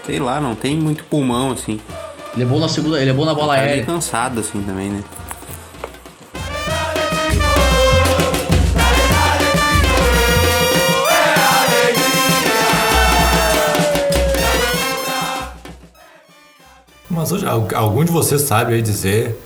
Sei 0.06 0.18
lá, 0.18 0.40
não 0.40 0.54
tem 0.54 0.76
muito 0.76 1.04
pulmão, 1.04 1.52
assim. 1.52 1.80
Ele 2.34 2.44
é 2.44 2.46
bom 2.46 2.58
na 2.58 2.68
segunda, 2.68 3.00
ele 3.00 3.10
é 3.10 3.14
bom 3.14 3.24
na 3.24 3.34
bola 3.34 3.54
cara 3.54 3.62
é 3.62 3.64
meio 3.66 3.78
aérea. 3.80 3.86
cansado, 3.86 4.40
assim, 4.40 4.62
também, 4.62 4.90
né? 4.90 5.02
Mas 17.32 17.42
hoje, 17.42 17.46
al- 17.46 17.68
algum 17.74 18.04
de 18.04 18.12
vocês 18.12 18.42
sabe 18.42 18.74
aí 18.74 18.82
dizer 18.82 19.38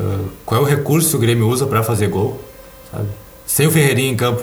ah, 0.00 0.20
qual 0.46 0.60
é 0.62 0.64
o 0.64 0.66
recurso 0.66 1.10
que 1.10 1.16
o 1.16 1.18
Grêmio 1.18 1.46
usa 1.48 1.66
pra 1.66 1.82
fazer 1.82 2.08
gol? 2.08 2.40
Sabe? 2.90 3.08
Sem 3.46 3.66
o 3.66 3.70
Ferreirinha 3.70 4.10
em 4.10 4.16
campo. 4.16 4.42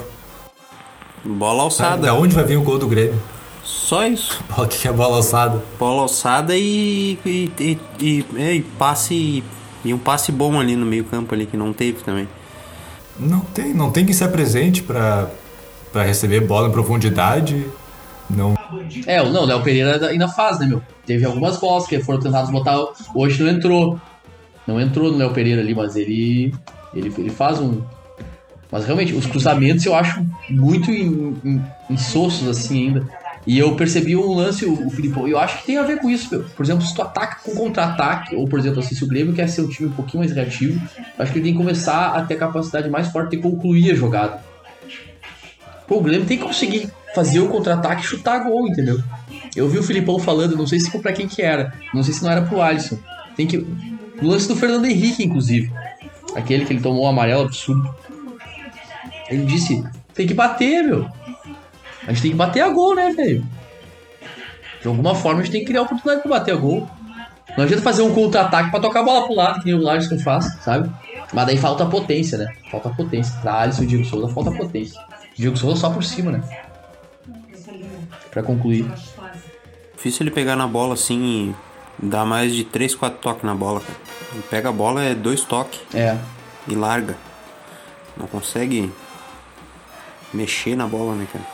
Bola 1.24 1.64
alçada. 1.64 2.02
Da 2.06 2.14
onde 2.14 2.34
vai 2.34 2.44
vir 2.44 2.56
o 2.56 2.62
gol 2.62 2.78
do 2.78 2.86
Grêmio? 2.86 3.20
Só 3.64 4.06
isso. 4.06 4.40
O 4.56 4.66
que 4.66 4.86
é 4.86 4.92
bola 4.92 5.16
alçada? 5.16 5.62
Bola 5.78 6.02
alçada 6.02 6.56
e. 6.56 7.18
e, 7.26 7.50
e, 7.58 7.78
e- 8.00 8.26
e 8.56 8.62
passe. 8.78 9.42
E 9.84 9.92
um 9.94 9.98
passe 9.98 10.30
bom 10.32 10.58
ali 10.60 10.74
no 10.76 10.86
meio 10.86 11.04
campo 11.04 11.34
ali 11.34 11.46
que 11.46 11.56
não 11.56 11.72
teve 11.72 11.98
também. 12.04 12.28
Não 13.18 13.40
tem, 13.40 13.72
não 13.74 13.90
tem 13.90 14.04
que 14.06 14.12
ser 14.14 14.28
presente 14.28 14.82
pra 14.82 15.28
receber 16.04 16.40
bola 16.40 16.68
em 16.68 16.72
profundidade. 16.72 17.66
Não. 18.28 18.54
É, 19.06 19.22
não, 19.22 19.42
o 19.42 19.46
Léo 19.46 19.62
Pereira 19.62 20.08
ainda 20.08 20.28
faz, 20.28 20.58
né, 20.58 20.66
meu? 20.66 20.82
Teve 21.04 21.24
algumas 21.24 21.58
bolas 21.58 21.86
que 21.86 22.00
foram 22.00 22.18
tentadas 22.20 22.50
botar. 22.50 22.76
Hoje 23.14 23.42
não 23.42 23.50
entrou. 23.50 24.00
Não 24.66 24.80
entrou 24.80 25.12
no 25.12 25.18
Léo 25.18 25.30
Pereira 25.30 25.60
ali, 25.62 25.74
mas 25.74 25.94
ele, 25.96 26.52
ele. 26.94 27.12
Ele 27.16 27.30
faz 27.30 27.60
um. 27.60 27.82
Mas 28.70 28.84
realmente, 28.84 29.12
os 29.14 29.26
cruzamentos 29.26 29.86
eu 29.86 29.94
acho 29.94 30.26
muito 30.50 30.90
in- 30.90 31.36
in- 31.44 31.62
insossos 31.88 32.48
assim 32.48 32.88
ainda. 32.88 33.06
E 33.46 33.56
eu 33.56 33.76
percebi 33.76 34.16
um 34.16 34.34
lance, 34.34 34.64
o, 34.66 34.88
o 34.88 34.90
Filipão, 34.90 35.28
eu 35.28 35.38
acho 35.38 35.58
que 35.58 35.66
tem 35.66 35.78
a 35.78 35.84
ver 35.84 36.00
com 36.00 36.10
isso, 36.10 36.28
meu. 36.32 36.42
Por 36.56 36.64
exemplo, 36.64 36.84
se 36.84 36.92
tu 36.92 37.00
ataca 37.00 37.36
com 37.44 37.54
contra-ataque, 37.54 38.34
ou 38.34 38.48
por 38.48 38.58
exemplo, 38.58 38.80
assim, 38.80 38.96
se 38.96 39.04
o 39.04 39.06
Grêmio 39.06 39.32
quer 39.34 39.48
ser 39.48 39.60
um 39.62 39.68
time 39.68 39.88
um 39.88 39.92
pouquinho 39.92 40.18
mais 40.24 40.32
reativo, 40.32 40.80
acho 41.16 41.30
que 41.32 41.38
ele 41.38 41.44
tem 41.44 41.52
que 41.52 41.58
começar 41.58 42.08
a 42.08 42.22
ter 42.22 42.34
a 42.34 42.38
capacidade 42.38 42.90
mais 42.90 43.06
forte 43.12 43.36
de 43.36 43.38
concluir 43.38 43.92
a 43.92 43.94
jogada. 43.94 44.42
Pô, 45.86 45.98
o 45.98 46.02
Grêmio 46.02 46.26
tem 46.26 46.36
que 46.36 46.42
conseguir 46.42 46.90
fazer 47.16 47.40
o 47.40 47.48
contra-ataque 47.48 48.02
e 48.02 48.06
chutar 48.06 48.44
gol, 48.44 48.68
entendeu? 48.68 49.02
Eu 49.56 49.66
vi 49.70 49.78
o 49.78 49.82
Filipão 49.82 50.18
falando, 50.18 50.54
não 50.54 50.66
sei 50.66 50.78
se 50.78 50.96
pra 50.98 51.14
quem 51.14 51.26
que 51.26 51.40
era, 51.40 51.72
não 51.94 52.02
sei 52.02 52.12
se 52.12 52.22
não 52.22 52.30
era 52.30 52.42
pro 52.42 52.60
Alisson. 52.60 52.98
Tem 53.34 53.46
que. 53.46 53.56
No 54.20 54.28
lance 54.28 54.46
do 54.46 54.54
Fernando 54.54 54.84
Henrique, 54.84 55.24
inclusive. 55.24 55.72
Aquele 56.34 56.66
que 56.66 56.74
ele 56.74 56.82
tomou 56.82 57.04
o 57.04 57.06
amarelo 57.06 57.44
absurdo. 57.44 57.88
Ele 59.30 59.46
disse, 59.46 59.82
tem 60.12 60.26
que 60.26 60.34
bater, 60.34 60.84
meu. 60.84 61.08
A 62.06 62.12
gente 62.12 62.22
tem 62.22 62.30
que 62.32 62.36
bater 62.36 62.60
a 62.60 62.68
gol, 62.68 62.94
né, 62.94 63.10
velho? 63.16 63.46
De 64.82 64.86
alguma 64.86 65.14
forma 65.14 65.40
a 65.40 65.42
gente 65.42 65.52
tem 65.52 65.60
que 65.62 65.68
criar 65.68 65.82
oportunidade 65.82 66.20
pra 66.20 66.38
bater 66.38 66.52
a 66.52 66.56
gol. 66.56 66.86
Não 67.56 67.64
adianta 67.64 67.82
fazer 67.82 68.02
um 68.02 68.12
contra-ataque 68.12 68.70
pra 68.70 68.78
tocar 68.78 69.00
a 69.00 69.04
bola 69.04 69.24
pro 69.24 69.34
lado, 69.34 69.60
que 69.60 69.66
nem 69.66 69.74
o 69.74 69.88
Alisson 69.88 70.18
faz, 70.18 70.54
sabe? 70.60 70.90
Mas 71.32 71.46
daí 71.46 71.56
falta 71.56 71.86
potência, 71.86 72.36
né? 72.36 72.46
Falta 72.70 72.90
potência. 72.90 73.34
Pra 73.40 73.62
Alisson 73.62 73.84
e 73.84 73.86
Diego 73.86 74.04
Souza 74.04 74.28
falta 74.28 74.52
potência. 74.52 75.00
Diego 75.34 75.56
Souza 75.56 75.80
só 75.80 75.90
por 75.90 76.04
cima, 76.04 76.30
né? 76.30 76.42
Pra 78.36 78.42
concluir. 78.42 78.84
Difícil 79.96 80.24
ele 80.24 80.30
pegar 80.30 80.56
na 80.56 80.66
bola 80.66 80.92
assim 80.92 81.54
e 82.02 82.06
dar 82.06 82.26
mais 82.26 82.52
de 82.54 82.64
3, 82.64 82.94
4 82.94 83.18
toques 83.18 83.42
na 83.44 83.54
bola, 83.54 83.80
cara. 83.80 83.98
Ele 84.34 84.42
pega 84.50 84.68
a 84.68 84.72
bola, 84.72 85.02
é 85.02 85.14
dois 85.14 85.40
toques 85.40 85.80
É. 85.94 86.18
e 86.68 86.74
larga. 86.74 87.16
Não 88.14 88.26
consegue 88.26 88.92
mexer 90.34 90.76
na 90.76 90.86
bola, 90.86 91.14
né, 91.14 91.26
cara? 91.32 91.46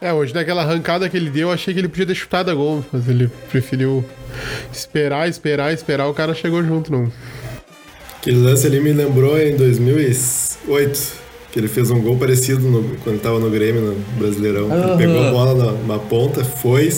É, 0.00 0.10
hoje 0.10 0.32
naquela 0.32 0.62
arrancada 0.62 1.06
que 1.10 1.18
ele 1.18 1.28
deu, 1.28 1.48
eu 1.48 1.52
achei 1.54 1.74
que 1.74 1.80
ele 1.80 1.88
podia 1.88 2.06
ter 2.06 2.14
chutado 2.14 2.50
a 2.50 2.54
gol, 2.54 2.82
mas 2.90 3.06
ele 3.06 3.28
preferiu 3.50 4.02
esperar, 4.72 5.28
esperar, 5.28 5.70
esperar, 5.74 6.06
o 6.08 6.14
cara 6.14 6.32
chegou 6.34 6.64
junto, 6.64 6.90
não. 6.90 7.12
Aquele 8.16 8.38
lance 8.38 8.66
ali 8.66 8.80
me 8.80 8.90
lembrou 8.94 9.38
em 9.38 9.54
2008, 9.54 11.12
que 11.54 11.60
ele 11.60 11.68
fez 11.68 11.88
um 11.88 12.00
gol 12.00 12.16
parecido 12.18 12.68
no- 12.68 12.96
quando 13.04 13.20
tava 13.22 13.38
no 13.38 13.48
Grêmio, 13.48 13.80
no 13.80 13.94
Brasileirão. 14.18 14.64
Ele 14.64 14.74
Aham. 14.84 14.96
pegou 14.98 15.24
a 15.24 15.30
bola 15.30 15.54
na, 15.54 15.94
na 15.94 15.98
ponta, 16.00 16.44
foi, 16.44 16.92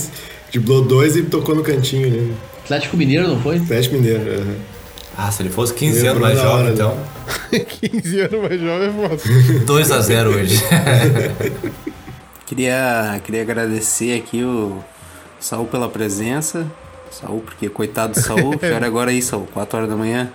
driblou 0.50 0.82
dois 0.82 1.14
e 1.14 1.22
tocou 1.24 1.54
no 1.54 1.62
cantinho 1.62 2.06
ali. 2.06 2.34
Atlético 2.64 2.96
Mineiro, 2.96 3.28
não 3.28 3.38
foi? 3.38 3.58
Atlético 3.58 3.96
Mineiro. 3.96 4.22
aham. 4.22 4.54
Ah, 5.18 5.30
se 5.30 5.42
ele 5.42 5.50
fosse 5.50 5.74
15 5.74 6.06
anos 6.06 6.20
mais 6.22 6.38
jovem, 6.38 6.64
hora, 6.64 6.72
então. 6.72 6.98
15 7.52 8.20
anos 8.20 8.40
mais 8.48 8.60
jovem 8.60 8.88
é 8.88 8.92
foda. 8.92 9.16
2x0 9.66 10.26
hoje. 10.34 10.62
Queria, 12.46 13.20
queria 13.24 13.42
agradecer 13.42 14.16
aqui 14.18 14.42
o 14.42 14.78
Saul 15.38 15.66
pela 15.66 15.88
presença. 15.88 16.66
Saul, 17.10 17.40
porque 17.40 17.68
coitado 17.68 18.14
do 18.14 18.20
Saul, 18.20 18.56
que 18.58 18.66
hora 18.70 18.86
é 18.86 18.88
agora 18.88 19.10
aí, 19.10 19.20
Saul? 19.20 19.46
4 19.52 19.76
horas 19.78 19.90
da 19.90 19.96
manhã? 19.96 20.30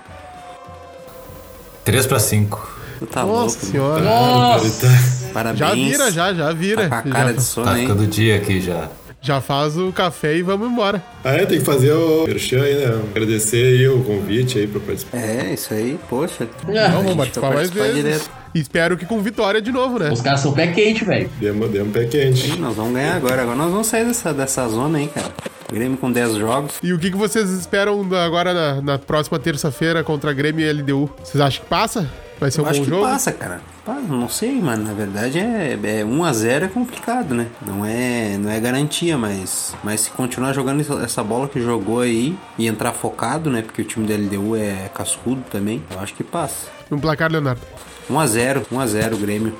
3 1.85 2.05
pra 2.05 2.19
5. 2.19 2.70
Tu 3.01 3.07
tá 3.07 3.23
Nossa 3.25 3.57
louco, 3.57 3.65
senhora. 3.65 4.03
Nossa! 4.03 4.87
Tá- 4.87 5.31
Parabéns. 5.33 5.59
Já 5.59 5.73
vira, 5.73 6.11
já, 6.11 6.33
já 6.35 6.51
vira. 6.53 6.87
Tá 6.87 7.01
com 7.01 7.09
a 7.09 7.11
cara 7.11 7.29
já, 7.29 7.33
de 7.33 7.41
sono, 7.43 7.65
Tá 7.65 7.79
hein? 7.79 7.87
ficando 7.87 8.05
dia 8.05 8.35
aqui 8.35 8.61
já. 8.61 8.89
já 9.19 9.41
faz 9.41 9.75
o 9.75 9.91
café 9.91 10.35
e 10.37 10.43
vamos 10.43 10.69
embora. 10.69 11.03
Ah, 11.23 11.31
é, 11.31 11.45
tem 11.47 11.57
que 11.57 11.65
fazer 11.65 11.93
o 11.93 12.25
merchan 12.27 12.61
aí, 12.61 12.75
né? 12.75 13.01
Agradecer 13.09 13.79
aí 13.79 13.87
o 13.87 14.03
convite 14.03 14.59
aí 14.59 14.67
pra 14.67 14.79
participar. 14.81 15.17
É, 15.17 15.53
isso 15.55 15.73
aí, 15.73 15.97
poxa. 16.07 16.47
Não, 16.67 16.79
A 16.85 16.87
vamos 16.89 17.15
participar 17.15 17.53
mais 17.55 17.71
vezes. 17.71 17.95
direto. 17.95 18.29
Espero 18.53 18.95
que 18.95 19.05
com 19.07 19.19
vitória 19.19 19.59
de 19.61 19.71
novo, 19.71 19.97
né? 19.97 20.11
Os 20.11 20.21
caras 20.21 20.41
são 20.41 20.51
pé 20.53 20.67
quente, 20.67 21.03
velho. 21.03 21.27
Demos, 21.39 21.71
demos 21.71 21.87
um 21.87 21.91
pé 21.91 22.05
quente. 22.05 22.51
Ih, 22.51 22.59
Nós 22.59 22.75
vamos 22.75 22.93
ganhar 22.93 23.15
agora. 23.15 23.41
Agora 23.41 23.57
nós 23.57 23.71
vamos 23.71 23.87
sair 23.87 24.05
dessa, 24.05 24.31
dessa 24.31 24.67
zona 24.69 24.99
aí, 24.99 25.07
cara. 25.07 25.31
Grêmio 25.73 25.97
com 25.97 26.11
10 26.11 26.35
jogos. 26.35 26.73
E 26.83 26.93
o 26.93 26.99
que, 26.99 27.09
que 27.09 27.17
vocês 27.17 27.49
esperam 27.49 28.05
agora 28.23 28.53
na, 28.53 28.81
na 28.81 28.99
próxima 28.99 29.39
terça-feira 29.39 30.03
contra 30.03 30.31
Grêmio 30.33 30.63
e 30.63 30.71
LDU? 30.71 31.09
Vocês 31.23 31.41
acham 31.41 31.63
que 31.63 31.69
passa? 31.69 32.07
Vai 32.41 32.49
ser 32.49 32.61
um 32.61 32.63
Eu 32.63 32.69
acho 32.71 32.79
bom 32.79 32.85
que 32.85 32.89
jogo? 32.89 33.05
passa, 33.05 33.31
cara. 33.31 33.61
Passa, 33.85 34.01
não 34.01 34.27
sei, 34.27 34.59
mano. 34.59 34.83
Na 34.83 34.93
verdade 34.93 35.37
é, 35.37 35.73
é 35.73 36.03
1x0 36.03 36.63
é 36.63 36.67
complicado, 36.67 37.35
né? 37.35 37.45
Não 37.63 37.85
é, 37.85 38.35
não 38.35 38.49
é 38.49 38.59
garantia, 38.59 39.15
mas, 39.15 39.75
mas 39.83 40.01
se 40.01 40.09
continuar 40.09 40.51
jogando 40.51 40.81
essa 41.03 41.23
bola 41.23 41.47
que 41.47 41.61
jogou 41.61 41.99
aí 41.99 42.35
e 42.57 42.65
entrar 42.67 42.93
focado, 42.93 43.51
né? 43.51 43.61
Porque 43.61 43.83
o 43.83 43.85
time 43.85 44.07
da 44.07 44.15
LDU 44.15 44.55
é 44.55 44.89
cascudo 44.91 45.43
também, 45.51 45.83
eu 45.91 45.99
acho 45.99 46.15
que 46.15 46.23
passa. 46.23 46.65
Um 46.91 46.97
placar, 46.97 47.31
Leonardo. 47.31 47.61
1x0, 48.09 48.65
1x0 48.73 49.15
Grêmio. 49.17 49.55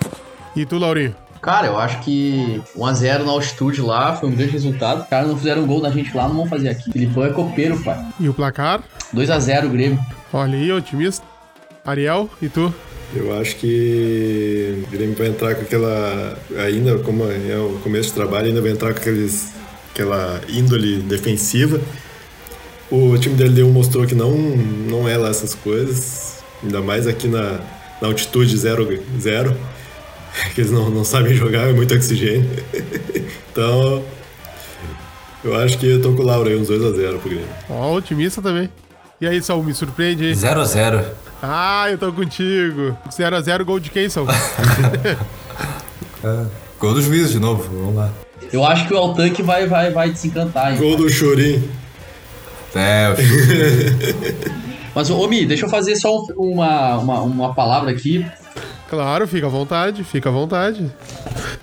E 0.55 0.65
tu, 0.65 0.79
Laurinho? 0.79 1.15
Cara, 1.39 1.67
eu 1.67 1.77
acho 1.77 1.99
que 1.99 2.59
1x0 2.75 3.23
na 3.25 3.31
altitude 3.31 3.79
lá 3.81 4.15
foi 4.15 4.27
um 4.29 4.35
grande 4.35 4.53
resultado. 4.53 5.03
Os 5.03 5.07
caras 5.07 5.27
não 5.27 5.37
fizeram 5.37 5.67
gol 5.67 5.81
na 5.83 5.91
gente 5.91 6.15
lá, 6.17 6.27
não 6.27 6.35
vão 6.35 6.47
fazer 6.47 6.69
aqui. 6.69 6.91
Filipão 6.91 7.25
é 7.25 7.29
copeiro, 7.29 7.79
pai. 7.83 8.03
E 8.19 8.27
o 8.27 8.33
placar? 8.33 8.81
2x0 9.15 9.65
o 9.65 9.69
Grêmio. 9.69 9.99
Olha 10.33 10.57
aí, 10.57 10.71
otimista. 10.71 11.30
Ariel, 11.85 12.29
e 12.41 12.47
tu? 12.47 12.73
Eu 13.13 13.37
acho 13.39 13.57
que 13.57 14.83
o 14.85 14.89
Grêmio 14.89 15.15
vai 15.15 15.27
entrar 15.27 15.55
com 15.55 15.61
aquela. 15.61 16.37
Ainda, 16.65 16.97
como 16.99 17.23
é 17.25 17.57
o 17.57 17.79
começo 17.83 18.09
de 18.09 18.15
trabalho, 18.15 18.47
ainda 18.47 18.61
vai 18.61 18.71
entrar 18.71 18.93
com 18.93 18.99
aqueles, 18.99 19.51
aquela 19.91 20.39
índole 20.47 20.97
defensiva. 21.01 21.81
O 22.89 23.17
time 23.17 23.35
dele 23.35 23.51
deu 23.51 23.67
mostrou 23.69 24.05
que 24.05 24.15
não, 24.15 24.31
não 24.31 25.09
é 25.09 25.17
lá 25.17 25.29
essas 25.29 25.53
coisas. 25.55 26.41
Ainda 26.63 26.81
mais 26.81 27.07
aqui 27.07 27.27
na, 27.27 27.59
na 28.01 28.07
altitude 28.07 28.55
zero, 28.57 28.87
zero. 29.19 29.55
Que 30.55 30.61
eles 30.61 30.71
não, 30.71 30.89
não 30.89 31.03
sabem 31.03 31.33
jogar, 31.33 31.67
é 31.67 31.73
muito 31.73 31.93
oxigênio. 31.93 32.49
então. 33.51 34.03
Eu 35.43 35.55
acho 35.55 35.77
que 35.77 35.87
eu 35.87 36.01
tô 36.01 36.13
com 36.13 36.21
o 36.21 36.25
Laura 36.25 36.49
aí, 36.49 36.55
uns 36.55 36.69
2x0 36.69 37.17
pro 37.19 37.29
Grêmio. 37.29 37.47
Ó, 37.67 37.95
otimista 37.95 38.41
também. 38.41 38.69
E 39.19 39.27
aí, 39.27 39.41
Saul, 39.41 39.63
me 39.63 39.73
surpreende 39.73 40.23
aí. 40.23 40.33
0x0. 40.33 41.03
Ah, 41.41 41.87
eu 41.89 41.97
tô 41.97 42.11
contigo. 42.13 42.95
0x0, 43.09 43.63
gol 43.63 43.79
de 43.79 43.89
quem, 43.89 44.07
Saul? 44.09 44.27
Gol 46.79 46.93
do 46.95 47.01
juiz 47.01 47.31
de 47.31 47.39
novo, 47.39 47.63
vamos 47.63 47.95
lá. 47.95 48.09
Eu 48.51 48.65
acho 48.65 48.87
que 48.87 48.93
o 48.93 48.97
Altanque 48.97 49.41
vai, 49.41 49.67
vai, 49.67 49.91
vai 49.91 50.09
desencantar, 50.11 50.71
hein? 50.73 50.77
Gol 50.79 50.95
do 50.97 51.09
Chorim. 51.09 51.67
É, 52.75 53.09
o 53.09 53.15
Mas, 54.93 55.09
ô 55.09 55.27
Mi, 55.27 55.45
deixa 55.45 55.65
eu 55.65 55.69
fazer 55.69 55.95
só 55.95 56.15
um- 56.15 56.27
uma, 56.37 56.97
uma, 56.97 57.21
uma 57.21 57.53
palavra 57.55 57.91
aqui, 57.91 58.25
claro, 58.89 59.27
fica 59.27 59.47
à 59.47 59.49
vontade, 59.49 60.03
fica 60.03 60.29
à 60.29 60.31
vontade. 60.31 60.91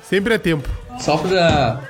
Sempre 0.03 0.35
é 0.35 0.39
tempo. 0.39 0.69
só 0.99 1.17
pra. 1.19 1.81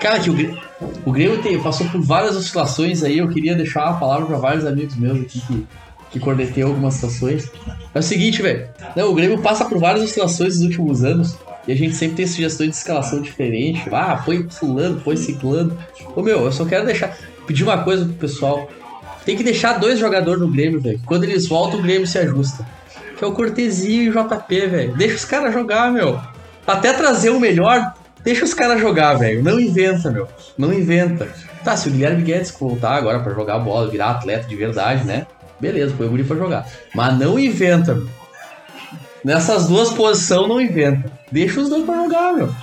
Cara, 0.00 0.20
que 0.20 0.30
o, 0.30 0.58
o 1.04 1.12
Grêmio 1.12 1.42
tem- 1.42 1.60
passou 1.60 1.88
por 1.88 2.00
várias 2.00 2.36
oscilações 2.36 3.02
aí, 3.02 3.18
eu 3.18 3.28
queria 3.28 3.54
deixar 3.56 3.90
uma 3.90 3.98
palavra 3.98 4.26
pra 4.26 4.38
vários 4.38 4.64
amigos 4.64 4.94
meus 4.96 5.20
aqui 5.20 5.40
que, 5.40 5.66
que 6.10 6.20
cornetei 6.20 6.62
algumas 6.62 6.94
situações. 6.94 7.50
É 7.94 7.98
o 7.98 8.02
seguinte, 8.02 8.42
velho. 8.42 8.68
Não, 8.94 9.10
O 9.10 9.14
Grêmio 9.14 9.40
passa 9.40 9.64
por 9.64 9.78
várias 9.78 10.04
oscilações 10.04 10.56
nos 10.56 10.64
últimos 10.64 11.04
anos. 11.04 11.36
E 11.66 11.72
a 11.72 11.76
gente 11.76 11.96
sempre 11.96 12.16
tem 12.16 12.26
sugestões 12.26 12.70
de 12.70 12.76
escalação 12.76 13.20
diferente. 13.20 13.82
Ah, 13.92 14.22
foi 14.24 14.46
fulano, 14.48 15.00
foi 15.00 15.16
ciclano. 15.16 15.76
Ô 16.14 16.22
meu, 16.22 16.44
eu 16.44 16.52
só 16.52 16.64
quero 16.64 16.86
deixar. 16.86 17.16
Pedir 17.46 17.64
uma 17.64 17.78
coisa 17.82 18.04
pro 18.04 18.14
pessoal. 18.14 18.68
Tem 19.24 19.36
que 19.36 19.42
deixar 19.42 19.74
dois 19.74 19.98
jogadores 19.98 20.40
no 20.40 20.48
Grêmio, 20.48 20.80
velho. 20.80 21.00
Quando 21.04 21.24
eles 21.24 21.48
voltam, 21.48 21.80
o 21.80 21.82
Grêmio 21.82 22.06
se 22.06 22.18
ajusta. 22.18 22.64
Que 23.18 23.24
é 23.24 23.26
o 23.26 23.32
Cortesia 23.32 24.04
e 24.04 24.08
o 24.08 24.12
JP, 24.12 24.66
velho. 24.66 24.96
Deixa 24.96 25.16
os 25.16 25.24
caras 25.24 25.52
jogar, 25.52 25.90
meu. 25.90 26.20
Até 26.66 26.92
trazer 26.92 27.30
o 27.30 27.40
melhor, 27.40 27.94
deixa 28.22 28.44
os 28.44 28.54
caras 28.54 28.80
jogar, 28.80 29.14
velho. 29.14 29.42
Não 29.42 29.58
inventa, 29.58 30.10
meu. 30.10 30.28
Não 30.56 30.72
inventa. 30.72 31.28
Tá, 31.64 31.76
se 31.76 31.88
o 31.88 31.92
Guilherme 31.92 32.22
Guedes 32.22 32.54
voltar 32.58 32.94
agora 32.94 33.20
pra 33.20 33.34
jogar 33.34 33.58
bola, 33.58 33.90
virar 33.90 34.10
atleta 34.10 34.46
de 34.46 34.54
verdade, 34.54 35.04
né? 35.04 35.26
Beleza, 35.60 35.94
põe 35.96 36.06
o 36.06 36.10
guri 36.10 36.24
pra 36.24 36.36
jogar. 36.36 36.66
Mas 36.94 37.18
não 37.18 37.38
inventa, 37.38 37.94
meu. 37.94 38.08
Nessas 39.24 39.66
duas 39.66 39.90
posições, 39.90 40.48
não 40.48 40.60
inventa. 40.60 41.10
Deixa 41.32 41.60
os 41.60 41.68
dois 41.68 41.84
pra 41.84 41.96
jogar, 41.96 42.32
meu. 42.32 42.54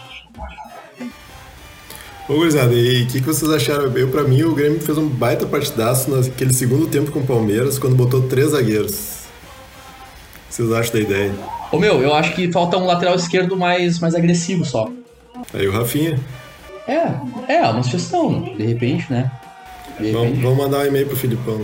Ô, 2.30 2.36
gurizada, 2.36 2.74
e 2.74 3.04
o 3.04 3.08
que, 3.08 3.20
que 3.20 3.26
vocês 3.28 3.52
acharam? 3.52 3.92
Eu, 3.98 4.08
pra 4.08 4.24
mim, 4.24 4.44
o 4.44 4.56
Grêmio 4.56 4.80
fez 4.80 4.98
um 4.98 5.10
baita 5.10 5.46
partidaço 5.46 6.10
naquele 6.10 6.54
segundo 6.54 6.88
tempo 6.88 7.12
com 7.12 7.20
o 7.20 7.26
Palmeiras, 7.28 7.78
quando 7.78 7.96
botou 7.96 8.22
três 8.30 8.52
zagueiros. 8.52 8.94
O 8.94 10.48
que 10.48 10.56
vocês 10.56 10.72
acham 10.72 10.94
da 10.94 11.00
ideia? 11.02 11.34
Ô, 11.72 11.78
meu, 11.78 12.02
eu 12.02 12.14
acho 12.14 12.34
que 12.34 12.50
falta 12.52 12.78
um 12.78 12.86
lateral 12.86 13.16
esquerdo 13.16 13.58
mais, 13.58 14.00
mais 14.00 14.16
agressivo 14.16 14.64
só. 14.64 14.90
Aí 15.54 15.68
o 15.68 15.72
Rafinha. 15.72 16.18
É, 16.88 17.56
é, 17.56 17.62
uma 17.68 17.84
sugestão, 17.84 18.54
de 18.56 18.64
repente, 18.64 19.12
né? 19.12 19.30
De 20.00 20.12
Vamos, 20.12 20.28
repente. 20.30 20.44
vamos 20.44 20.58
mandar 20.58 20.80
um 20.80 20.86
e-mail 20.86 21.08
pro 21.08 21.18
Filipão. 21.18 21.62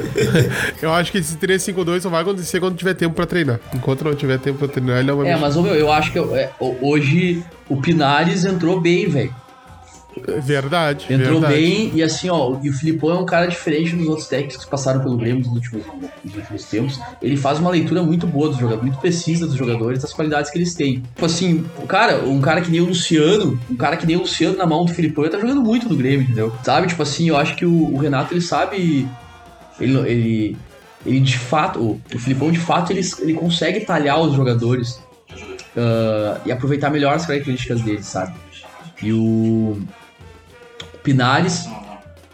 Eu 0.82 0.92
acho 0.92 1.12
que 1.12 1.18
esse 1.18 1.36
3-5-2 1.36 2.00
só 2.00 2.08
vai 2.10 2.22
acontecer 2.22 2.60
quando 2.60 2.76
tiver 2.76 2.94
tempo 2.94 3.14
pra 3.14 3.26
treinar. 3.26 3.60
Enquanto 3.74 4.04
não 4.04 4.14
tiver 4.14 4.38
tempo 4.38 4.58
pra 4.58 4.68
treinar, 4.68 4.98
ele 4.98 5.08
não 5.08 5.16
vai 5.18 5.28
É, 5.28 5.36
mas 5.36 5.56
ô, 5.56 5.62
meu, 5.62 5.74
eu 5.74 5.90
acho 5.92 6.12
que 6.12 6.18
é, 6.18 6.50
ho- 6.60 6.76
hoje 6.80 7.42
o 7.68 7.76
Pinares 7.80 8.44
entrou 8.44 8.80
bem, 8.80 9.08
velho. 9.08 9.34
Verdade, 10.42 11.06
Entrou 11.08 11.40
verdade. 11.40 11.54
bem 11.54 11.92
e 11.94 12.02
assim, 12.02 12.28
ó, 12.28 12.56
e 12.62 12.68
o 12.68 12.72
Filipão 12.72 13.10
é 13.10 13.14
um 13.14 13.24
cara 13.24 13.46
diferente 13.46 13.94
dos 13.94 14.08
outros 14.08 14.26
técnicos 14.26 14.64
que 14.64 14.70
passaram 14.70 15.00
pelo 15.00 15.16
Grêmio 15.16 15.44
nos 15.46 15.52
últimos, 15.54 15.86
nos 16.24 16.34
últimos 16.34 16.64
tempos. 16.64 17.00
Ele 17.22 17.36
faz 17.36 17.60
uma 17.60 17.70
leitura 17.70 18.02
muito 18.02 18.26
boa 18.26 18.48
dos 18.48 18.58
jogadores, 18.58 18.82
muito 18.82 19.00
precisa 19.00 19.46
dos 19.46 19.54
jogadores, 19.54 20.02
das 20.02 20.12
qualidades 20.12 20.50
que 20.50 20.58
eles 20.58 20.74
têm. 20.74 21.00
Tipo 21.14 21.26
assim, 21.26 21.64
o 21.78 21.86
cara, 21.86 22.24
um 22.24 22.40
cara 22.40 22.60
que 22.60 22.70
nem 22.72 22.80
o 22.80 22.86
Luciano, 22.86 23.58
um 23.70 23.76
cara 23.76 23.96
que 23.96 24.04
nem 24.04 24.16
o 24.16 24.20
Luciano 24.22 24.56
na 24.58 24.66
mão 24.66 24.84
do 24.84 24.92
Filipão, 24.92 25.22
ele 25.24 25.32
tá 25.32 25.38
jogando 25.38 25.62
muito 25.62 25.88
no 25.88 25.94
Grêmio, 25.96 26.22
entendeu? 26.22 26.52
Sabe, 26.64 26.88
tipo 26.88 27.02
assim, 27.02 27.28
eu 27.28 27.36
acho 27.36 27.54
que 27.54 27.64
o, 27.64 27.94
o 27.94 27.96
Renato, 27.96 28.34
ele 28.34 28.40
sabe. 28.42 29.08
Ele, 29.80 29.98
ele, 30.10 30.56
ele 31.06 31.20
de 31.20 31.38
fato, 31.38 31.80
o, 31.80 32.18
Filipão 32.18 32.50
de 32.50 32.58
fato, 32.58 32.92
ele, 32.92 33.00
ele 33.20 33.34
consegue 33.34 33.80
talhar 33.80 34.20
os 34.20 34.34
jogadores 34.34 35.00
ah, 35.76 36.40
e 36.44 36.52
aproveitar 36.52 36.90
melhor 36.90 37.14
as 37.14 37.26
características 37.26 37.80
deles, 37.80 38.06
sabe? 38.06 38.34
E 39.02 39.12
o 39.12 39.80
Pinares, 41.02 41.68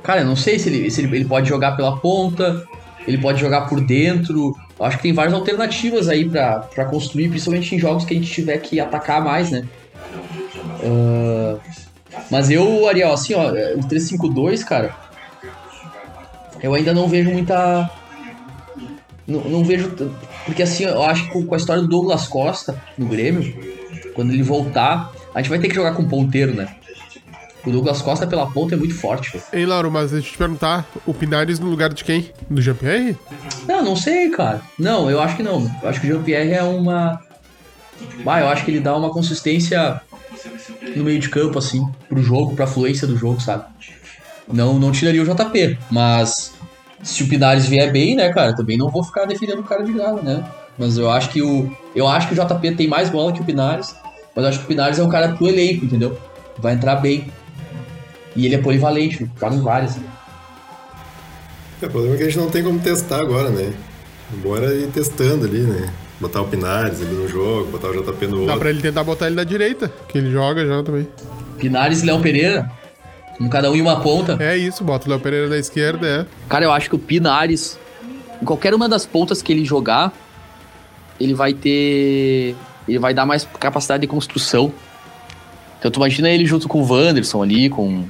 cara, 0.02 0.20
eu 0.20 0.26
não 0.26 0.36
sei 0.36 0.58
se 0.58 0.68
ele, 0.68 0.90
se 0.90 1.00
ele, 1.00 1.16
ele 1.16 1.24
pode 1.24 1.48
jogar 1.48 1.76
pela 1.76 1.96
ponta, 1.96 2.66
ele 3.06 3.18
pode 3.18 3.40
jogar 3.40 3.68
por 3.68 3.80
dentro. 3.80 4.54
Eu 4.78 4.84
acho 4.84 4.96
que 4.96 5.04
tem 5.04 5.12
várias 5.12 5.34
alternativas 5.34 6.08
aí 6.08 6.28
pra 6.28 6.84
construir, 6.90 7.28
principalmente 7.28 7.74
em 7.74 7.78
jogos 7.78 8.04
que 8.04 8.14
a 8.14 8.16
gente 8.16 8.30
tiver 8.30 8.58
que 8.58 8.80
atacar 8.80 9.22
mais, 9.22 9.50
né? 9.50 9.64
Ah, 10.82 11.58
mas 12.30 12.50
eu, 12.50 12.88
Ariel, 12.88 13.12
assim, 13.12 13.34
ó, 13.34 13.50
o 13.50 13.80
3-5-2, 13.80 14.64
cara, 14.64 14.94
eu 16.66 16.74
ainda 16.74 16.92
não 16.92 17.08
vejo 17.08 17.30
muita. 17.30 17.88
Não, 19.26 19.40
não 19.44 19.64
vejo. 19.64 19.90
Porque 20.44 20.62
assim, 20.62 20.84
eu 20.84 21.02
acho 21.02 21.26
que 21.30 21.44
com- 21.44 21.54
a 21.54 21.56
história 21.56 21.82
do 21.82 21.88
Douglas 21.88 22.26
Costa 22.28 22.80
no 22.98 23.06
Grêmio, 23.06 23.54
quando 24.14 24.32
ele 24.32 24.42
voltar, 24.42 25.10
a 25.34 25.40
gente 25.40 25.48
vai 25.50 25.58
ter 25.58 25.68
que 25.68 25.74
jogar 25.74 25.92
com 25.94 26.04
ponteiro, 26.06 26.54
né? 26.54 26.74
O 27.64 27.70
Douglas 27.70 28.00
Costa 28.00 28.26
pela 28.28 28.48
ponta 28.48 28.74
é 28.74 28.78
muito 28.78 28.94
forte, 28.94 29.32
velho. 29.32 29.42
Ei, 29.52 29.66
Lauro, 29.66 29.90
mas 29.90 30.12
deixa 30.12 30.28
eu 30.28 30.32
te 30.32 30.38
perguntar, 30.38 30.86
o 31.04 31.12
Pinares 31.12 31.58
no 31.58 31.68
lugar 31.68 31.92
de 31.92 32.04
quem? 32.04 32.30
Do 32.48 32.62
Jean-Pierre? 32.62 33.16
Não, 33.66 33.82
não 33.84 33.96
sei, 33.96 34.30
cara. 34.30 34.60
Não, 34.78 35.10
eu 35.10 35.20
acho 35.20 35.36
que 35.36 35.42
não. 35.42 35.68
Eu 35.82 35.88
acho 35.88 36.00
que 36.00 36.06
o 36.06 36.10
Jean-Pierre 36.14 36.52
é 36.52 36.62
uma. 36.62 37.20
Ah, 38.26 38.40
eu 38.40 38.48
acho 38.48 38.64
que 38.64 38.70
ele 38.70 38.80
dá 38.80 38.94
uma 38.96 39.10
consistência 39.10 40.00
no 40.94 41.02
meio 41.02 41.18
de 41.18 41.28
campo, 41.28 41.58
assim, 41.58 41.84
pro 42.08 42.22
jogo, 42.22 42.54
pra 42.54 42.66
fluência 42.68 43.06
do 43.06 43.16
jogo, 43.16 43.40
sabe? 43.40 43.64
Não, 44.52 44.78
não 44.78 44.92
tiraria 44.92 45.22
o 45.22 45.24
JP, 45.26 45.76
mas 45.90 46.52
se 47.02 47.22
o 47.22 47.28
Pinares 47.28 47.66
vier 47.66 47.90
bem, 47.92 48.14
né, 48.16 48.32
cara, 48.32 48.54
também 48.54 48.76
não 48.76 48.88
vou 48.88 49.02
ficar 49.04 49.24
defendendo 49.26 49.60
o 49.60 49.64
cara 49.64 49.82
de 49.84 49.92
graça, 49.92 50.22
né? 50.22 50.44
Mas 50.78 50.98
eu 50.98 51.10
acho 51.10 51.30
que 51.30 51.40
o. 51.42 51.70
Eu 51.94 52.06
acho 52.06 52.28
que 52.28 52.34
o 52.34 52.44
JP 52.44 52.72
tem 52.76 52.86
mais 52.88 53.08
bola 53.08 53.32
que 53.32 53.40
o 53.40 53.44
Pinares, 53.44 53.94
mas 54.34 54.44
eu 54.44 54.48
acho 54.48 54.58
que 54.58 54.64
o 54.64 54.68
Pinares 54.68 54.98
é 54.98 55.02
um 55.02 55.08
cara 55.08 55.30
pro 55.30 55.46
elenco, 55.48 55.84
entendeu? 55.84 56.18
Vai 56.58 56.74
entrar 56.74 56.96
bem. 56.96 57.30
E 58.34 58.44
ele 58.44 58.54
é 58.54 58.58
polivalente, 58.58 59.30
joga 59.40 59.54
em 59.54 59.62
várias. 59.62 59.96
É, 61.80 61.86
o 61.86 61.90
problema 61.90 62.14
é 62.14 62.18
que 62.18 62.24
a 62.24 62.26
gente 62.26 62.38
não 62.38 62.50
tem 62.50 62.62
como 62.62 62.78
testar 62.78 63.20
agora, 63.20 63.48
né? 63.48 63.72
Bora 64.42 64.74
ir 64.74 64.88
testando 64.88 65.44
ali, 65.46 65.60
né? 65.60 65.90
Botar 66.20 66.40
o 66.42 66.48
Pinares 66.48 67.00
ali 67.00 67.14
no 67.14 67.28
jogo, 67.28 67.70
botar 67.70 67.88
o 67.88 67.92
JP 67.92 68.26
no 68.26 68.36
Dá 68.36 68.42
outro. 68.42 68.58
pra 68.58 68.70
ele 68.70 68.80
tentar 68.82 69.04
botar 69.04 69.26
ele 69.26 69.36
na 69.36 69.44
direita, 69.44 69.90
que 70.08 70.18
ele 70.18 70.30
joga 70.30 70.66
já 70.66 70.82
também. 70.82 71.06
Pinares 71.58 72.02
e 72.02 72.06
Léo 72.06 72.20
Pereira, 72.20 72.70
um 73.40 73.48
cada 73.48 73.70
um 73.70 73.76
em 73.76 73.82
uma 73.82 74.00
ponta. 74.00 74.36
É 74.40 74.56
isso, 74.56 74.82
bota 74.82 75.06
o 75.06 75.10
Léo 75.10 75.20
Pereira 75.20 75.48
na 75.48 75.58
esquerda, 75.58 76.06
é. 76.06 76.26
Cara, 76.48 76.64
eu 76.64 76.72
acho 76.72 76.88
que 76.88 76.96
o 76.96 76.98
Pinares, 76.98 77.78
em 78.40 78.44
qualquer 78.44 78.74
uma 78.74 78.88
das 78.88 79.04
pontas 79.04 79.42
que 79.42 79.52
ele 79.52 79.64
jogar, 79.64 80.12
ele 81.20 81.34
vai 81.34 81.52
ter. 81.52 82.54
Ele 82.88 82.98
vai 82.98 83.12
dar 83.12 83.26
mais 83.26 83.46
capacidade 83.58 84.02
de 84.02 84.06
construção. 84.06 84.72
Então 85.78 85.90
tu 85.90 85.96
imagina 85.98 86.30
ele 86.30 86.46
junto 86.46 86.68
com 86.68 86.80
o 86.80 86.90
Wanderson 86.90 87.42
ali, 87.42 87.68
com. 87.68 88.04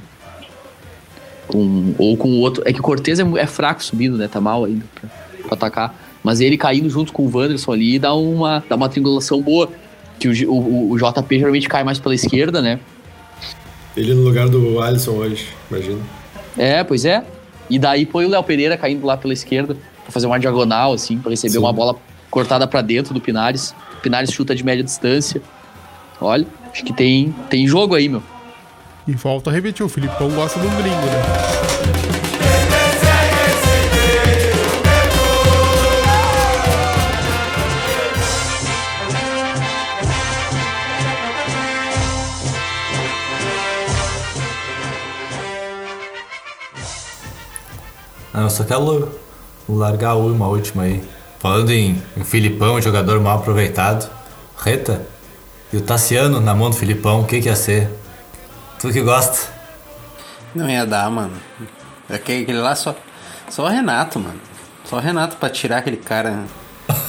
com 1.47 1.95
ou 1.97 2.15
com 2.15 2.29
o 2.29 2.39
outro. 2.39 2.63
É 2.65 2.71
que 2.71 2.79
o 2.79 2.83
Cortez 2.83 3.19
é, 3.19 3.23
é 3.37 3.47
fraco 3.47 3.83
subindo, 3.83 4.17
né? 4.17 4.27
Tá 4.27 4.39
mal 4.39 4.65
ainda 4.65 4.85
pra, 4.95 5.09
pra 5.43 5.53
atacar. 5.55 5.95
Mas 6.23 6.41
ele 6.41 6.57
caindo 6.57 6.89
junto 6.89 7.11
com 7.11 7.23
o 7.23 7.37
Wanderson 7.37 7.71
ali 7.71 7.99
dá 7.99 8.13
uma, 8.13 8.63
dá 8.67 8.75
uma 8.75 8.89
triangulação 8.89 9.41
boa. 9.41 9.69
Que 10.19 10.27
o, 10.27 10.51
o, 10.51 10.91
o 10.91 10.97
JP 10.97 11.37
geralmente 11.37 11.69
cai 11.69 11.83
mais 11.83 11.99
pela 11.99 12.15
esquerda, 12.15 12.61
né? 12.61 12.79
Ele 13.97 14.13
no 14.13 14.21
lugar 14.21 14.47
do 14.47 14.79
Alisson 14.79 15.13
hoje, 15.13 15.47
imagina. 15.71 15.99
É, 16.55 16.83
pois 16.83 17.03
é. 17.03 17.23
E 17.67 17.79
daí 17.79 18.05
põe 18.05 18.25
o 18.25 18.29
Léo 18.29 18.43
Pereira 18.43 18.77
caindo 18.77 19.03
lá 19.05 19.17
pela 19.17 19.33
esquerda 19.33 19.75
pra 20.03 20.11
fazer 20.11 20.27
uma 20.27 20.39
diagonal, 20.39 20.93
assim, 20.93 21.17
pra 21.17 21.31
receber 21.31 21.53
Sim. 21.53 21.59
uma 21.59 21.73
bola 21.73 21.95
cortada 22.29 22.67
pra 22.67 22.81
dentro 22.81 23.11
do 23.11 23.19
Pinares. 23.19 23.73
O 23.97 24.01
Pinares 24.01 24.31
chuta 24.31 24.53
de 24.53 24.63
média 24.63 24.83
distância. 24.83 25.41
Olha, 26.21 26.45
acho 26.71 26.83
que 26.83 26.93
tem, 26.93 27.33
tem 27.49 27.67
jogo 27.67 27.95
aí, 27.95 28.07
meu. 28.07 28.21
E 29.07 29.13
volta 29.13 29.49
a 29.49 29.53
repetir, 29.53 29.83
o 29.83 29.89
Filipão 29.89 30.29
gosta 30.29 30.59
um 30.59 30.63
gringo, 30.63 31.05
né? 31.05 32.26
Só 48.49 48.63
quero 48.63 49.09
largar 49.67 50.15
uma 50.15 50.47
última 50.47 50.83
aí. 50.83 51.03
Falando 51.39 51.71
em, 51.71 52.01
em 52.15 52.23
Filipão, 52.23 52.81
jogador 52.81 53.19
mal 53.19 53.39
aproveitado. 53.39 54.09
Reta. 54.57 55.01
E 55.71 55.77
o 55.77 55.81
Tassiano 55.81 56.39
na 56.39 56.55
mão 56.55 56.69
do 56.69 56.75
Filipão, 56.75 57.21
o 57.21 57.25
que, 57.25 57.41
que 57.41 57.47
ia 57.47 57.55
ser? 57.55 57.89
Tu 58.79 58.89
que 58.89 59.01
gosta? 59.01 59.49
Não 60.55 60.69
ia 60.69 60.85
dar, 60.85 61.09
mano. 61.11 61.33
Aquele, 62.09 62.53
lá 62.53 62.75
só. 62.75 62.95
Só 63.49 63.65
o 63.65 63.67
Renato, 63.67 64.19
mano. 64.19 64.39
Só 64.85 64.97
o 64.97 64.99
Renato 64.99 65.37
pra 65.37 65.49
tirar 65.49 65.79
aquele 65.79 65.97
cara. 65.97 66.43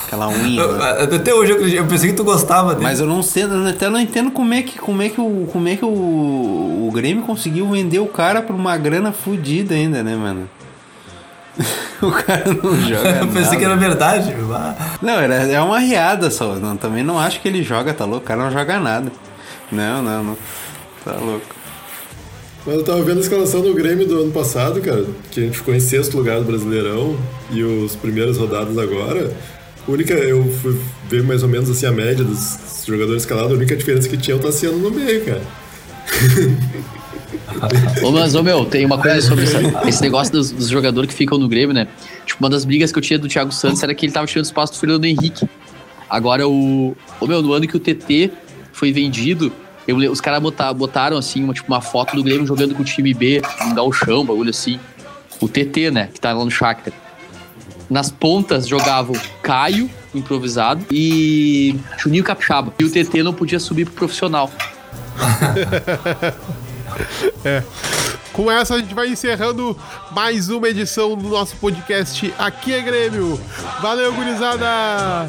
Aquela 0.06 0.28
unha. 0.28 0.60
Eu-. 0.60 1.14
Até 1.16 1.32
hoje 1.32 1.52
eu, 1.52 1.68
eu 1.68 1.86
pensei 1.86 2.10
que 2.10 2.16
tu 2.16 2.24
gostava 2.24 2.74
dele. 2.74 2.84
Mas 2.84 3.00
eu 3.00 3.06
não 3.06 3.22
sei, 3.22 3.44
eu 3.44 3.66
até 3.66 3.88
não 3.88 4.00
entendo 4.00 4.30
como 4.30 4.52
é 4.52 4.62
que, 4.62 4.78
como 4.78 5.02
é 5.02 5.08
que, 5.08 5.20
o, 5.20 5.48
como 5.52 5.68
é 5.68 5.76
que 5.76 5.84
o, 5.84 5.88
o 6.88 6.90
Grêmio 6.92 7.22
conseguiu 7.22 7.68
vender 7.70 8.00
o 8.00 8.06
cara 8.06 8.42
por 8.42 8.56
uma 8.56 8.76
grana 8.76 9.12
fodida 9.12 9.74
ainda, 9.74 10.02
né, 10.02 10.16
mano? 10.16 10.48
o 12.00 12.10
cara 12.10 12.44
não 12.46 12.80
joga 12.80 13.08
eu 13.20 13.26
pensei 13.28 13.42
nada. 13.42 13.56
que 13.56 13.64
era 13.64 13.76
verdade. 13.76 14.34
Não, 15.02 15.14
era, 15.14 15.34
é 15.34 15.60
uma 15.60 15.78
riada 15.78 16.30
só. 16.30 16.54
Não, 16.56 16.76
também 16.76 17.02
não 17.02 17.18
acho 17.18 17.40
que 17.40 17.48
ele 17.48 17.62
joga, 17.62 17.92
tá 17.92 18.04
louco? 18.04 18.24
O 18.24 18.28
cara 18.28 18.42
não 18.42 18.50
joga 18.50 18.78
nada. 18.78 19.10
Não, 19.70 20.02
não, 20.02 20.24
não. 20.24 20.38
Tá 21.04 21.12
louco. 21.12 21.46
Mas 22.66 22.76
eu 22.76 22.84
tava 22.84 23.02
vendo 23.02 23.18
a 23.18 23.20
escalação 23.20 23.62
do 23.62 23.72
Grêmio 23.74 24.06
do 24.06 24.20
ano 24.20 24.32
passado, 24.32 24.80
cara, 24.80 25.04
que 25.30 25.40
a 25.40 25.42
gente 25.44 25.56
ficou 25.56 25.74
em 25.74 25.80
sexto 25.80 26.16
lugar 26.16 26.38
do 26.38 26.44
Brasileirão 26.44 27.16
e 27.50 27.62
os 27.62 27.96
primeiros 27.96 28.36
rodadas 28.36 28.76
agora. 28.76 29.32
A 29.86 29.90
única, 29.90 30.12
eu 30.14 30.44
fui 30.60 30.78
ver 31.08 31.22
mais 31.22 31.42
ou 31.42 31.48
menos 31.48 31.70
assim 31.70 31.86
a 31.86 31.92
média 31.92 32.24
dos 32.24 32.84
jogadores 32.86 33.22
escalados, 33.22 33.52
a 33.52 33.54
única 33.54 33.74
diferença 33.74 34.08
que 34.08 34.18
tinha 34.18 34.34
é 34.36 34.38
o 34.38 34.42
Tassiano 34.42 34.78
no 34.78 34.90
meio, 34.90 35.24
cara. 35.24 35.42
Ô, 38.02 38.10
mas, 38.10 38.34
ô, 38.34 38.42
meu, 38.42 38.64
tem 38.64 38.84
uma 38.86 38.98
coisa 39.00 39.20
sobre 39.26 39.44
essa- 39.44 39.88
esse 39.88 40.02
negócio 40.02 40.32
dos, 40.32 40.50
dos 40.50 40.68
jogadores 40.68 41.10
que 41.10 41.16
ficam 41.16 41.38
no 41.38 41.48
Grêmio, 41.48 41.74
né? 41.74 41.88
Tipo, 42.26 42.42
uma 42.44 42.50
das 42.50 42.64
brigas 42.64 42.92
que 42.92 42.98
eu 42.98 43.02
tinha 43.02 43.18
do 43.18 43.28
Thiago 43.28 43.52
Santos 43.52 43.82
era 43.82 43.94
que 43.94 44.06
ele 44.06 44.12
tava 44.12 44.26
tirando 44.26 44.44
espaço 44.44 44.72
do 44.74 44.78
Fernando 44.78 45.04
Henrique. 45.04 45.48
Agora, 46.08 46.48
o. 46.48 46.96
Ô, 47.20 47.26
meu, 47.26 47.42
no 47.42 47.52
ano 47.52 47.66
que 47.66 47.76
o 47.76 47.80
TT 47.80 48.30
foi 48.72 48.92
vendido, 48.92 49.52
eu 49.86 49.96
os 50.10 50.20
caras 50.20 50.40
botar- 50.40 50.72
botaram, 50.72 51.16
assim, 51.18 51.42
uma, 51.44 51.52
tipo, 51.52 51.68
uma 51.72 51.80
foto 51.80 52.14
do 52.16 52.22
Grêmio 52.22 52.46
jogando 52.46 52.74
com 52.74 52.82
o 52.82 52.84
time 52.84 53.12
B, 53.12 53.42
um 53.66 53.74
galchão, 53.74 54.24
bagulho 54.24 54.50
assim. 54.50 54.78
O 55.40 55.48
TT, 55.48 55.90
né? 55.90 56.08
Que 56.12 56.20
tá 56.20 56.32
lá 56.32 56.44
no 56.44 56.50
Shakhtar. 56.50 56.92
Nas 57.88 58.10
pontas 58.10 58.68
jogavam 58.68 59.14
Caio, 59.42 59.88
improvisado, 60.14 60.84
e 60.90 61.74
Juninho 61.98 62.22
Capixaba. 62.24 62.72
E 62.78 62.84
o 62.84 62.90
TT 62.90 63.22
não 63.22 63.32
podia 63.32 63.58
subir 63.58 63.84
pro 63.86 63.94
profissional. 63.94 64.50
Com 68.32 68.50
essa 68.50 68.74
a 68.74 68.78
gente 68.78 68.94
vai 68.94 69.08
encerrando 69.08 69.76
mais 70.12 70.48
uma 70.48 70.68
edição 70.68 71.16
do 71.16 71.28
nosso 71.28 71.56
podcast 71.56 72.32
Aqui 72.38 72.72
é 72.72 72.80
Grêmio. 72.80 73.40
Valeu, 73.80 74.12
gurizada! 74.14 75.28